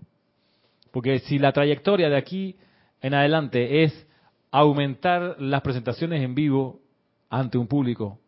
Porque 0.91 1.19
si 1.21 1.39
la 1.39 1.53
trayectoria 1.53 2.09
de 2.09 2.17
aquí 2.17 2.57
en 3.01 3.15
adelante 3.15 3.83
es 3.83 4.07
aumentar 4.51 5.37
las 5.41 5.61
presentaciones 5.63 6.23
en 6.23 6.35
vivo 6.35 6.81
ante 7.29 7.59
un 7.59 7.67
público, 7.67 8.21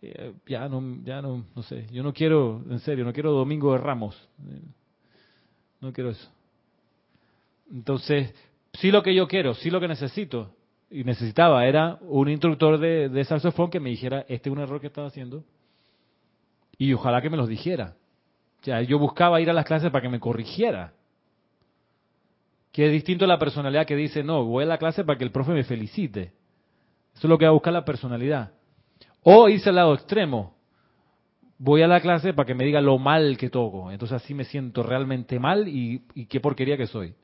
eh, 0.00 0.34
ya 0.46 0.68
no, 0.68 0.98
ya 1.02 1.20
no, 1.20 1.44
no 1.54 1.62
sé, 1.62 1.86
yo 1.90 2.02
no 2.02 2.12
quiero, 2.12 2.62
en 2.70 2.78
serio, 2.80 3.04
no 3.04 3.12
quiero 3.12 3.32
Domingo 3.32 3.72
de 3.72 3.78
Ramos, 3.78 4.16
no 5.80 5.92
quiero 5.92 6.10
eso. 6.10 6.30
Entonces, 7.72 8.32
sí 8.74 8.92
lo 8.92 9.02
que 9.02 9.14
yo 9.14 9.26
quiero, 9.26 9.54
sí 9.54 9.70
lo 9.70 9.80
que 9.80 9.88
necesito 9.88 10.55
y 10.90 11.04
necesitaba 11.04 11.66
era 11.66 11.98
un 12.02 12.28
instructor 12.28 12.78
de, 12.78 13.08
de 13.08 13.24
saxofón 13.24 13.70
que 13.70 13.80
me 13.80 13.90
dijera, 13.90 14.24
este 14.28 14.48
es 14.48 14.52
un 14.52 14.60
error 14.60 14.80
que 14.80 14.86
estaba 14.86 15.08
haciendo 15.08 15.44
y 16.78 16.92
ojalá 16.92 17.20
que 17.22 17.30
me 17.30 17.36
los 17.36 17.48
dijera. 17.48 17.96
O 18.60 18.64
sea, 18.64 18.82
yo 18.82 18.98
buscaba 18.98 19.40
ir 19.40 19.50
a 19.50 19.52
las 19.52 19.64
clases 19.64 19.90
para 19.90 20.02
que 20.02 20.08
me 20.08 20.20
corrigiera. 20.20 20.92
Que 22.72 22.86
es 22.86 22.92
distinto 22.92 23.24
a 23.24 23.28
la 23.28 23.38
personalidad 23.38 23.86
que 23.86 23.96
dice, 23.96 24.22
no, 24.22 24.44
voy 24.44 24.64
a 24.64 24.66
la 24.66 24.78
clase 24.78 25.04
para 25.04 25.18
que 25.18 25.24
el 25.24 25.30
profe 25.30 25.52
me 25.52 25.64
felicite. 25.64 26.32
Eso 27.14 27.26
es 27.26 27.30
lo 27.30 27.38
que 27.38 27.46
va 27.46 27.50
a 27.50 27.54
buscar 27.54 27.72
la 27.72 27.84
personalidad. 27.84 28.52
O 29.22 29.48
irse 29.48 29.70
al 29.70 29.76
lado 29.76 29.94
extremo. 29.94 30.54
Voy 31.58 31.80
a 31.80 31.88
la 31.88 32.00
clase 32.00 32.34
para 32.34 32.46
que 32.46 32.54
me 32.54 32.64
diga 32.64 32.82
lo 32.82 32.98
mal 32.98 33.38
que 33.38 33.48
toco. 33.48 33.90
Entonces 33.90 34.22
así 34.22 34.34
me 34.34 34.44
siento 34.44 34.82
realmente 34.82 35.38
mal 35.38 35.68
y, 35.68 36.02
y 36.14 36.26
qué 36.26 36.40
porquería 36.40 36.76
que 36.76 36.86
soy. 36.86 37.14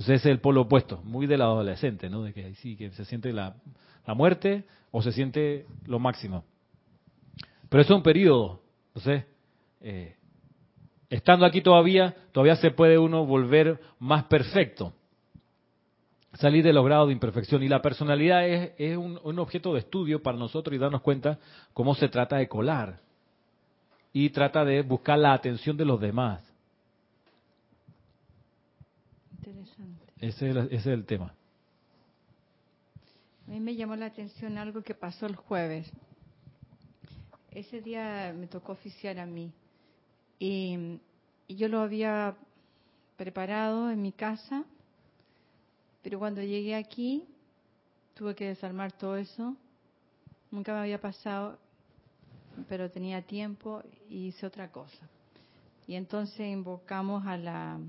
Entonces 0.00 0.22
ese 0.22 0.30
es 0.30 0.32
el 0.32 0.40
polo 0.40 0.62
opuesto, 0.62 1.02
muy 1.04 1.26
del 1.26 1.42
adolescente, 1.42 2.08
¿no? 2.08 2.22
De 2.22 2.32
que 2.32 2.54
sí, 2.54 2.74
que 2.74 2.90
se 2.92 3.04
siente 3.04 3.34
la, 3.34 3.56
muerte 4.06 4.64
o 4.90 5.02
se 5.02 5.12
siente 5.12 5.66
lo 5.84 5.98
máximo. 5.98 6.42
Pero 7.68 7.82
eso 7.82 7.92
es 7.92 7.96
un 7.98 8.02
periodo. 8.02 8.62
Entonces, 8.94 9.26
eh, 9.82 10.16
estando 11.10 11.44
aquí 11.44 11.60
todavía, 11.60 12.16
todavía 12.32 12.56
se 12.56 12.70
puede 12.70 12.96
uno 12.96 13.26
volver 13.26 13.78
más 13.98 14.24
perfecto. 14.24 14.94
Salir 16.32 16.64
de 16.64 16.72
los 16.72 16.86
grados 16.86 17.08
de 17.08 17.12
imperfección. 17.12 17.62
Y 17.62 17.68
la 17.68 17.82
personalidad 17.82 18.48
es, 18.48 18.72
es 18.78 18.96
un, 18.96 19.38
objeto 19.38 19.74
de 19.74 19.80
estudio 19.80 20.22
para 20.22 20.38
nosotros 20.38 20.74
y 20.74 20.78
darnos 20.78 21.02
cuenta 21.02 21.38
cómo 21.74 21.94
se 21.94 22.08
trata 22.08 22.36
de 22.36 22.48
colar. 22.48 23.00
Y 24.14 24.30
trata 24.30 24.64
de 24.64 24.80
buscar 24.80 25.18
la 25.18 25.34
atención 25.34 25.76
de 25.76 25.84
los 25.84 26.00
demás. 26.00 26.49
Ese 30.18 30.50
es, 30.70 30.86
el, 30.86 31.04
tema. 31.06 31.34
A 33.46 33.50
mí 33.50 33.60
me 33.60 33.74
llamó 33.74 33.96
la 33.96 34.06
atención 34.06 34.58
algo 34.58 34.82
que 34.82 34.94
pasó 34.94 35.26
el 35.26 35.36
jueves. 35.36 35.90
Ese 37.50 37.80
día 37.80 38.34
me 38.36 38.46
tocó 38.46 38.72
oficiar 38.72 39.18
a 39.18 39.26
mí. 39.26 39.52
Y, 40.38 41.00
yo 41.48 41.68
lo 41.68 41.80
había 41.80 42.36
preparado 43.16 43.90
en 43.90 44.00
mi 44.00 44.12
casa, 44.12 44.64
pero 46.02 46.20
cuando 46.20 46.42
llegué 46.42 46.76
aquí 46.76 47.24
tuve 48.14 48.34
que 48.36 48.46
desarmar 48.46 48.92
todo 48.92 49.16
eso. 49.16 49.56
Nunca 50.52 50.72
me 50.72 50.80
había 50.80 51.00
pasado, 51.00 51.58
pero 52.68 52.90
tenía 52.90 53.22
tiempo 53.22 53.82
y 54.08 54.28
hice 54.28 54.46
otra 54.46 54.70
cosa. 54.70 55.08
Y 55.88 55.96
entonces 55.96 56.40
invocamos 56.46 57.26
a 57.26 57.36
la, 57.36 57.80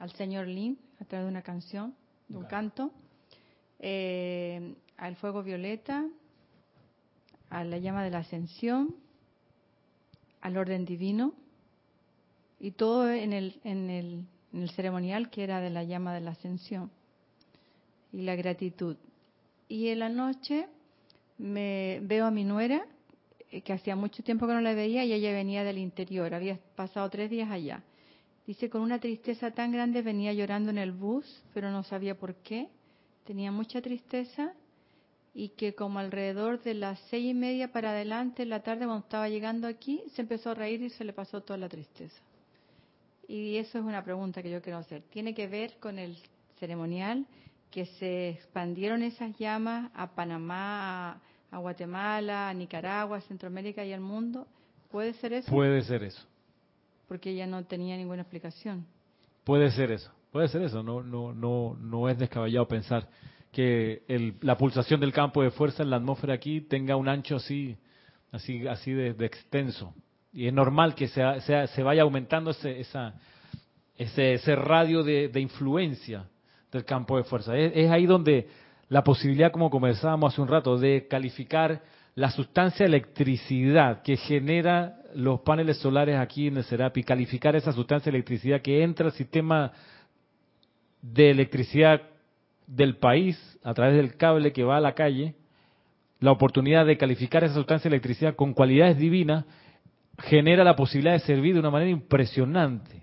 al 0.00 0.10
señor 0.12 0.48
Lin 0.48 0.78
a 1.00 1.04
través 1.04 1.26
de 1.26 1.30
una 1.30 1.42
canción, 1.42 1.94
de 2.28 2.38
un 2.38 2.44
canto, 2.44 2.90
eh, 3.78 4.74
al 4.96 5.14
fuego 5.16 5.42
violeta, 5.42 6.06
a 7.50 7.64
la 7.64 7.78
llama 7.78 8.02
de 8.02 8.10
la 8.10 8.18
ascensión, 8.18 8.96
al 10.40 10.56
orden 10.56 10.84
divino, 10.84 11.34
y 12.58 12.72
todo 12.72 13.10
en 13.10 13.32
el, 13.32 13.60
en 13.62 13.90
el, 13.90 14.24
en 14.52 14.62
el 14.62 14.70
ceremonial 14.70 15.30
que 15.30 15.44
era 15.44 15.60
de 15.60 15.70
la 15.70 15.84
llama 15.84 16.14
de 16.14 16.20
la 16.20 16.32
ascensión 16.32 16.90
y 18.12 18.22
la 18.22 18.36
gratitud. 18.36 18.96
Y 19.68 19.88
en 19.88 20.00
la 20.00 20.08
noche 20.08 20.66
me 21.38 22.00
veo 22.02 22.26
a 22.26 22.30
mi 22.30 22.44
nuera, 22.44 22.86
eh, 23.50 23.60
que 23.60 23.72
hacía 23.72 23.96
mucho 23.96 24.22
tiempo 24.22 24.46
que 24.46 24.54
no 24.54 24.60
la 24.60 24.74
veía 24.74 25.04
y 25.04 25.12
ella 25.12 25.32
venía 25.32 25.62
del 25.62 25.78
interior, 25.78 26.32
había 26.32 26.58
pasado 26.74 27.08
tres 27.10 27.28
días 27.28 27.50
allá. 27.50 27.82
Dice, 28.50 28.68
con 28.68 28.82
una 28.82 28.98
tristeza 28.98 29.52
tan 29.52 29.70
grande 29.70 30.02
venía 30.02 30.32
llorando 30.32 30.70
en 30.70 30.78
el 30.78 30.90
bus, 30.90 31.24
pero 31.54 31.70
no 31.70 31.84
sabía 31.84 32.18
por 32.18 32.34
qué. 32.34 32.66
Tenía 33.22 33.52
mucha 33.52 33.80
tristeza 33.80 34.54
y 35.32 35.50
que 35.50 35.76
como 35.76 36.00
alrededor 36.00 36.60
de 36.60 36.74
las 36.74 36.98
seis 37.10 37.30
y 37.30 37.32
media 37.32 37.70
para 37.70 37.90
adelante, 37.90 38.42
en 38.42 38.48
la 38.48 38.64
tarde, 38.64 38.86
cuando 38.86 39.04
estaba 39.04 39.28
llegando 39.28 39.68
aquí, 39.68 40.02
se 40.16 40.22
empezó 40.22 40.50
a 40.50 40.54
reír 40.54 40.82
y 40.82 40.90
se 40.90 41.04
le 41.04 41.12
pasó 41.12 41.42
toda 41.42 41.58
la 41.58 41.68
tristeza. 41.68 42.20
Y 43.28 43.56
eso 43.56 43.78
es 43.78 43.84
una 43.84 44.02
pregunta 44.02 44.42
que 44.42 44.50
yo 44.50 44.60
quiero 44.60 44.78
hacer. 44.78 45.02
¿Tiene 45.12 45.32
que 45.32 45.46
ver 45.46 45.76
con 45.78 46.00
el 46.00 46.16
ceremonial 46.58 47.26
que 47.70 47.86
se 47.86 48.30
expandieron 48.30 49.04
esas 49.04 49.38
llamas 49.38 49.92
a 49.94 50.10
Panamá, 50.10 51.20
a 51.52 51.58
Guatemala, 51.58 52.48
a 52.48 52.54
Nicaragua, 52.54 53.18
a 53.18 53.20
Centroamérica 53.20 53.84
y 53.84 53.92
al 53.92 54.00
mundo? 54.00 54.48
¿Puede 54.90 55.12
ser 55.12 55.34
eso? 55.34 55.52
Puede 55.52 55.82
ser 55.82 56.02
eso 56.02 56.29
porque 57.10 57.30
ella 57.30 57.44
no 57.44 57.64
tenía 57.64 57.96
ninguna 57.96 58.22
explicación. 58.22 58.86
Puede 59.42 59.72
ser 59.72 59.90
eso, 59.90 60.12
puede 60.30 60.46
ser 60.46 60.62
eso, 60.62 60.80
no, 60.84 61.02
no, 61.02 61.34
no, 61.34 61.76
no 61.80 62.08
es 62.08 62.16
descabellado 62.16 62.68
pensar 62.68 63.08
que 63.50 64.04
el, 64.06 64.36
la 64.42 64.56
pulsación 64.56 65.00
del 65.00 65.12
campo 65.12 65.42
de 65.42 65.50
fuerza 65.50 65.82
en 65.82 65.90
la 65.90 65.96
atmósfera 65.96 66.34
aquí 66.34 66.60
tenga 66.60 66.94
un 66.94 67.08
ancho 67.08 67.34
así, 67.34 67.76
así, 68.30 68.64
así 68.68 68.92
de, 68.92 69.08
extenso. 69.26 69.92
Y 70.32 70.46
es 70.46 70.52
normal 70.52 70.94
que 70.94 71.08
sea, 71.08 71.40
sea, 71.40 71.66
se 71.66 71.82
vaya 71.82 72.02
aumentando 72.02 72.52
ese, 72.52 72.78
esa, 72.78 73.14
ese, 73.96 74.34
ese 74.34 74.54
radio 74.54 75.02
de, 75.02 75.32
influencia 75.40 76.28
del 76.70 76.84
campo 76.84 77.16
de 77.16 77.24
fuerza. 77.24 77.58
Es, 77.58 77.72
es 77.74 77.90
ahí 77.90 78.06
donde 78.06 78.46
la 78.88 79.02
posibilidad, 79.02 79.50
como 79.50 79.68
comenzábamos 79.68 80.32
hace 80.32 80.42
un 80.42 80.46
rato, 80.46 80.78
de 80.78 81.08
calificar 81.08 81.82
la 82.14 82.30
sustancia 82.30 82.86
electricidad 82.86 84.02
que 84.02 84.16
genera 84.16 84.99
los 85.14 85.40
paneles 85.40 85.78
solares 85.78 86.16
aquí 86.18 86.48
en 86.48 86.58
el 86.58 86.64
Serapi, 86.64 87.02
calificar 87.02 87.56
esa 87.56 87.72
sustancia 87.72 88.10
electricidad 88.10 88.60
que 88.60 88.82
entra 88.82 89.06
al 89.06 89.12
sistema 89.12 89.72
de 91.02 91.30
electricidad 91.30 92.02
del 92.66 92.96
país 92.96 93.38
a 93.64 93.74
través 93.74 93.96
del 93.96 94.16
cable 94.16 94.52
que 94.52 94.64
va 94.64 94.76
a 94.76 94.80
la 94.80 94.94
calle, 94.94 95.34
la 96.20 96.32
oportunidad 96.32 96.86
de 96.86 96.98
calificar 96.98 97.44
esa 97.44 97.54
sustancia 97.54 97.88
electricidad 97.88 98.36
con 98.36 98.52
cualidades 98.52 98.98
divinas, 98.98 99.44
genera 100.18 100.64
la 100.64 100.76
posibilidad 100.76 101.14
de 101.14 101.20
servir 101.20 101.54
de 101.54 101.60
una 101.60 101.70
manera 101.70 101.90
impresionante. 101.90 103.02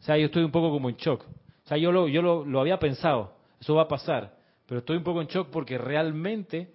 O 0.00 0.02
sea, 0.02 0.18
yo 0.18 0.26
estoy 0.26 0.44
un 0.44 0.50
poco 0.50 0.70
como 0.70 0.88
en 0.88 0.96
shock. 0.96 1.24
O 1.24 1.68
sea, 1.68 1.78
yo 1.78 1.90
lo, 1.92 2.08
yo 2.08 2.22
lo, 2.22 2.44
lo 2.44 2.60
había 2.60 2.78
pensado, 2.78 3.36
eso 3.60 3.74
va 3.74 3.82
a 3.82 3.88
pasar, 3.88 4.36
pero 4.66 4.80
estoy 4.80 4.96
un 4.96 5.04
poco 5.04 5.22
en 5.22 5.28
shock 5.28 5.48
porque 5.50 5.78
realmente 5.78 6.72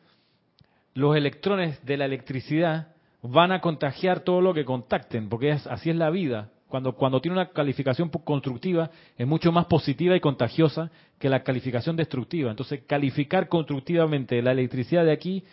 los 0.94 1.16
electrones 1.16 1.86
de 1.86 1.98
la 1.98 2.06
electricidad 2.06 2.96
van 3.22 3.52
a 3.52 3.62
contagiar 3.62 4.22
todo 4.22 4.42
lo 4.42 4.54
que 4.54 4.66
contacten, 4.66 5.30
porque 5.30 5.52
así 5.52 5.90
es 5.90 5.96
la 5.96 6.10
vida. 6.10 6.50
Cuando, 6.68 6.94
cuando 6.94 7.22
tiene 7.22 7.38
una 7.38 7.50
calificación 7.50 8.10
constructiva 8.10 8.90
es 9.18 9.26
mucho 9.26 9.54
más 9.54 9.68
positiva 9.68 10.18
y 10.18 10.20
contagiosa 10.20 10.92
que 11.18 11.30
la 11.30 11.42
calificación 11.44 11.96
destructiva. 11.96 12.52
Entonces, 12.52 12.82
calificar 12.86 13.48
constructivamente 13.48 14.42
la 14.42 14.52
electricidad 14.52 15.06
de 15.06 15.14
aquí 15.14 15.46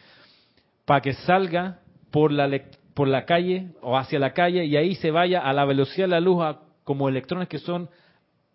para 0.85 1.01
que 1.01 1.13
salga 1.13 1.79
por 2.11 2.33
la, 2.33 2.51
por 2.95 3.07
la 3.07 3.25
calle 3.25 3.69
o 3.81 3.97
hacia 3.97 4.19
la 4.19 4.33
calle 4.33 4.65
y 4.65 4.77
ahí 4.77 4.97
se 4.97 5.13
vaya 5.13 5.41
a 5.41 5.53
la 5.53 5.65
velocidad 5.65 6.07
de 6.07 6.11
la 6.11 6.21
luz 6.21 6.43
como 6.83 7.09
electrones 7.09 7.49
que 7.49 7.59
son 7.59 7.89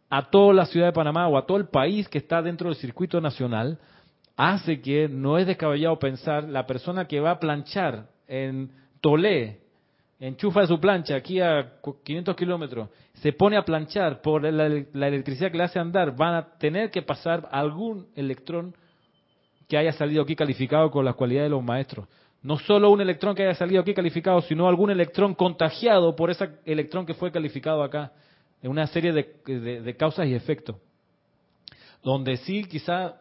a 0.09 0.29
toda 0.29 0.53
la 0.53 0.65
ciudad 0.65 0.87
de 0.87 0.93
Panamá 0.93 1.27
o 1.27 1.37
a 1.37 1.45
todo 1.45 1.57
el 1.57 1.67
país 1.67 2.09
que 2.09 2.17
está 2.17 2.41
dentro 2.41 2.69
del 2.69 2.77
circuito 2.77 3.21
nacional, 3.21 3.79
hace 4.35 4.81
que 4.81 5.07
no 5.07 5.37
es 5.37 5.45
descabellado 5.45 5.99
pensar 5.99 6.45
la 6.45 6.65
persona 6.65 7.05
que 7.05 7.19
va 7.19 7.31
a 7.31 7.39
planchar 7.39 8.07
en 8.27 8.71
Tolé, 9.01 9.59
enchufa 10.19 10.67
su 10.67 10.79
plancha 10.79 11.15
aquí 11.15 11.39
a 11.39 11.79
500 12.03 12.35
kilómetros, 12.35 12.89
se 13.13 13.33
pone 13.33 13.57
a 13.57 13.63
planchar 13.63 14.21
por 14.21 14.43
la, 14.43 14.65
electricidad 15.07 15.51
que 15.51 15.57
le 15.57 15.63
hace 15.63 15.79
andar, 15.79 16.15
van 16.15 16.35
a 16.35 16.57
tener 16.57 16.91
que 16.91 17.01
pasar 17.01 17.47
algún 17.51 18.07
electrón 18.15 18.75
que 19.67 19.77
haya 19.77 19.91
salido 19.93 20.23
aquí 20.23 20.35
calificado 20.35 20.89
con 20.89 21.05
las 21.05 21.15
cualidades 21.15 21.47
de 21.47 21.55
los 21.55 21.63
maestros. 21.63 22.07
No 22.41 22.57
solo 22.57 22.89
un 22.89 23.01
electrón 23.01 23.35
que 23.35 23.43
haya 23.43 23.55
salido 23.55 23.81
aquí 23.81 23.93
calificado, 23.93 24.41
sino 24.41 24.67
algún 24.67 24.89
electrón 24.89 25.35
contagiado 25.35 26.15
por 26.15 26.29
ese 26.29 26.49
electrón 26.65 27.05
que 27.05 27.13
fue 27.13 27.31
calificado 27.31 27.83
acá, 27.83 28.13
en 28.61 28.71
una 28.71 28.87
serie 28.87 29.13
de, 29.13 29.95
causas 29.97 30.27
y 30.27 30.33
efectos. 30.33 30.75
Donde 32.03 32.37
sí 32.37 32.63
quizá 32.63 33.15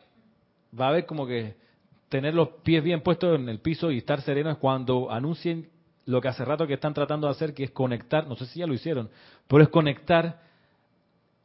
va 0.79 0.87
a 0.87 0.89
haber 0.91 1.07
como 1.07 1.27
que 1.27 1.57
tener 2.09 2.35
los 2.35 2.49
pies 2.63 2.83
bien 2.83 3.03
puestos 3.03 3.39
en 3.39 3.49
el 3.49 3.61
piso 3.61 3.91
y 3.91 3.99
estar 3.99 4.21
sereno 4.23 4.51
es 4.51 4.59
cuando 4.59 5.11
anuncien 5.11 5.69
lo 6.07 6.21
que 6.21 6.29
hace 6.29 6.45
rato 6.45 6.67
que 6.67 6.75
están 6.75 6.95
tratando 6.95 7.27
de 7.27 7.33
hacer, 7.33 7.53
que 7.53 7.65
es 7.65 7.71
conectar, 7.71 8.27
no 8.27 8.35
sé 8.37 8.47
si 8.47 8.61
ya 8.61 8.67
lo 8.67 8.75
hicieron, 8.75 9.11
pero 9.47 9.63
es 9.63 9.69
conectar, 9.69 10.41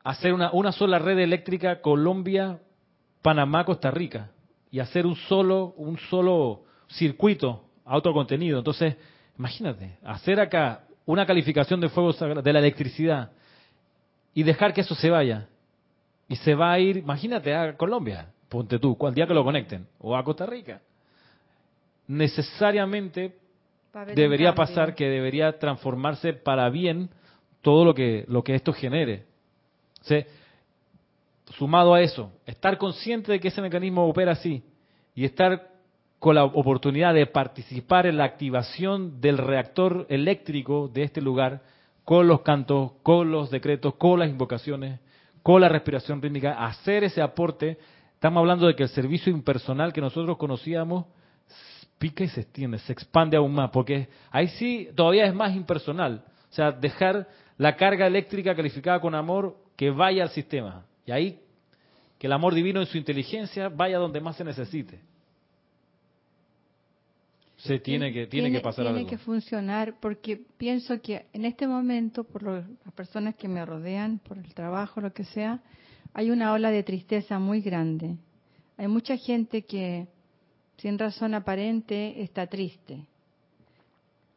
hacer 0.03 0.33
una, 0.33 0.51
una 0.53 0.71
sola 0.71 0.99
red 0.99 1.19
eléctrica 1.19 1.81
Colombia, 1.81 2.59
Panamá, 3.21 3.65
Costa 3.65 3.91
Rica, 3.91 4.31
y 4.71 4.79
hacer 4.79 5.05
un 5.05 5.15
solo, 5.15 5.73
un 5.77 5.97
solo 6.09 6.63
circuito 6.87 7.65
autocontenido. 7.85 8.57
Entonces, 8.57 8.95
imagínate, 9.37 9.97
hacer 10.03 10.39
acá 10.39 10.85
una 11.05 11.25
calificación 11.25 11.81
de 11.81 11.89
fuego 11.89 12.13
de 12.13 12.53
la 12.53 12.59
electricidad 12.59 13.31
y 14.33 14.43
dejar 14.43 14.73
que 14.73 14.81
eso 14.81 14.95
se 14.95 15.09
vaya. 15.09 15.47
Y 16.29 16.37
se 16.37 16.55
va 16.55 16.71
a 16.71 16.79
ir, 16.79 16.97
imagínate, 16.97 17.53
a 17.53 17.75
Colombia, 17.75 18.32
ponte 18.53 18.77
tú, 18.77 18.95
cual 18.95 19.15
día 19.15 19.25
que 19.25 19.33
lo 19.33 19.43
conecten, 19.43 19.87
o 19.99 20.15
a 20.15 20.23
Costa 20.23 20.45
Rica. 20.45 20.79
Necesariamente 22.07 23.33
debería 24.13 24.53
pasar 24.53 24.93
que 24.93 25.09
debería 25.09 25.57
transformarse 25.57 26.33
para 26.33 26.69
bien 26.69 27.09
todo 27.63 27.83
lo 27.83 27.95
que, 27.95 28.25
lo 28.27 28.43
que 28.43 28.53
esto 28.53 28.71
genere. 28.71 29.25
sumado 31.57 31.95
a 31.95 32.01
eso, 32.01 32.31
estar 32.45 32.77
consciente 32.77 33.31
de 33.31 33.39
que 33.39 33.47
ese 33.47 33.61
mecanismo 33.61 34.07
opera 34.07 34.33
así 34.33 34.63
y 35.15 35.25
estar 35.25 35.69
con 36.19 36.35
la 36.35 36.45
oportunidad 36.45 37.13
de 37.15 37.25
participar 37.25 38.05
en 38.05 38.17
la 38.17 38.25
activación 38.25 39.19
del 39.19 39.39
reactor 39.39 40.05
eléctrico 40.09 40.87
de 40.87 41.03
este 41.03 41.21
lugar, 41.21 41.61
con 42.05 42.27
los 42.27 42.41
cantos, 42.41 42.91
con 43.01 43.31
los 43.31 43.49
decretos, 43.49 43.95
con 43.95 44.19
las 44.19 44.29
invocaciones, 44.29 44.99
con 45.41 45.61
la 45.61 45.69
respiración 45.69 46.21
rítmica, 46.21 46.65
hacer 46.65 47.03
ese 47.03 47.21
aporte. 47.21 47.77
Estamos 48.23 48.39
hablando 48.39 48.67
de 48.67 48.75
que 48.77 48.83
el 48.83 48.89
servicio 48.89 49.33
impersonal 49.33 49.91
que 49.91 49.99
nosotros 49.99 50.37
conocíamos 50.37 51.07
pica 51.97 52.23
y 52.23 52.29
se 52.29 52.39
extiende, 52.39 52.79
se 52.79 52.93
expande 52.93 53.35
aún 53.35 53.53
más, 53.53 53.69
porque 53.71 54.07
ahí 54.31 54.47
sí 54.47 54.87
todavía 54.95 55.25
es 55.25 55.33
más 55.33 55.53
impersonal. 55.53 56.23
O 56.49 56.53
sea, 56.53 56.71
dejar 56.71 57.27
la 57.57 57.75
carga 57.75 58.07
eléctrica 58.07 58.55
calificada 58.55 59.01
con 59.01 59.13
amor 59.13 59.57
que 59.75 59.89
vaya 59.89 60.23
al 60.23 60.29
sistema. 60.29 60.85
Y 61.05 61.11
ahí 61.11 61.41
que 62.17 62.27
el 62.27 62.31
amor 62.31 62.53
divino 62.53 62.79
en 62.79 62.85
su 62.85 62.97
inteligencia 62.97 63.67
vaya 63.67 63.97
donde 63.97 64.21
más 64.21 64.37
se 64.37 64.45
necesite. 64.45 65.01
Se 67.57 67.77
tiene 67.79 68.13
que 68.13 68.27
tiene, 68.27 68.53
que 68.53 68.61
pasar 68.61 68.85
tiene 68.85 69.05
que 69.05 69.17
funcionar 69.17 69.95
porque 69.99 70.39
pienso 70.55 71.01
que 71.01 71.25
en 71.33 71.43
este 71.43 71.67
momento 71.67 72.23
por 72.23 72.43
las 72.43 72.63
personas 72.95 73.35
que 73.35 73.49
me 73.49 73.65
rodean, 73.65 74.19
por 74.19 74.37
el 74.37 74.53
trabajo, 74.53 75.01
lo 75.01 75.11
que 75.11 75.25
sea, 75.25 75.59
hay 76.13 76.31
una 76.31 76.53
ola 76.53 76.71
de 76.71 76.83
tristeza 76.83 77.39
muy 77.39 77.61
grande. 77.61 78.17
Hay 78.77 78.87
mucha 78.87 79.17
gente 79.17 79.63
que 79.63 80.07
sin 80.77 80.99
razón 80.99 81.33
aparente, 81.33 82.21
está 82.21 82.47
triste. 82.47 83.05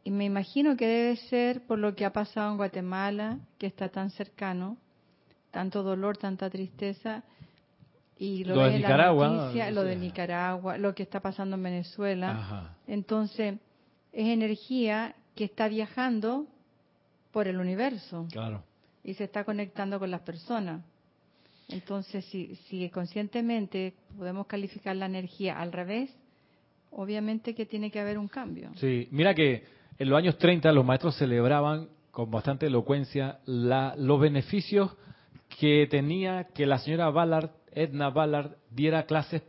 Y 0.04 0.10
me 0.10 0.24
imagino 0.24 0.76
que 0.76 0.86
debe 0.86 1.16
ser 1.16 1.62
por 1.66 1.78
lo 1.78 1.96
que 1.96 2.04
ha 2.04 2.12
pasado 2.12 2.52
en 2.52 2.56
Guatemala, 2.56 3.40
que 3.58 3.66
está 3.66 3.88
tan 3.88 4.10
cercano, 4.10 4.76
tanto 5.50 5.82
dolor, 5.82 6.16
tanta 6.16 6.48
tristeza, 6.48 7.24
y 8.18 8.44
lo, 8.44 8.56
de 8.56 8.78
Nicaragua, 8.78 9.52
lo 9.72 9.82
de 9.82 9.96
Nicaragua, 9.96 10.78
lo 10.78 10.94
que 10.94 11.02
está 11.02 11.20
pasando 11.20 11.56
en 11.56 11.62
Venezuela. 11.64 12.76
Entonces, 12.86 13.56
es 14.12 14.28
energía 14.28 15.16
que 15.34 15.44
está 15.44 15.68
viajando 15.68 16.46
por 17.32 17.48
el 17.48 17.58
universo. 17.58 18.26
Claro. 18.30 18.62
Y 19.02 19.14
se 19.14 19.24
está 19.24 19.44
conectando 19.44 19.98
con 19.98 20.10
las 20.10 20.20
personas. 20.20 20.82
Entonces, 21.68 22.24
si, 22.26 22.54
si 22.68 22.88
conscientemente 22.90 23.94
podemos 24.16 24.46
calificar 24.46 24.94
la 24.96 25.06
energía 25.06 25.60
al 25.60 25.72
revés, 25.72 26.14
obviamente 26.90 27.54
que 27.54 27.66
tiene 27.66 27.90
que 27.90 28.00
haber 28.00 28.18
un 28.18 28.28
cambio. 28.28 28.70
Sí, 28.76 29.08
mira 29.10 29.34
que 29.34 29.64
en 29.98 30.08
los 30.08 30.18
años 30.18 30.38
30 30.38 30.70
los 30.72 30.84
maestros 30.84 31.16
celebraban 31.16 31.88
con 32.10 32.30
bastante 32.30 32.66
elocuencia 32.66 33.40
la, 33.44 33.94
los 33.96 34.20
beneficios 34.20 34.96
que 35.60 35.86
tenía 35.90 36.44
que 36.54 36.66
la 36.66 36.78
señora 36.78 37.10
Ballard, 37.10 37.50
Edna 37.72 38.10
Ballard, 38.10 38.56
diera 38.70 39.04
clases 39.04 39.42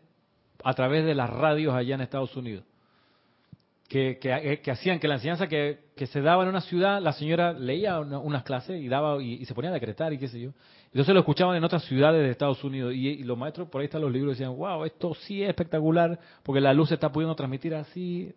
a 0.64 0.74
través 0.74 1.06
de 1.06 1.16
las 1.16 1.30
radios 1.30 1.74
allá 1.74 1.96
en 1.96 2.02
Estados 2.02 2.36
Unidos. 2.36 2.66
Que, 3.88 4.18
que, 4.20 4.70
hacían 4.70 5.00
que 5.00 5.08
la 5.08 5.16
enseñanza 5.16 5.48
que, 5.48 5.80
que, 5.98 6.08
se 6.08 6.22
daba 6.22 6.44
en 6.44 6.50
una 6.50 6.62
ciudad, 6.62 7.02
la 7.02 7.12
señora 7.12 7.52
leía 7.52 8.00
unas 8.00 8.44
clases 8.44 8.82
y 8.82 8.88
daba 8.88 9.22
y, 9.22 9.44
se 9.46 9.54
ponía 9.54 9.72
a 9.72 9.74
decretar 9.74 10.14
y 10.14 10.18
qué 10.18 10.28
sé 10.28 10.40
yo. 10.40 10.52
Entonces 10.86 11.14
lo 11.14 11.20
escuchaban 11.20 11.58
en 11.58 11.64
otras 11.64 11.84
ciudades 11.84 12.24
de 12.24 12.32
Estados 12.32 12.64
Unidos 12.64 12.94
y, 12.94 13.24
los 13.24 13.38
maestros, 13.38 13.68
por 13.68 13.82
ahí 13.82 13.86
están 13.86 14.02
los 14.02 14.12
libros, 14.12 14.38
decían, 14.38 14.56
wow, 14.56 14.86
esto 14.86 15.14
sí 15.16 15.44
es 15.44 15.50
espectacular 15.50 16.18
porque 16.44 16.62
la 16.62 16.74
luz 16.74 16.90
se 16.90 16.94
está 16.94 17.12
pudiendo 17.12 17.36
transmitir 17.36 17.76
así. 17.76 18.34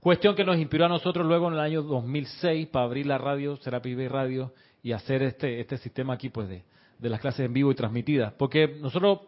Cuestión 0.00 0.34
que 0.34 0.44
nos 0.44 0.56
inspiró 0.56 0.86
a 0.86 0.88
nosotros 0.88 1.26
luego 1.26 1.48
en 1.48 1.54
el 1.54 1.60
año 1.60 1.82
2006 1.82 2.68
para 2.68 2.86
abrir 2.86 3.06
la 3.06 3.18
radio, 3.18 3.56
Serapis 3.56 3.96
Bay 3.96 4.08
Radio, 4.08 4.52
y 4.82 4.92
hacer 4.92 5.22
este, 5.22 5.60
este 5.60 5.76
sistema 5.78 6.14
aquí 6.14 6.28
pues 6.30 6.48
de, 6.48 6.64
de 6.98 7.08
las 7.08 7.20
clases 7.20 7.46
en 7.46 7.52
vivo 7.52 7.70
y 7.70 7.74
transmitidas. 7.74 8.32
Porque 8.34 8.78
nosotros 8.80 9.20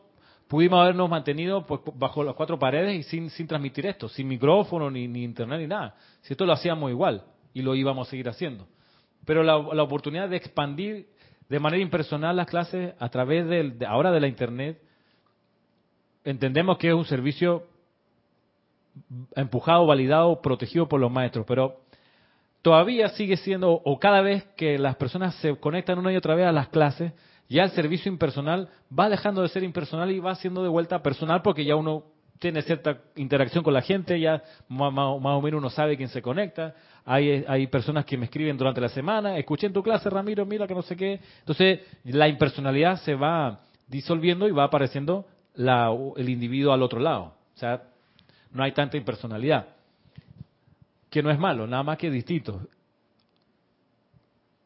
pudimos 0.49 0.81
habernos 0.81 1.09
mantenido 1.11 1.67
pues, 1.67 1.81
bajo 1.95 2.23
las 2.23 2.35
cuatro 2.35 2.59
paredes 2.59 2.95
y 2.95 3.03
sin, 3.05 3.31
sin 3.31 3.47
transmitir 3.47 3.87
esto, 3.87 4.09
sin 4.09 4.29
micrófono, 4.29 4.91
ni, 4.91 5.09
ni 5.09 5.25
internet, 5.25 5.61
ni 5.61 5.67
nada. 5.67 5.95
Si 6.23 6.33
esto 6.33 6.45
lo 6.45 6.53
hacíamos 6.53 6.91
igual 6.91 7.23
y 7.57 7.63
lo 7.63 7.75
íbamos 7.75 8.07
a 8.07 8.11
seguir 8.11 8.29
haciendo. 8.29 8.67
Pero 9.25 9.43
la, 9.43 9.57
oportunidad 9.57 10.29
de 10.29 10.37
expandir 10.37 11.09
de 11.49 11.59
manera 11.59 11.83
impersonal 11.83 12.37
las 12.37 12.47
clases 12.47 12.93
a 12.99 13.09
través 13.09 13.47
de, 13.49 13.87
ahora 13.87 14.13
de 14.13 14.21
la 14.21 14.29
internet. 14.29 14.79
Entendemos 16.23 16.77
que 16.77 16.89
es 16.89 16.95
un 16.95 17.07
servicio 17.07 17.63
empujado, 19.35 19.87
validado, 19.87 20.43
protegido 20.43 20.87
por 20.87 21.01
los 21.01 21.11
maestros, 21.11 21.47
pero 21.49 21.81
todavía 22.61 23.09
sigue 23.09 23.39
siendo, 23.39 23.73
o 23.73 23.99
cada 23.99 24.21
vez 24.21 24.45
que 24.55 24.79
las 24.79 24.97
personas 24.97 25.35
se 25.37 25.57
conectan 25.57 25.99
una 25.99 26.13
y 26.13 26.17
otra 26.17 26.35
vez 26.35 26.47
a 26.47 26.53
las 26.53 26.69
clases, 26.69 27.15
ya 27.49 27.63
el 27.63 27.71
servicio 27.71 28.13
impersonal 28.13 28.69
va 28.97 29.09
dejando 29.09 29.41
de 29.41 29.49
ser 29.49 29.63
impersonal 29.63 30.11
y 30.11 30.19
va 30.19 30.35
siendo 30.35 30.63
de 30.63 30.69
vuelta 30.69 31.03
personal 31.03 31.41
porque 31.41 31.65
ya 31.65 31.75
uno 31.75 32.05
tiene 32.39 32.63
cierta 32.63 32.99
interacción 33.17 33.65
con 33.65 33.73
la 33.75 33.83
gente, 33.83 34.19
ya 34.19 34.43
más, 34.69 34.93
o 34.97 35.41
menos 35.41 35.59
uno 35.59 35.71
sabe 35.71 35.97
quién 35.97 36.09
se 36.09 36.23
conecta. 36.23 36.75
Hay, 37.05 37.45
hay 37.47 37.67
personas 37.69 38.05
que 38.05 38.17
me 38.17 38.25
escriben 38.25 38.57
durante 38.57 38.81
la 38.81 38.89
semana, 38.89 39.39
escuché 39.39 39.67
en 39.67 39.73
tu 39.73 39.83
clase, 39.83 40.11
Ramiro, 40.11 40.45
mira 40.45 40.67
que 40.67 40.75
no 40.75 40.83
sé 40.83 40.97
qué. 40.97 41.21
Entonces, 41.41 41.81
la 42.05 42.29
impersonalidad 42.29 43.01
se 43.01 43.15
va 43.15 43.61
disolviendo 43.87 44.49
y 44.49 44.53
va 44.53 44.65
apareciendo 44.65 45.27
la, 45.55 45.91
el 46.17 46.29
individuo 46.29 46.73
al 46.73 46.83
otro 46.83 47.01
lado. 47.01 47.35
O 47.55 47.59
sea, 47.59 47.83
no 48.51 48.63
hay 48.63 48.73
tanta 48.73 48.97
impersonalidad. 48.97 49.69
Que 51.11 51.23
no 51.23 51.31
es 51.31 51.39
malo, 51.39 51.67
nada 51.67 51.83
más 51.83 51.99
que 51.99 52.11
distinto. 52.11 52.61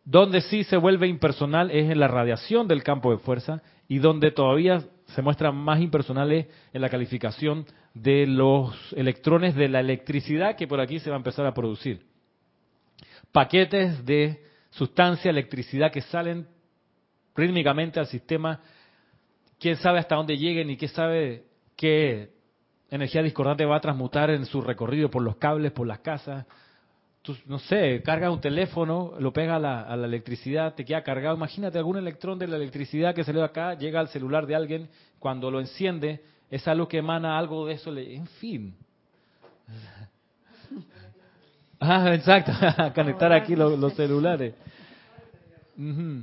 Donde 0.04 0.40
sí 0.40 0.64
se 0.64 0.76
vuelve 0.76 1.06
impersonal 1.06 1.70
es 1.70 1.90
en 1.90 2.00
la 2.00 2.08
radiación 2.08 2.66
del 2.66 2.82
campo 2.82 3.12
de 3.12 3.18
fuerza 3.18 3.62
y 3.86 3.98
donde 3.98 4.30
todavía 4.32 4.82
se 5.14 5.22
muestran 5.22 5.56
más 5.56 5.80
impersonales 5.80 6.46
en 6.72 6.80
la 6.80 6.88
calificación 6.88 7.66
de 7.94 8.26
los 8.26 8.74
electrones 8.94 9.54
de 9.54 9.68
la 9.68 9.80
electricidad 9.80 10.56
que 10.56 10.68
por 10.68 10.80
aquí 10.80 10.98
se 11.00 11.10
va 11.10 11.16
a 11.16 11.18
empezar 11.18 11.46
a 11.46 11.54
producir. 11.54 12.06
paquetes 13.32 14.04
de 14.04 14.42
sustancia, 14.70 15.30
electricidad 15.30 15.92
que 15.92 16.00
salen 16.00 16.48
rítmicamente 17.34 18.00
al 18.00 18.06
sistema. 18.06 18.60
Quién 19.58 19.76
sabe 19.76 19.98
hasta 19.98 20.16
dónde 20.16 20.36
lleguen 20.36 20.70
y 20.70 20.76
quién 20.76 20.90
sabe 20.90 21.44
qué 21.76 22.30
energía 22.90 23.22
discordante 23.22 23.64
va 23.64 23.76
a 23.76 23.80
transmutar 23.80 24.30
en 24.30 24.46
su 24.46 24.60
recorrido 24.60 25.10
por 25.10 25.22
los 25.22 25.36
cables, 25.36 25.72
por 25.72 25.86
las 25.86 26.00
casas. 26.00 26.46
Tú, 27.22 27.36
no 27.46 27.58
sé, 27.58 28.02
carga 28.02 28.30
un 28.30 28.40
teléfono, 28.40 29.12
lo 29.18 29.32
pega 29.32 29.56
a 29.56 29.58
la, 29.58 29.82
a 29.82 29.94
la, 29.94 30.06
electricidad, 30.06 30.74
te 30.74 30.86
queda 30.86 31.02
cargado. 31.02 31.36
Imagínate 31.36 31.76
algún 31.76 31.98
electrón 31.98 32.38
de 32.38 32.46
la 32.46 32.56
electricidad 32.56 33.14
que 33.14 33.24
se 33.24 33.32
le 33.32 33.42
acá, 33.42 33.74
llega 33.74 34.00
al 34.00 34.08
celular 34.08 34.46
de 34.46 34.54
alguien, 34.54 34.88
cuando 35.18 35.50
lo 35.50 35.60
enciende, 35.60 36.22
esa 36.50 36.74
luz 36.74 36.88
que 36.88 36.98
emana 36.98 37.38
algo 37.38 37.66
de 37.66 37.74
eso, 37.74 37.90
le, 37.90 38.14
en 38.14 38.26
fin. 38.26 38.74
Ah, 41.82 42.14
exacto, 42.14 42.52
conectar 42.94 43.32
aquí 43.32 43.56
los, 43.56 43.94
celulares. 43.94 44.52
Uh 45.78 46.22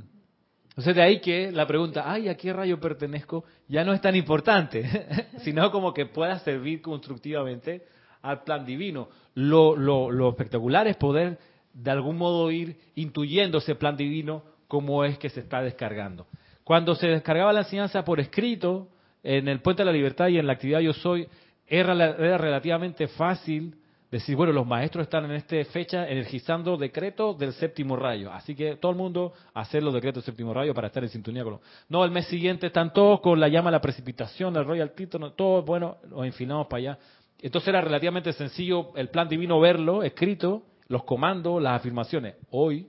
Entonces 0.68 0.94
de 0.94 1.02
ahí 1.02 1.20
que 1.20 1.50
la 1.50 1.66
pregunta, 1.66 2.04
ay, 2.06 2.28
¿a 2.28 2.36
qué 2.36 2.52
rayo 2.52 2.78
pertenezco? 2.78 3.44
Ya 3.66 3.82
no 3.82 3.92
es 3.92 4.00
tan 4.00 4.14
importante, 4.14 5.28
sino 5.42 5.72
como 5.72 5.92
que 5.92 6.06
pueda 6.06 6.38
servir 6.38 6.80
constructivamente 6.80 7.84
al 8.28 8.42
plan 8.42 8.64
divino. 8.64 9.08
Lo, 9.34 9.76
lo, 9.76 10.10
lo 10.10 10.30
espectacular 10.30 10.86
es 10.86 10.96
poder 10.96 11.38
de 11.72 11.90
algún 11.90 12.16
modo 12.16 12.50
ir 12.50 12.76
intuyendo 12.94 13.58
ese 13.58 13.74
plan 13.74 13.96
divino 13.96 14.42
como 14.66 15.04
es 15.04 15.18
que 15.18 15.30
se 15.30 15.40
está 15.40 15.62
descargando. 15.62 16.26
Cuando 16.64 16.94
se 16.94 17.06
descargaba 17.06 17.52
la 17.52 17.60
enseñanza 17.60 18.04
por 18.04 18.20
escrito, 18.20 18.88
en 19.22 19.48
el 19.48 19.60
Puente 19.60 19.82
de 19.82 19.86
la 19.86 19.92
Libertad 19.92 20.28
y 20.28 20.38
en 20.38 20.46
la 20.46 20.52
actividad 20.52 20.80
Yo 20.80 20.92
Soy, 20.92 21.26
era, 21.66 21.92
era 21.92 22.38
relativamente 22.38 23.08
fácil 23.08 23.74
decir, 24.10 24.36
bueno, 24.36 24.52
los 24.52 24.66
maestros 24.66 25.02
están 25.02 25.26
en 25.26 25.32
esta 25.32 25.62
fecha 25.66 26.08
energizando 26.08 26.76
decretos 26.76 27.38
del 27.38 27.52
séptimo 27.52 27.94
rayo, 27.94 28.32
así 28.32 28.54
que 28.54 28.76
todo 28.76 28.92
el 28.92 28.98
mundo 28.98 29.34
hacer 29.52 29.82
los 29.82 29.92
decretos 29.92 30.24
del 30.24 30.32
séptimo 30.32 30.54
rayo 30.54 30.72
para 30.72 30.86
estar 30.86 31.02
en 31.02 31.10
sintonía 31.10 31.42
con 31.42 31.54
los... 31.54 31.60
No, 31.88 32.04
el 32.04 32.10
mes 32.10 32.26
siguiente 32.26 32.68
están 32.68 32.92
todos 32.92 33.20
con 33.20 33.38
la 33.38 33.48
llama 33.48 33.70
la 33.70 33.80
precipitación, 33.80 34.54
del 34.54 34.64
Royal 34.64 34.92
Título, 34.92 35.32
todos, 35.32 35.64
bueno, 35.64 35.98
los 36.08 36.24
enfilamos 36.24 36.66
para 36.68 36.78
allá. 36.78 36.98
Entonces 37.40 37.68
era 37.68 37.80
relativamente 37.80 38.32
sencillo 38.32 38.96
el 38.96 39.08
plan 39.10 39.28
divino 39.28 39.60
verlo, 39.60 40.02
escrito, 40.02 40.64
los 40.88 41.04
comandos, 41.04 41.62
las 41.62 41.80
afirmaciones. 41.80 42.34
Hoy, 42.50 42.88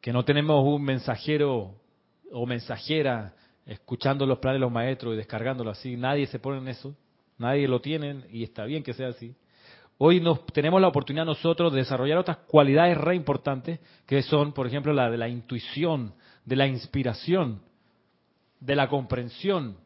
que 0.00 0.12
no 0.12 0.24
tenemos 0.24 0.62
un 0.64 0.82
mensajero 0.82 1.74
o 2.30 2.46
mensajera 2.46 3.34
escuchando 3.64 4.26
los 4.26 4.38
planes 4.38 4.56
de 4.56 4.66
los 4.66 4.72
maestros 4.72 5.14
y 5.14 5.16
descargándolo 5.16 5.70
así, 5.70 5.96
nadie 5.96 6.26
se 6.26 6.38
pone 6.38 6.58
en 6.58 6.68
eso, 6.68 6.94
nadie 7.38 7.66
lo 7.66 7.80
tiene 7.80 8.24
y 8.30 8.42
está 8.42 8.64
bien 8.64 8.82
que 8.82 8.92
sea 8.92 9.08
así. 9.08 9.34
Hoy 9.96 10.20
nos, 10.20 10.44
tenemos 10.46 10.80
la 10.80 10.88
oportunidad 10.88 11.24
nosotros 11.24 11.72
de 11.72 11.78
desarrollar 11.78 12.18
otras 12.18 12.38
cualidades 12.38 12.98
re 12.98 13.14
importantes 13.14 13.78
que 14.06 14.22
son, 14.22 14.52
por 14.52 14.66
ejemplo, 14.66 14.92
la 14.92 15.08
de 15.08 15.16
la 15.16 15.28
intuición, 15.28 16.14
de 16.44 16.56
la 16.56 16.66
inspiración, 16.66 17.62
de 18.58 18.74
la 18.74 18.88
comprensión. 18.88 19.76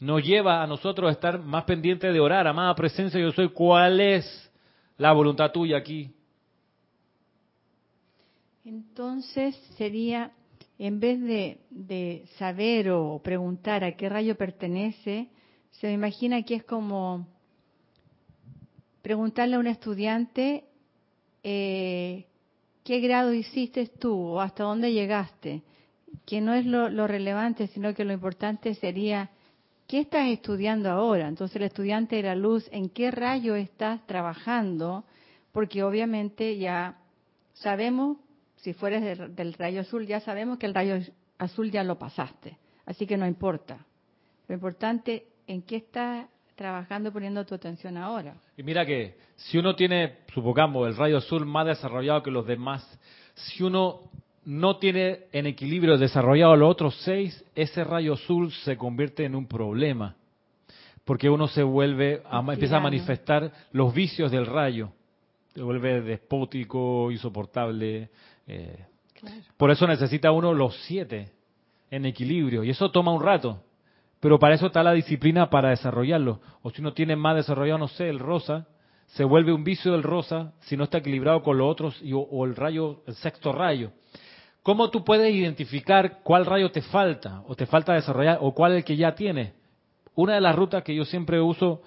Nos 0.00 0.22
lleva 0.22 0.62
a 0.62 0.66
nosotros 0.66 1.08
a 1.08 1.12
estar 1.12 1.38
más 1.40 1.64
pendientes 1.64 2.12
de 2.12 2.20
orar, 2.20 2.46
amada 2.46 2.74
presencia, 2.74 3.18
yo 3.18 3.32
soy, 3.32 3.48
¿cuál 3.48 4.00
es 4.00 4.50
la 4.98 5.12
voluntad 5.12 5.52
tuya 5.52 5.78
aquí? 5.78 6.10
Entonces 8.66 9.54
sería, 9.78 10.32
en 10.78 11.00
vez 11.00 11.20
de, 11.70 12.26
saber 12.36 12.90
o 12.90 13.20
preguntar 13.22 13.84
a 13.84 13.96
qué 13.96 14.08
rayo 14.08 14.36
pertenece, 14.36 15.28
se 15.70 15.86
me 15.86 15.92
imagina 15.92 16.42
que 16.42 16.56
es 16.56 16.64
como 16.64 17.28
preguntarle 19.02 19.54
a 19.54 19.60
un 19.60 19.68
estudiante 19.68 20.64
eh, 21.44 22.26
qué 22.82 23.00
grado 23.00 23.32
hiciste 23.32 23.86
tú 23.86 24.14
o 24.14 24.40
hasta 24.40 24.64
dónde 24.64 24.92
llegaste, 24.92 25.62
que 26.26 26.40
no 26.40 26.52
es 26.52 26.66
lo, 26.66 27.06
relevante, 27.06 27.68
sino 27.68 27.94
que 27.94 28.04
lo 28.04 28.12
importante 28.12 28.74
sería 28.74 29.30
qué 29.86 30.00
estás 30.00 30.28
estudiando 30.28 30.90
ahora. 30.90 31.28
Entonces 31.28 31.56
el 31.56 31.62
estudiante 31.62 32.16
de 32.16 32.22
la 32.22 32.34
luz, 32.34 32.68
¿en 32.72 32.88
qué 32.88 33.10
rayo 33.10 33.54
estás 33.54 34.04
trabajando? 34.06 35.04
Porque 35.52 35.82
obviamente 35.82 36.58
ya 36.58 36.98
sabemos, 37.54 38.18
si 38.56 38.72
fueres 38.72 39.18
del, 39.36 39.52
rayo 39.54 39.80
azul, 39.80 40.06
ya 40.06 40.20
sabemos 40.20 40.58
que 40.58 40.66
el 40.66 40.74
rayo 40.74 40.98
azul 41.38 41.70
ya 41.70 41.84
lo 41.84 41.98
pasaste, 41.98 42.58
así 42.84 43.06
que 43.06 43.16
no 43.16 43.26
importa. 43.26 43.84
Lo 44.48 44.54
importante 44.54 45.26
en 45.46 45.62
qué 45.62 45.76
estás 45.76 46.26
trabajando 46.54 47.12
poniendo 47.12 47.44
tu 47.44 47.54
atención 47.54 47.96
ahora. 47.96 48.34
Y 48.56 48.62
mira 48.62 48.86
que 48.86 49.16
si 49.36 49.58
uno 49.58 49.76
tiene, 49.76 50.18
supongamos, 50.32 50.88
el 50.88 50.96
rayo 50.96 51.18
azul 51.18 51.44
más 51.44 51.66
desarrollado 51.66 52.22
que 52.22 52.30
los 52.30 52.46
demás, 52.46 52.82
si 53.34 53.62
uno 53.62 54.10
no 54.46 54.78
tiene 54.78 55.24
en 55.32 55.46
equilibrio 55.46 55.98
desarrollado 55.98 56.54
los 56.56 56.70
otros 56.70 56.96
seis, 57.02 57.44
ese 57.56 57.82
rayo 57.82 58.14
azul 58.14 58.52
se 58.52 58.76
convierte 58.76 59.24
en 59.24 59.34
un 59.34 59.46
problema. 59.46 60.14
Porque 61.04 61.28
uno 61.28 61.48
se 61.48 61.64
vuelve, 61.64 62.22
a, 62.30 62.38
empieza 62.38 62.76
a 62.76 62.80
manifestar 62.80 63.52
los 63.72 63.92
vicios 63.92 64.30
del 64.30 64.46
rayo. 64.46 64.90
Se 65.52 65.62
vuelve 65.62 66.00
despótico, 66.00 67.10
insoportable. 67.10 68.10
Eh, 68.46 68.84
claro. 69.14 69.36
Por 69.56 69.70
eso 69.72 69.86
necesita 69.86 70.30
uno 70.30 70.54
los 70.54 70.76
siete 70.84 71.32
en 71.90 72.06
equilibrio. 72.06 72.62
Y 72.62 72.70
eso 72.70 72.90
toma 72.90 73.12
un 73.12 73.22
rato. 73.22 73.62
Pero 74.20 74.38
para 74.38 74.54
eso 74.54 74.66
está 74.66 74.82
la 74.82 74.92
disciplina 74.92 75.50
para 75.50 75.70
desarrollarlo. 75.70 76.40
O 76.62 76.70
si 76.70 76.80
uno 76.80 76.92
tiene 76.92 77.16
más 77.16 77.34
desarrollado, 77.34 77.78
no 77.78 77.88
sé, 77.88 78.08
el 78.08 78.20
rosa, 78.20 78.66
se 79.06 79.24
vuelve 79.24 79.52
un 79.52 79.64
vicio 79.64 79.92
del 79.92 80.04
rosa 80.04 80.52
si 80.60 80.76
no 80.76 80.84
está 80.84 80.98
equilibrado 80.98 81.42
con 81.42 81.58
los 81.58 81.70
otros 81.70 82.00
y, 82.02 82.12
o, 82.12 82.20
o, 82.20 82.44
el 82.44 82.54
rayo, 82.54 83.02
el 83.06 83.14
sexto 83.16 83.52
rayo. 83.52 83.90
¿Cómo 84.66 84.90
tú 84.90 85.04
puedes 85.04 85.32
identificar 85.32 86.22
cuál 86.24 86.44
rayo 86.44 86.72
te 86.72 86.82
falta 86.82 87.44
o 87.46 87.54
te 87.54 87.66
falta 87.66 87.92
desarrollar 87.92 88.38
o 88.40 88.52
cuál 88.52 88.72
es 88.72 88.78
el 88.78 88.84
que 88.84 88.96
ya 88.96 89.14
tiene? 89.14 89.52
Una 90.16 90.34
de 90.34 90.40
las 90.40 90.56
rutas 90.56 90.82
que 90.82 90.92
yo 90.92 91.04
siempre 91.04 91.40
uso 91.40 91.82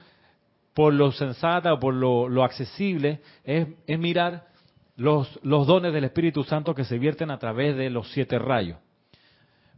por 0.74 0.94
lo 0.94 1.12
sensata 1.12 1.74
o 1.74 1.80
por 1.82 1.94
lo, 1.94 2.30
lo 2.30 2.42
accesible 2.42 3.20
es, 3.44 3.68
es 3.86 4.00
mirar 4.00 4.48
los, 4.96 5.42
los 5.44 5.68
dones 5.68 5.92
del 5.92 6.06
Espíritu 6.06 6.46
Santo 6.46 6.74
que 6.74 6.86
se 6.86 6.98
vierten 6.98 7.32
a 7.32 7.38
través 7.38 7.76
de 7.76 7.90
los 7.90 8.10
siete 8.14 8.40
rayos. 8.40 8.78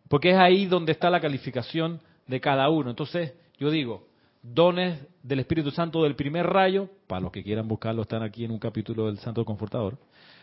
Porque 0.08 0.30
es 0.30 0.38
ahí 0.38 0.68
donde 0.68 0.91
está 0.91 1.10
la 1.10 1.22
calificación 1.22 2.02
de 2.28 2.39
cada 2.39 2.70
uno. 2.70 2.91
Entonces, 2.91 3.34
yo 3.58 3.72
digo, 3.72 4.10
dones 4.43 5.08
del 5.24 5.39
Espíritu 5.39 5.72
Santo 5.72 6.04
del 6.04 6.16
primer 6.16 6.45
rayo, 6.45 6.88
para 7.08 7.22
los 7.22 7.32
que 7.32 7.41
quieran 7.41 7.68
buscarlo, 7.68 8.04
están 8.04 8.22
aquí 8.22 8.45
en 8.45 8.52
un 8.52 8.60
capítulo 8.60 9.08
del 9.08 9.18
Santo 9.18 9.43
Confortador. 9.43 9.97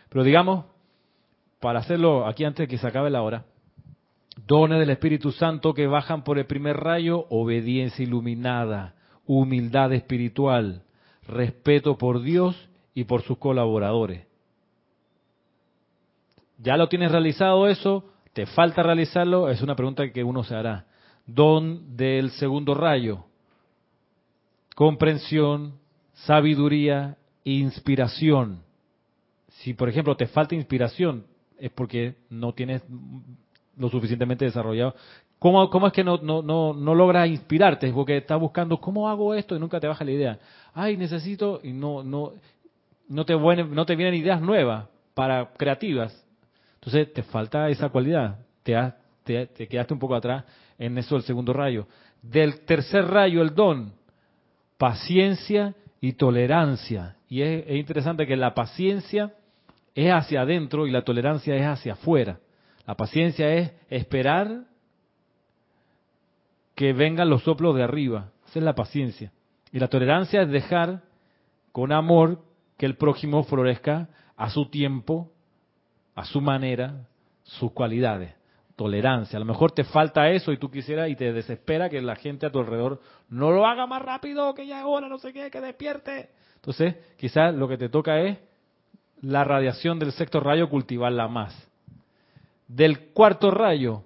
Pero 0.09 0.25
digamos, 0.25 0.65
para 1.59 1.79
hacerlo 1.79 2.25
aquí 2.27 2.43
antes 2.43 2.63
de 2.63 2.67
que 2.67 2.77
se 2.77 2.87
acabe 2.87 3.09
la 3.09 3.21
hora, 3.21 3.45
dones 4.47 4.79
del 4.79 4.89
Espíritu 4.89 5.31
Santo 5.31 5.73
que 5.73 5.87
bajan 5.87 6.23
por 6.23 6.37
el 6.39 6.45
primer 6.45 6.77
rayo, 6.77 7.25
obediencia 7.29 8.03
iluminada, 8.03 8.95
humildad 9.25 9.93
espiritual, 9.93 10.83
respeto 11.27 11.97
por 11.97 12.21
Dios 12.21 12.69
y 12.93 13.03
por 13.03 13.21
sus 13.21 13.37
colaboradores. 13.37 14.25
¿Ya 16.57 16.77
lo 16.77 16.89
tienes 16.89 17.11
realizado 17.11 17.67
eso? 17.67 18.05
¿Te 18.33 18.45
falta 18.45 18.83
realizarlo? 18.83 19.49
Es 19.49 19.61
una 19.61 19.75
pregunta 19.75 20.11
que 20.11 20.23
uno 20.23 20.43
se 20.43 20.55
hará 20.55 20.85
don 21.33 21.95
del 21.95 22.31
segundo 22.31 22.73
rayo, 22.73 23.25
comprensión, 24.75 25.73
sabiduría, 26.13 27.17
inspiración. 27.43 28.63
Si, 29.47 29.73
por 29.73 29.89
ejemplo, 29.89 30.15
te 30.15 30.27
falta 30.27 30.55
inspiración, 30.55 31.25
es 31.59 31.71
porque 31.71 32.15
no 32.29 32.53
tienes 32.53 32.83
lo 33.77 33.89
suficientemente 33.89 34.45
desarrollado. 34.45 34.95
¿Cómo, 35.39 35.69
cómo 35.69 35.87
es 35.87 35.93
que 35.93 36.03
no, 36.03 36.17
no, 36.17 36.41
no, 36.41 36.73
no 36.73 36.95
logras 36.95 37.29
inspirarte? 37.29 37.87
Es 37.87 37.93
porque 37.93 38.17
estás 38.17 38.39
buscando, 38.39 38.79
¿cómo 38.79 39.09
hago 39.09 39.33
esto? 39.33 39.55
Y 39.55 39.59
nunca 39.59 39.79
te 39.79 39.87
baja 39.87 40.03
la 40.03 40.11
idea. 40.11 40.39
Ay, 40.73 40.97
necesito, 40.97 41.61
y 41.63 41.71
no, 41.71 42.03
no, 42.03 42.33
no, 43.07 43.25
te, 43.25 43.35
no 43.35 43.85
te 43.85 43.95
vienen 43.95 44.15
ideas 44.15 44.41
nuevas 44.41 44.87
para 45.13 45.53
creativas. 45.53 46.25
Entonces, 46.75 47.13
te 47.13 47.23
falta 47.23 47.69
esa 47.69 47.89
cualidad. 47.89 48.39
Te, 48.63 48.75
te, 49.23 49.47
te 49.47 49.67
quedaste 49.67 49.93
un 49.93 49.99
poco 49.99 50.15
atrás 50.15 50.43
en 50.77 50.97
eso 50.97 51.15
el 51.15 51.23
segundo 51.23 51.53
rayo. 51.53 51.87
Del 52.21 52.61
tercer 52.65 53.05
rayo, 53.05 53.41
el 53.41 53.55
don, 53.55 53.93
paciencia 54.77 55.73
y 56.01 56.13
tolerancia. 56.13 57.15
Y 57.27 57.41
es, 57.41 57.69
interesante 57.69 58.25
que 58.25 58.35
la 58.35 58.53
paciencia 58.53 59.33
es 59.95 60.11
hacia 60.11 60.41
adentro 60.41 60.87
y 60.87 60.91
la 60.91 61.03
tolerancia 61.03 61.55
es 61.55 61.65
hacia 61.65 61.93
afuera. 61.93 62.39
La 62.85 62.95
paciencia 62.95 63.53
es 63.53 63.71
esperar 63.89 64.65
que 66.75 66.93
vengan 66.93 67.29
los 67.29 67.43
soplos 67.43 67.75
de 67.75 67.83
arriba. 67.83 68.31
Esa 68.47 68.59
es 68.59 68.65
la 68.65 68.75
paciencia. 68.75 69.31
Y 69.71 69.79
la 69.79 69.87
tolerancia 69.87 70.41
es 70.41 70.49
dejar 70.49 71.03
con 71.71 71.91
amor 71.91 72.43
que 72.77 72.85
el 72.85 72.95
prójimo 72.95 73.43
florezca 73.43 74.09
a 74.35 74.49
su 74.49 74.69
tiempo, 74.69 75.31
a 76.15 76.25
su 76.25 76.41
manera, 76.41 77.07
sus 77.43 77.71
cualidades 77.71 78.39
tolerancia. 78.79 79.35
A 79.35 79.41
lo 79.41 79.45
mejor 79.45 79.73
te 79.73 79.83
falta 79.83 80.29
eso 80.29 80.53
y 80.53 80.57
tú 80.57 80.71
quisieras 80.71 81.09
y 81.09 81.15
te 81.17 81.33
desespera 81.33 81.89
que 81.89 82.01
la 82.01 82.15
gente 82.15 82.45
a 82.45 82.49
tu 82.49 82.59
alrededor 82.59 83.01
no 83.27 83.51
lo 83.51 83.67
haga 83.67 83.85
más 83.85 84.01
rápido, 84.01 84.53
que 84.53 84.65
ya 84.65 84.79
es 84.79 84.85
hora, 84.87 85.09
no 85.09 85.17
sé 85.17 85.33
qué, 85.33 85.51
que 85.51 85.59
despierte. 85.59 86.29
Entonces, 86.55 86.95
quizás 87.17 87.53
lo 87.53 87.67
que 87.67 87.77
te 87.77 87.89
toca 87.89 88.21
es 88.21 88.37
la 89.21 89.43
radiación 89.43 89.99
del 89.99 90.11
sexto 90.11 90.39
rayo, 90.39 90.69
cultivarla 90.69 91.27
más. 91.27 91.55
Del 92.67 93.11
cuarto 93.11 93.51
rayo, 93.51 94.03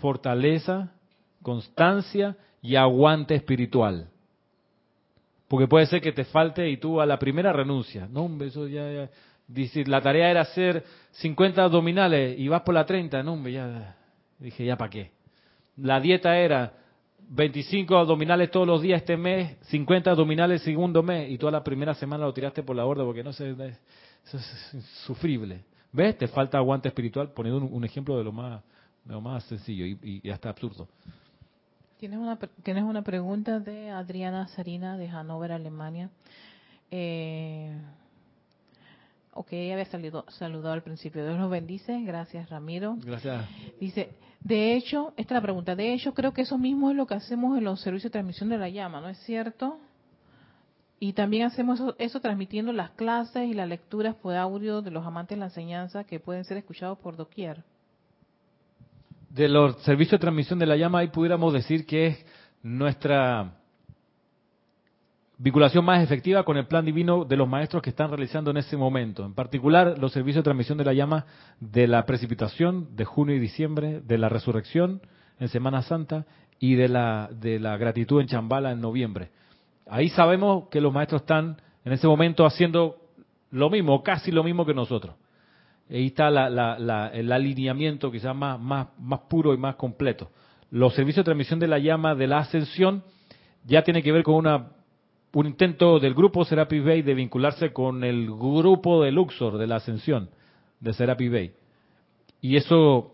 fortaleza, 0.00 0.92
constancia 1.42 2.36
y 2.62 2.76
aguante 2.76 3.34
espiritual. 3.34 4.08
Porque 5.48 5.68
puede 5.68 5.86
ser 5.86 6.00
que 6.00 6.12
te 6.12 6.24
falte 6.24 6.68
y 6.68 6.76
tú 6.76 7.00
a 7.00 7.06
la 7.06 7.18
primera 7.18 7.52
renuncia. 7.52 8.08
No, 8.10 8.24
hombre, 8.24 8.48
eso 8.48 8.66
ya, 8.66 8.90
ya. 8.90 9.10
Dice, 9.46 9.84
la 9.86 10.00
tarea 10.00 10.30
era 10.30 10.40
hacer 10.40 10.84
50 11.12 11.62
abdominales 11.62 12.38
y 12.38 12.48
vas 12.48 12.62
por 12.62 12.74
la 12.74 12.84
30. 12.84 13.22
No, 13.22 13.34
hombre, 13.34 13.52
ya. 13.52 13.96
Dije, 14.38 14.64
¿ya 14.64 14.76
para 14.76 14.90
qué? 14.90 15.12
La 15.76 16.00
dieta 16.00 16.36
era 16.36 16.72
25 17.28 17.96
abdominales 17.96 18.50
todos 18.50 18.66
los 18.66 18.82
días 18.82 19.00
este 19.00 19.16
mes, 19.16 19.56
50 19.68 20.10
abdominales 20.10 20.62
segundo 20.62 21.02
mes, 21.02 21.30
y 21.30 21.38
toda 21.38 21.52
la 21.52 21.64
primera 21.64 21.94
semana 21.94 22.24
lo 22.24 22.32
tiraste 22.32 22.62
por 22.62 22.76
la 22.76 22.84
borda 22.84 23.04
porque 23.04 23.24
no 23.24 23.32
sé, 23.32 23.54
eso 24.26 24.38
es 24.38 24.74
insufrible. 24.74 25.64
¿Ves? 25.92 26.18
Te 26.18 26.28
falta 26.28 26.58
aguante 26.58 26.88
espiritual, 26.88 27.32
poniendo 27.32 27.64
un, 27.64 27.72
un 27.72 27.84
ejemplo 27.84 28.18
de 28.18 28.24
lo 28.24 28.32
más, 28.32 28.62
de 29.04 29.12
lo 29.12 29.20
más 29.20 29.44
sencillo 29.44 29.86
y, 29.86 30.20
y 30.22 30.30
hasta 30.30 30.50
absurdo. 30.50 30.88
Tienes 31.98 32.18
una, 32.18 32.38
tienes 32.62 32.84
una 32.84 33.00
pregunta 33.02 33.58
de 33.58 33.90
Adriana 33.90 34.48
Sarina 34.48 34.98
de 34.98 35.08
Hannover, 35.08 35.52
Alemania. 35.52 36.10
Eh, 36.90 37.74
ok, 39.32 39.52
ella 39.52 39.74
había 39.74 39.86
salido, 39.86 40.26
saludado 40.28 40.74
al 40.74 40.82
principio. 40.82 41.24
Dios 41.24 41.38
los 41.38 41.50
bendice. 41.50 42.02
Gracias, 42.02 42.50
Ramiro. 42.50 42.96
Gracias. 43.00 43.46
Dice, 43.80 44.10
de 44.40 44.76
hecho, 44.76 45.14
esta 45.16 45.34
es 45.34 45.38
la 45.38 45.42
pregunta. 45.42 45.74
De 45.74 45.94
hecho, 45.94 46.12
creo 46.12 46.34
que 46.34 46.42
eso 46.42 46.58
mismo 46.58 46.90
es 46.90 46.96
lo 46.96 47.06
que 47.06 47.14
hacemos 47.14 47.56
en 47.56 47.64
los 47.64 47.80
servicios 47.80 48.10
de 48.10 48.18
transmisión 48.18 48.50
de 48.50 48.58
la 48.58 48.68
llama, 48.68 49.00
¿no 49.00 49.08
es 49.08 49.18
cierto? 49.20 49.80
Y 50.98 51.12
también 51.12 51.46
hacemos 51.46 51.78
eso, 51.78 51.94
eso 51.98 52.20
transmitiendo 52.20 52.72
las 52.72 52.90
clases 52.90 53.48
y 53.48 53.54
las 53.54 53.68
lecturas 53.68 54.14
por 54.14 54.34
audio 54.34 54.80
de 54.80 54.90
los 54.90 55.06
amantes 55.06 55.36
de 55.36 55.40
la 55.40 55.46
enseñanza 55.46 56.04
que 56.04 56.20
pueden 56.20 56.44
ser 56.44 56.56
escuchados 56.56 56.98
por 56.98 57.16
doquier. 57.16 57.62
De 59.28 59.48
los 59.48 59.76
servicios 59.82 60.12
de 60.12 60.22
transmisión 60.22 60.58
de 60.58 60.66
la 60.66 60.76
llama, 60.76 61.00
ahí 61.00 61.08
pudiéramos 61.08 61.52
decir 61.52 61.84
que 61.84 62.06
es 62.06 62.26
nuestra 62.62 63.52
vinculación 65.38 65.84
más 65.84 66.02
efectiva 66.02 66.44
con 66.44 66.56
el 66.56 66.66
plan 66.66 66.84
divino 66.84 67.24
de 67.24 67.36
los 67.36 67.48
maestros 67.48 67.82
que 67.82 67.90
están 67.90 68.08
realizando 68.08 68.50
en 68.50 68.56
ese 68.56 68.76
momento. 68.76 69.24
En 69.24 69.34
particular, 69.34 69.98
los 69.98 70.12
servicios 70.12 70.42
de 70.42 70.44
transmisión 70.44 70.78
de 70.78 70.84
la 70.84 70.94
llama 70.94 71.26
de 71.60 71.86
la 71.86 72.06
precipitación 72.06 72.96
de 72.96 73.04
junio 73.04 73.36
y 73.36 73.38
diciembre, 73.38 74.00
de 74.00 74.18
la 74.18 74.30
resurrección 74.30 75.02
en 75.38 75.48
Semana 75.48 75.82
Santa 75.82 76.24
y 76.58 76.74
de 76.74 76.88
la, 76.88 77.28
de 77.30 77.60
la 77.60 77.76
gratitud 77.76 78.20
en 78.20 78.28
Chambala 78.28 78.72
en 78.72 78.80
noviembre. 78.80 79.30
Ahí 79.88 80.08
sabemos 80.08 80.68
que 80.68 80.80
los 80.80 80.92
maestros 80.92 81.22
están 81.22 81.60
en 81.84 81.92
ese 81.92 82.06
momento 82.06 82.44
haciendo 82.44 82.96
lo 83.50 83.70
mismo, 83.70 84.02
casi 84.02 84.32
lo 84.32 84.42
mismo 84.42 84.66
que 84.66 84.74
nosotros. 84.74 85.14
Ahí 85.88 86.06
está 86.06 86.30
la, 86.30 86.50
la, 86.50 86.78
la, 86.78 87.08
el 87.08 87.30
alineamiento 87.30 88.10
quizás 88.10 88.34
más, 88.34 88.60
más, 88.60 88.88
más 88.98 89.20
puro 89.20 89.54
y 89.54 89.56
más 89.56 89.76
completo. 89.76 90.30
Los 90.70 90.94
servicios 90.94 91.24
de 91.24 91.28
transmisión 91.28 91.60
de 91.60 91.68
la 91.68 91.78
llama 91.78 92.14
de 92.14 92.26
la 92.26 92.38
ascensión 92.38 93.04
ya 93.64 93.82
tiene 93.82 94.02
que 94.02 94.12
ver 94.12 94.24
con 94.24 94.34
una 94.34 94.72
un 95.36 95.46
intento 95.46 96.00
del 96.00 96.14
grupo 96.14 96.46
Serapi 96.46 96.80
Bay 96.80 97.02
de 97.02 97.12
vincularse 97.12 97.70
con 97.70 98.04
el 98.04 98.24
grupo 98.26 99.02
de 99.02 99.12
Luxor 99.12 99.58
de 99.58 99.66
la 99.66 99.76
Ascensión 99.76 100.30
de 100.80 100.94
Serapi 100.94 101.28
Bay. 101.28 101.52
Y 102.40 102.56
eso 102.56 103.12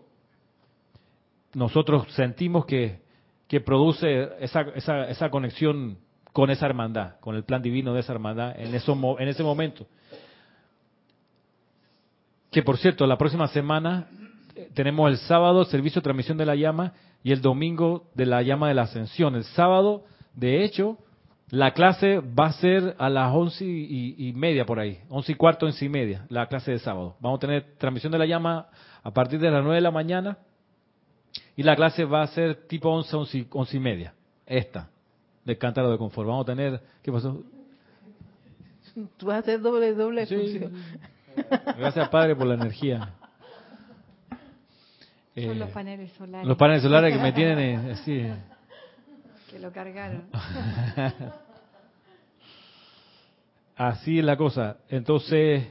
nosotros 1.53 2.07
sentimos 2.13 2.65
que, 2.65 3.01
que 3.49 3.59
produce 3.59 4.29
esa, 4.39 4.61
esa, 4.73 5.09
esa, 5.09 5.29
conexión 5.29 5.97
con 6.33 6.49
esa 6.49 6.65
hermandad, 6.65 7.19
con 7.19 7.35
el 7.35 7.43
plan 7.43 7.61
divino 7.61 7.93
de 7.93 8.01
esa 8.01 8.11
hermandad 8.11 8.59
en, 8.59 8.73
eso, 8.73 8.97
en 9.19 9.27
ese 9.27 9.43
momento. 9.43 9.85
Que 12.51 12.63
por 12.63 12.77
cierto, 12.77 13.07
la 13.07 13.17
próxima 13.17 13.47
semana 13.47 14.07
tenemos 14.73 15.09
el 15.09 15.17
sábado 15.17 15.63
servicio 15.65 16.01
de 16.01 16.03
transmisión 16.03 16.37
de 16.37 16.45
la 16.45 16.55
llama 16.55 16.93
y 17.23 17.31
el 17.31 17.41
domingo 17.41 18.07
de 18.15 18.25
la 18.25 18.41
llama 18.41 18.67
de 18.67 18.73
la 18.73 18.83
ascensión. 18.83 19.35
El 19.35 19.43
sábado, 19.43 20.03
de 20.33 20.63
hecho, 20.63 20.97
la 21.49 21.71
clase 21.71 22.19
va 22.19 22.47
a 22.47 22.53
ser 22.53 22.95
a 22.97 23.09
las 23.09 23.33
once 23.33 23.63
y, 23.63 24.15
y, 24.17 24.33
media 24.33 24.65
por 24.65 24.79
ahí, 24.79 24.99
once 25.09 25.31
y 25.31 25.35
cuarto, 25.35 25.67
once 25.67 25.85
y 25.85 25.89
media, 25.89 26.25
la 26.29 26.47
clase 26.47 26.71
de 26.71 26.79
sábado. 26.79 27.15
Vamos 27.19 27.37
a 27.37 27.41
tener 27.41 27.75
transmisión 27.77 28.11
de 28.11 28.17
la 28.17 28.25
llama 28.25 28.67
a 29.03 29.11
partir 29.11 29.39
de 29.39 29.51
las 29.51 29.61
nueve 29.61 29.75
de 29.75 29.81
la 29.81 29.91
mañana 29.91 30.39
y 31.55 31.61
la 31.61 31.75
clase 31.75 32.05
va 32.05 32.23
a 32.23 32.27
ser 32.27 32.67
tipo 32.67 32.89
once, 32.89 33.45
once 33.51 33.77
y 33.77 33.79
media, 33.79 34.13
esta, 34.47 34.89
del 35.45 35.57
cántaro 35.57 35.91
de 35.91 35.97
confort. 35.97 36.27
Vamos 36.27 36.43
a 36.43 36.45
tener, 36.45 36.81
¿qué 37.01 37.11
pasó? 37.11 37.43
Tú 39.17 39.25
vas 39.25 39.37
a 39.37 39.39
hacer 39.39 39.61
doble, 39.61 39.93
doble 39.93 40.25
sí. 40.25 40.61
Gracias, 41.77 42.09
Padre, 42.09 42.35
por 42.35 42.45
la 42.47 42.53
energía. 42.55 43.13
Son 45.35 45.43
eh, 45.43 45.55
los 45.55 45.69
paneles 45.71 46.11
solares. 46.13 46.47
Los 46.47 46.57
paneles 46.57 46.83
solares 46.83 47.15
que 47.15 47.21
me 47.21 47.31
tienen 47.31 47.91
así. 47.91 48.27
Que 49.49 49.59
lo 49.59 49.71
cargaron. 49.71 50.25
Así 53.75 54.19
es 54.19 54.25
la 54.25 54.37
cosa. 54.37 54.77
Entonces, 54.89 55.67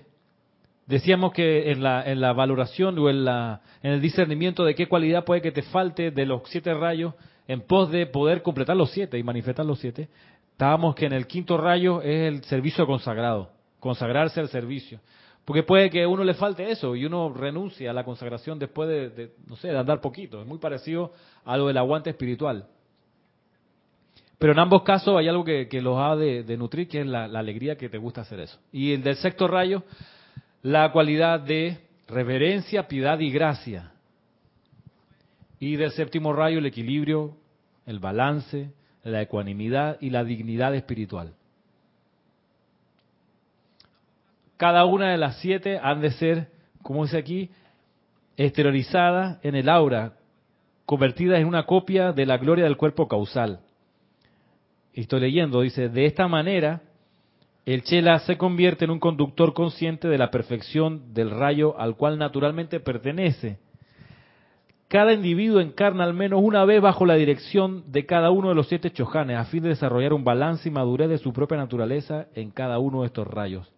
decíamos 0.86 1.32
que 1.32 1.70
en 1.70 1.84
la, 1.84 2.02
en 2.04 2.20
la 2.20 2.32
valoración 2.32 2.98
o 2.98 3.08
en, 3.08 3.24
la, 3.24 3.60
en 3.82 3.92
el 3.92 4.00
discernimiento 4.00 4.64
de 4.64 4.74
qué 4.74 4.88
cualidad 4.88 5.24
puede 5.24 5.40
que 5.40 5.52
te 5.52 5.62
falte 5.62 6.10
de 6.10 6.26
los 6.26 6.42
siete 6.46 6.74
rayos 6.74 7.14
en 7.48 7.60
pos 7.62 7.90
de 7.90 8.06
poder 8.06 8.42
completar 8.42 8.76
los 8.76 8.90
siete 8.90 9.18
y 9.18 9.22
manifestar 9.22 9.66
los 9.66 9.78
siete, 9.78 10.08
estábamos 10.52 10.94
que 10.94 11.06
en 11.06 11.12
el 11.12 11.26
quinto 11.26 11.56
rayo 11.56 12.00
es 12.02 12.32
el 12.32 12.44
servicio 12.44 12.86
consagrado, 12.86 13.50
consagrarse 13.80 14.40
al 14.40 14.48
servicio. 14.48 15.00
Porque 15.44 15.64
puede 15.64 15.90
que 15.90 16.04
a 16.04 16.08
uno 16.08 16.22
le 16.22 16.34
falte 16.34 16.70
eso 16.70 16.94
y 16.94 17.04
uno 17.04 17.32
renuncia 17.32 17.90
a 17.90 17.94
la 17.94 18.04
consagración 18.04 18.58
después 18.58 18.88
de, 18.88 19.32
no 19.48 19.56
sé, 19.56 19.68
de 19.68 19.78
andar 19.78 20.00
poquito. 20.00 20.40
Es 20.40 20.46
muy 20.46 20.58
parecido 20.58 21.12
a 21.44 21.56
lo 21.56 21.66
del 21.66 21.78
aguante 21.78 22.10
espiritual. 22.10 22.66
Pero 24.38 24.52
en 24.52 24.58
ambos 24.60 24.82
casos 24.82 25.16
hay 25.18 25.28
algo 25.28 25.44
que, 25.44 25.68
los 25.82 25.98
ha 25.98 26.16
de, 26.16 26.44
de, 26.44 26.56
nutrir, 26.56 26.88
que 26.88 27.00
es 27.00 27.06
la, 27.06 27.26
la, 27.28 27.40
alegría 27.40 27.76
que 27.76 27.88
te 27.88 27.98
gusta 27.98 28.20
hacer 28.20 28.40
eso. 28.40 28.58
Y 28.72 28.92
el 28.92 29.02
del 29.02 29.16
sexto 29.16 29.48
rayo, 29.48 29.82
la 30.62 30.92
cualidad 30.92 31.40
de 31.40 31.78
reverencia, 32.08 32.86
piedad 32.86 33.18
y 33.18 33.30
gracia. 33.30 33.92
Y 35.62 35.76
del 35.76 35.92
séptimo 35.92 36.32
rayo, 36.32 36.58
el 36.58 36.66
equilibrio, 36.66 37.36
el 37.86 38.00
balance, 38.00 38.72
la 39.04 39.22
ecuanimidad 39.22 39.96
y 40.00 40.10
la 40.10 40.24
dignidad 40.24 40.74
espiritual. 40.74 41.34
Cada 44.56 44.84
una 44.84 45.12
de 45.12 45.18
las 45.18 45.38
siete 45.38 45.78
han 45.78 46.00
de 46.00 46.10
ser, 46.10 46.48
como 46.82 47.04
dice 47.04 47.18
aquí, 47.18 47.50
exteriorizadas 48.36 49.38
en 49.44 49.54
el 49.54 49.68
aura, 49.68 50.14
convertidas 50.86 51.38
en 51.38 51.46
una 51.46 51.64
copia 51.66 52.12
de 52.12 52.26
la 52.26 52.38
gloria 52.38 52.64
del 52.64 52.76
cuerpo 52.76 53.06
causal 53.06 53.60
estoy 54.92 55.20
leyendo, 55.20 55.62
dice, 55.62 55.88
de 55.88 56.06
esta 56.06 56.28
manera, 56.28 56.82
el 57.64 57.82
chela 57.82 58.18
se 58.20 58.36
convierte 58.36 58.84
en 58.84 58.90
un 58.90 58.98
conductor 58.98 59.54
consciente 59.54 60.08
de 60.08 60.18
la 60.18 60.30
perfección 60.30 61.14
del 61.14 61.30
rayo 61.30 61.78
al 61.78 61.96
cual 61.96 62.18
naturalmente 62.18 62.80
pertenece. 62.80 63.58
Cada 64.92 65.14
individuo 65.14 65.60
encarna 65.60 66.04
al 66.04 66.12
menos 66.12 66.42
una 66.44 66.66
vez 66.66 66.82
bajo 66.82 67.06
la 67.06 67.14
dirección 67.14 67.82
de 67.90 68.04
cada 68.04 68.30
uno 68.30 68.50
de 68.50 68.54
los 68.54 68.68
siete 68.68 68.90
chojanes 68.90 69.38
a 69.38 69.46
fin 69.46 69.62
de 69.62 69.70
desarrollar 69.70 70.12
un 70.12 70.22
balance 70.22 70.68
y 70.68 70.70
madurez 70.70 71.08
de 71.08 71.16
su 71.16 71.32
propia 71.32 71.56
naturaleza 71.56 72.26
en 72.34 72.50
cada 72.50 72.78
uno 72.78 73.00
de 73.00 73.06
estos 73.06 73.26
rayos. 73.26 73.72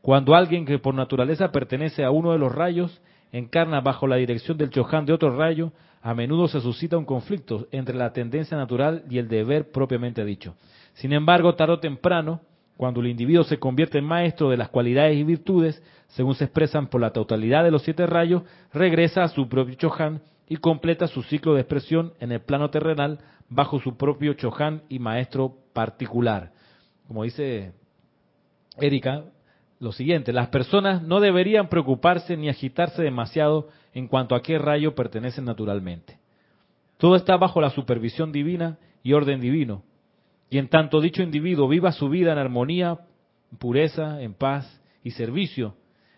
Cuando 0.00 0.34
alguien 0.34 0.64
que 0.64 0.78
por 0.78 0.94
naturaleza 0.94 1.52
pertenece 1.52 2.02
a 2.02 2.10
uno 2.10 2.32
de 2.32 2.38
los 2.38 2.50
rayos 2.50 3.02
encarna 3.30 3.82
bajo 3.82 4.06
la 4.06 4.16
dirección 4.16 4.56
del 4.56 4.70
choján 4.70 5.04
de 5.04 5.12
otro 5.12 5.36
rayo, 5.36 5.72
a 6.00 6.14
menudo 6.14 6.48
se 6.48 6.62
suscita 6.62 6.96
un 6.96 7.04
conflicto 7.04 7.66
entre 7.70 7.94
la 7.94 8.14
tendencia 8.14 8.56
natural 8.56 9.02
y 9.10 9.18
el 9.18 9.28
deber 9.28 9.70
propiamente 9.70 10.24
dicho. 10.24 10.54
Sin 10.94 11.12
embargo, 11.12 11.56
tarde 11.56 11.74
o 11.74 11.78
temprano, 11.78 12.40
cuando 12.78 13.00
el 13.00 13.08
individuo 13.08 13.44
se 13.44 13.58
convierte 13.58 13.98
en 13.98 14.06
maestro 14.06 14.48
de 14.48 14.56
las 14.56 14.70
cualidades 14.70 15.18
y 15.18 15.24
virtudes, 15.24 15.82
según 16.16 16.34
se 16.34 16.44
expresan 16.44 16.86
por 16.86 17.02
la 17.02 17.10
totalidad 17.10 17.62
de 17.62 17.70
los 17.70 17.82
siete 17.82 18.06
rayos, 18.06 18.42
regresa 18.72 19.22
a 19.22 19.28
su 19.28 19.50
propio 19.50 19.74
Chohan 19.74 20.22
y 20.48 20.56
completa 20.56 21.08
su 21.08 21.22
ciclo 21.22 21.52
de 21.52 21.60
expresión 21.60 22.14
en 22.20 22.32
el 22.32 22.40
plano 22.40 22.70
terrenal 22.70 23.18
bajo 23.50 23.80
su 23.80 23.98
propio 23.98 24.32
Chohan 24.32 24.82
y 24.88 24.98
maestro 24.98 25.58
particular. 25.74 26.52
Como 27.06 27.24
dice 27.24 27.74
Erika, 28.80 29.24
lo 29.78 29.92
siguiente, 29.92 30.32
las 30.32 30.48
personas 30.48 31.02
no 31.02 31.20
deberían 31.20 31.68
preocuparse 31.68 32.34
ni 32.38 32.48
agitarse 32.48 33.02
demasiado 33.02 33.68
en 33.92 34.08
cuanto 34.08 34.34
a 34.34 34.40
qué 34.40 34.56
rayo 34.56 34.94
pertenecen 34.94 35.44
naturalmente. 35.44 36.18
Todo 36.96 37.16
está 37.16 37.36
bajo 37.36 37.60
la 37.60 37.68
supervisión 37.68 38.32
divina 38.32 38.78
y 39.02 39.12
orden 39.12 39.42
divino. 39.42 39.82
Y 40.48 40.56
en 40.56 40.68
tanto 40.68 41.02
dicho 41.02 41.22
individuo 41.22 41.68
viva 41.68 41.92
su 41.92 42.08
vida 42.08 42.32
en 42.32 42.38
armonía, 42.38 43.00
pureza, 43.58 44.22
en 44.22 44.32
paz 44.32 44.80
y 45.04 45.10
servicio, 45.10 45.74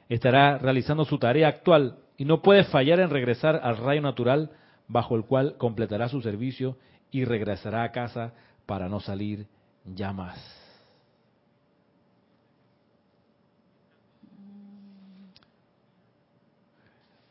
estará 0.09 0.59
realizando 0.59 1.05
su 1.05 1.19
tarea 1.19 1.49
actual 1.49 1.97
y 2.17 2.25
no 2.25 2.43
puede 2.43 2.65
fallar 2.65 3.01
en 3.01 3.11
regresar 3.11 3.61
al 3.63 3.77
rayo 3.77 4.01
natural 4.01 4.51
bajo 4.89 5.17
el 5.17 5.25
cual 5.25 5.57
completará 5.59 6.09
su 6.09 6.21
servicio 6.23 6.77
y 7.11 7.25
regresará 7.25 7.83
a 7.83 7.93
casa 7.93 8.33
para 8.67 8.89
no 8.89 9.01
salir 9.01 9.47
ya 9.85 10.13
más. 10.13 10.59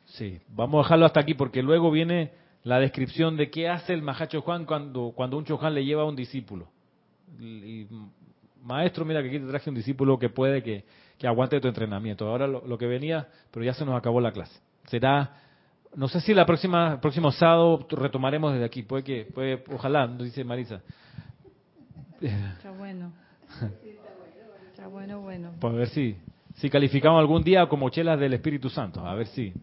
Sí, 0.06 0.40
vamos 0.50 0.80
a 0.80 0.84
dejarlo 0.84 1.06
hasta 1.06 1.20
aquí 1.20 1.36
porque 1.36 1.62
luego 1.62 1.92
viene 1.92 2.32
la 2.64 2.80
descripción 2.80 3.38
de 3.38 3.52
qué 3.52 3.70
hace 3.70 3.94
el 3.94 4.02
Mahacho 4.02 4.42
Juan 4.42 4.66
cuando, 4.66 5.14
cuando 5.16 5.38
un 5.38 5.46
Chohan 5.46 5.76
le 5.76 5.86
lleva 5.86 6.02
a 6.02 6.06
un 6.06 6.16
discípulo. 6.16 6.68
Y, 7.40 7.86
maestro, 8.64 9.06
mira 9.06 9.22
que 9.22 9.30
aquí 9.30 9.40
te 9.40 9.48
traje 9.48 9.70
un 9.70 9.76
discípulo 9.76 10.18
que 10.18 10.30
puede 10.30 10.64
que, 10.64 10.86
que 11.18 11.28
aguante 11.28 11.59
tu 11.59 11.68
entrenamiento. 11.68 12.28
Ahora 12.28 12.47
lo, 12.47 12.65
lo, 12.65 12.78
que 12.78 12.86
venía, 12.86 13.28
pero 13.51 13.65
ya 13.65 13.74
se 13.74 13.86
nos 13.86 13.95
acabó 13.95 14.22
la 14.22 14.32
clase. 14.32 14.59
Será, 14.88 15.34
no 15.95 16.07
sé 16.07 16.22
si 16.22 16.34
la 16.34 16.45
próxima, 16.45 17.01
próximo 17.01 17.32
sábado 17.32 17.86
retomaremos 17.89 18.53
desde 18.53 18.65
aquí. 18.65 18.84
Puede 18.84 19.03
que, 19.03 19.26
puede, 19.26 19.63
ojalá, 19.74 20.07
dice 20.07 20.43
Marisa. 20.43 20.82
Está 22.22 22.72
bueno. 22.72 23.11
Está 24.70 24.88
bueno, 24.88 25.22
bueno. 25.22 25.53
Pues 25.59 25.74
a 25.74 25.78
ver 25.78 25.89
si, 25.89 26.15
si 26.55 26.70
calificamos 26.70 27.20
algún 27.20 27.43
día 27.43 27.65
como 27.68 27.89
chelas 27.89 28.20
del 28.20 28.34
Espíritu 28.34 28.70
Santo. 28.70 29.05
A 29.05 29.15
ver 29.15 29.28
si, 29.28 29.53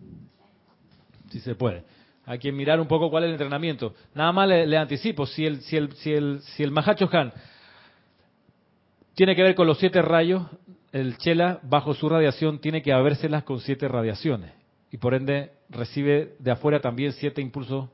si 1.31 1.41
se 1.41 1.55
puede. 1.55 1.85
Hay 2.27 2.39
que 2.39 2.51
mirar 2.51 2.81
un 2.81 2.89
poco 2.89 3.11
cuál 3.11 3.25
es 3.25 3.29
el 3.29 3.35
entrenamiento. 3.35 3.95
Nada 4.15 4.33
más 4.33 4.49
le, 4.49 4.67
le 4.67 4.77
anticipo, 4.77 5.27
si 5.27 5.45
el, 5.45 5.61
si 5.61 5.77
el, 5.77 5.93
si 5.93 6.13
el, 6.13 6.41
si 6.41 6.63
el 6.63 6.71
Mahacho 6.71 7.09
Han 7.13 7.33
tiene 9.15 9.37
que 9.37 9.43
ver 9.43 9.55
con 9.55 9.67
los 9.67 9.79
siete 9.79 10.03
rayos, 10.03 10.43
el 10.95 11.19
chela 11.19 11.59
bajo 11.65 11.93
su 11.93 12.09
radiación 12.09 12.61
tiene 12.61 12.81
que 12.81 12.93
habérselas 12.93 13.43
con 13.43 13.59
siete 13.59 13.89
radiaciones 13.89 14.53
y 14.93 14.97
por 14.97 15.13
ende 15.13 15.51
recibe 15.69 16.37
de 16.39 16.53
afuera 16.53 16.81
también 16.81 17.13
siete 17.13 17.43
impulsos 17.43 17.89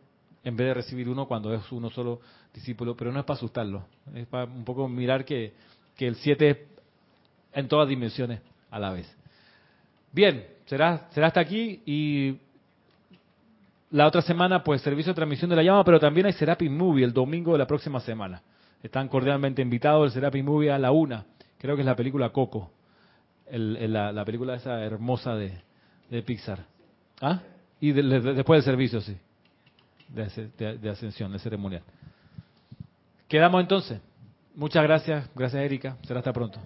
en 0.44 0.54
vez 0.54 0.66
de 0.66 0.74
recibir 0.74 1.08
uno 1.08 1.26
cuando 1.26 1.54
es 1.54 1.72
uno 1.72 1.88
solo 1.88 2.20
discípulo, 2.52 2.94
pero 2.94 3.10
no 3.10 3.18
es 3.18 3.24
para 3.24 3.38
asustarlo, 3.38 3.86
es 4.14 4.26
para 4.26 4.44
un 4.44 4.64
poco 4.66 4.86
mirar 4.86 5.24
que, 5.24 5.54
que 5.96 6.06
el 6.08 6.16
siete 6.16 6.50
es 6.50 6.58
en 7.54 7.68
todas 7.68 7.88
dimensiones 7.88 8.42
a 8.70 8.78
la 8.78 8.92
vez. 8.92 9.10
Bien, 10.12 10.44
será, 10.66 11.08
será 11.12 11.28
hasta 11.28 11.40
aquí 11.40 11.80
y 11.86 12.36
la 13.92 14.06
otra 14.08 14.20
semana 14.20 14.62
pues 14.62 14.82
servicio 14.82 15.12
de 15.12 15.16
transmisión 15.16 15.48
de 15.48 15.56
la 15.56 15.62
llama, 15.62 15.84
pero 15.84 15.98
también 15.98 16.26
hay 16.26 16.34
Serapis 16.34 16.70
Movie 16.70 17.06
el 17.06 17.14
domingo 17.14 17.52
de 17.52 17.58
la 17.60 17.66
próxima 17.66 18.00
semana. 18.00 18.42
Están 18.82 19.08
cordialmente 19.08 19.62
invitados 19.62 20.04
el 20.04 20.12
Serapis 20.12 20.44
Movie 20.44 20.70
a 20.70 20.78
la 20.78 20.90
una. 20.90 21.24
Creo 21.56 21.76
que 21.76 21.80
es 21.80 21.86
la 21.86 21.96
película 21.96 22.28
Coco. 22.28 22.70
El, 23.50 23.92
la, 23.92 24.12
la, 24.12 24.24
película 24.24 24.54
esa 24.54 24.80
hermosa 24.84 25.34
de, 25.34 25.52
de 26.10 26.22
Pixar. 26.22 26.64
¿Ah? 27.20 27.40
Y 27.80 27.92
de, 27.92 28.02
de, 28.02 28.34
después 28.34 28.58
del 28.58 28.64
servicio, 28.64 29.00
sí. 29.00 29.16
De 30.08 30.90
ascensión, 30.90 31.32
de 31.32 31.38
ceremonial. 31.38 31.82
Quedamos 33.28 33.60
entonces. 33.60 34.00
Muchas 34.54 34.82
gracias. 34.82 35.30
Gracias, 35.34 35.62
Erika. 35.62 35.96
Será 36.02 36.20
hasta 36.20 36.32
pronto. 36.32 36.60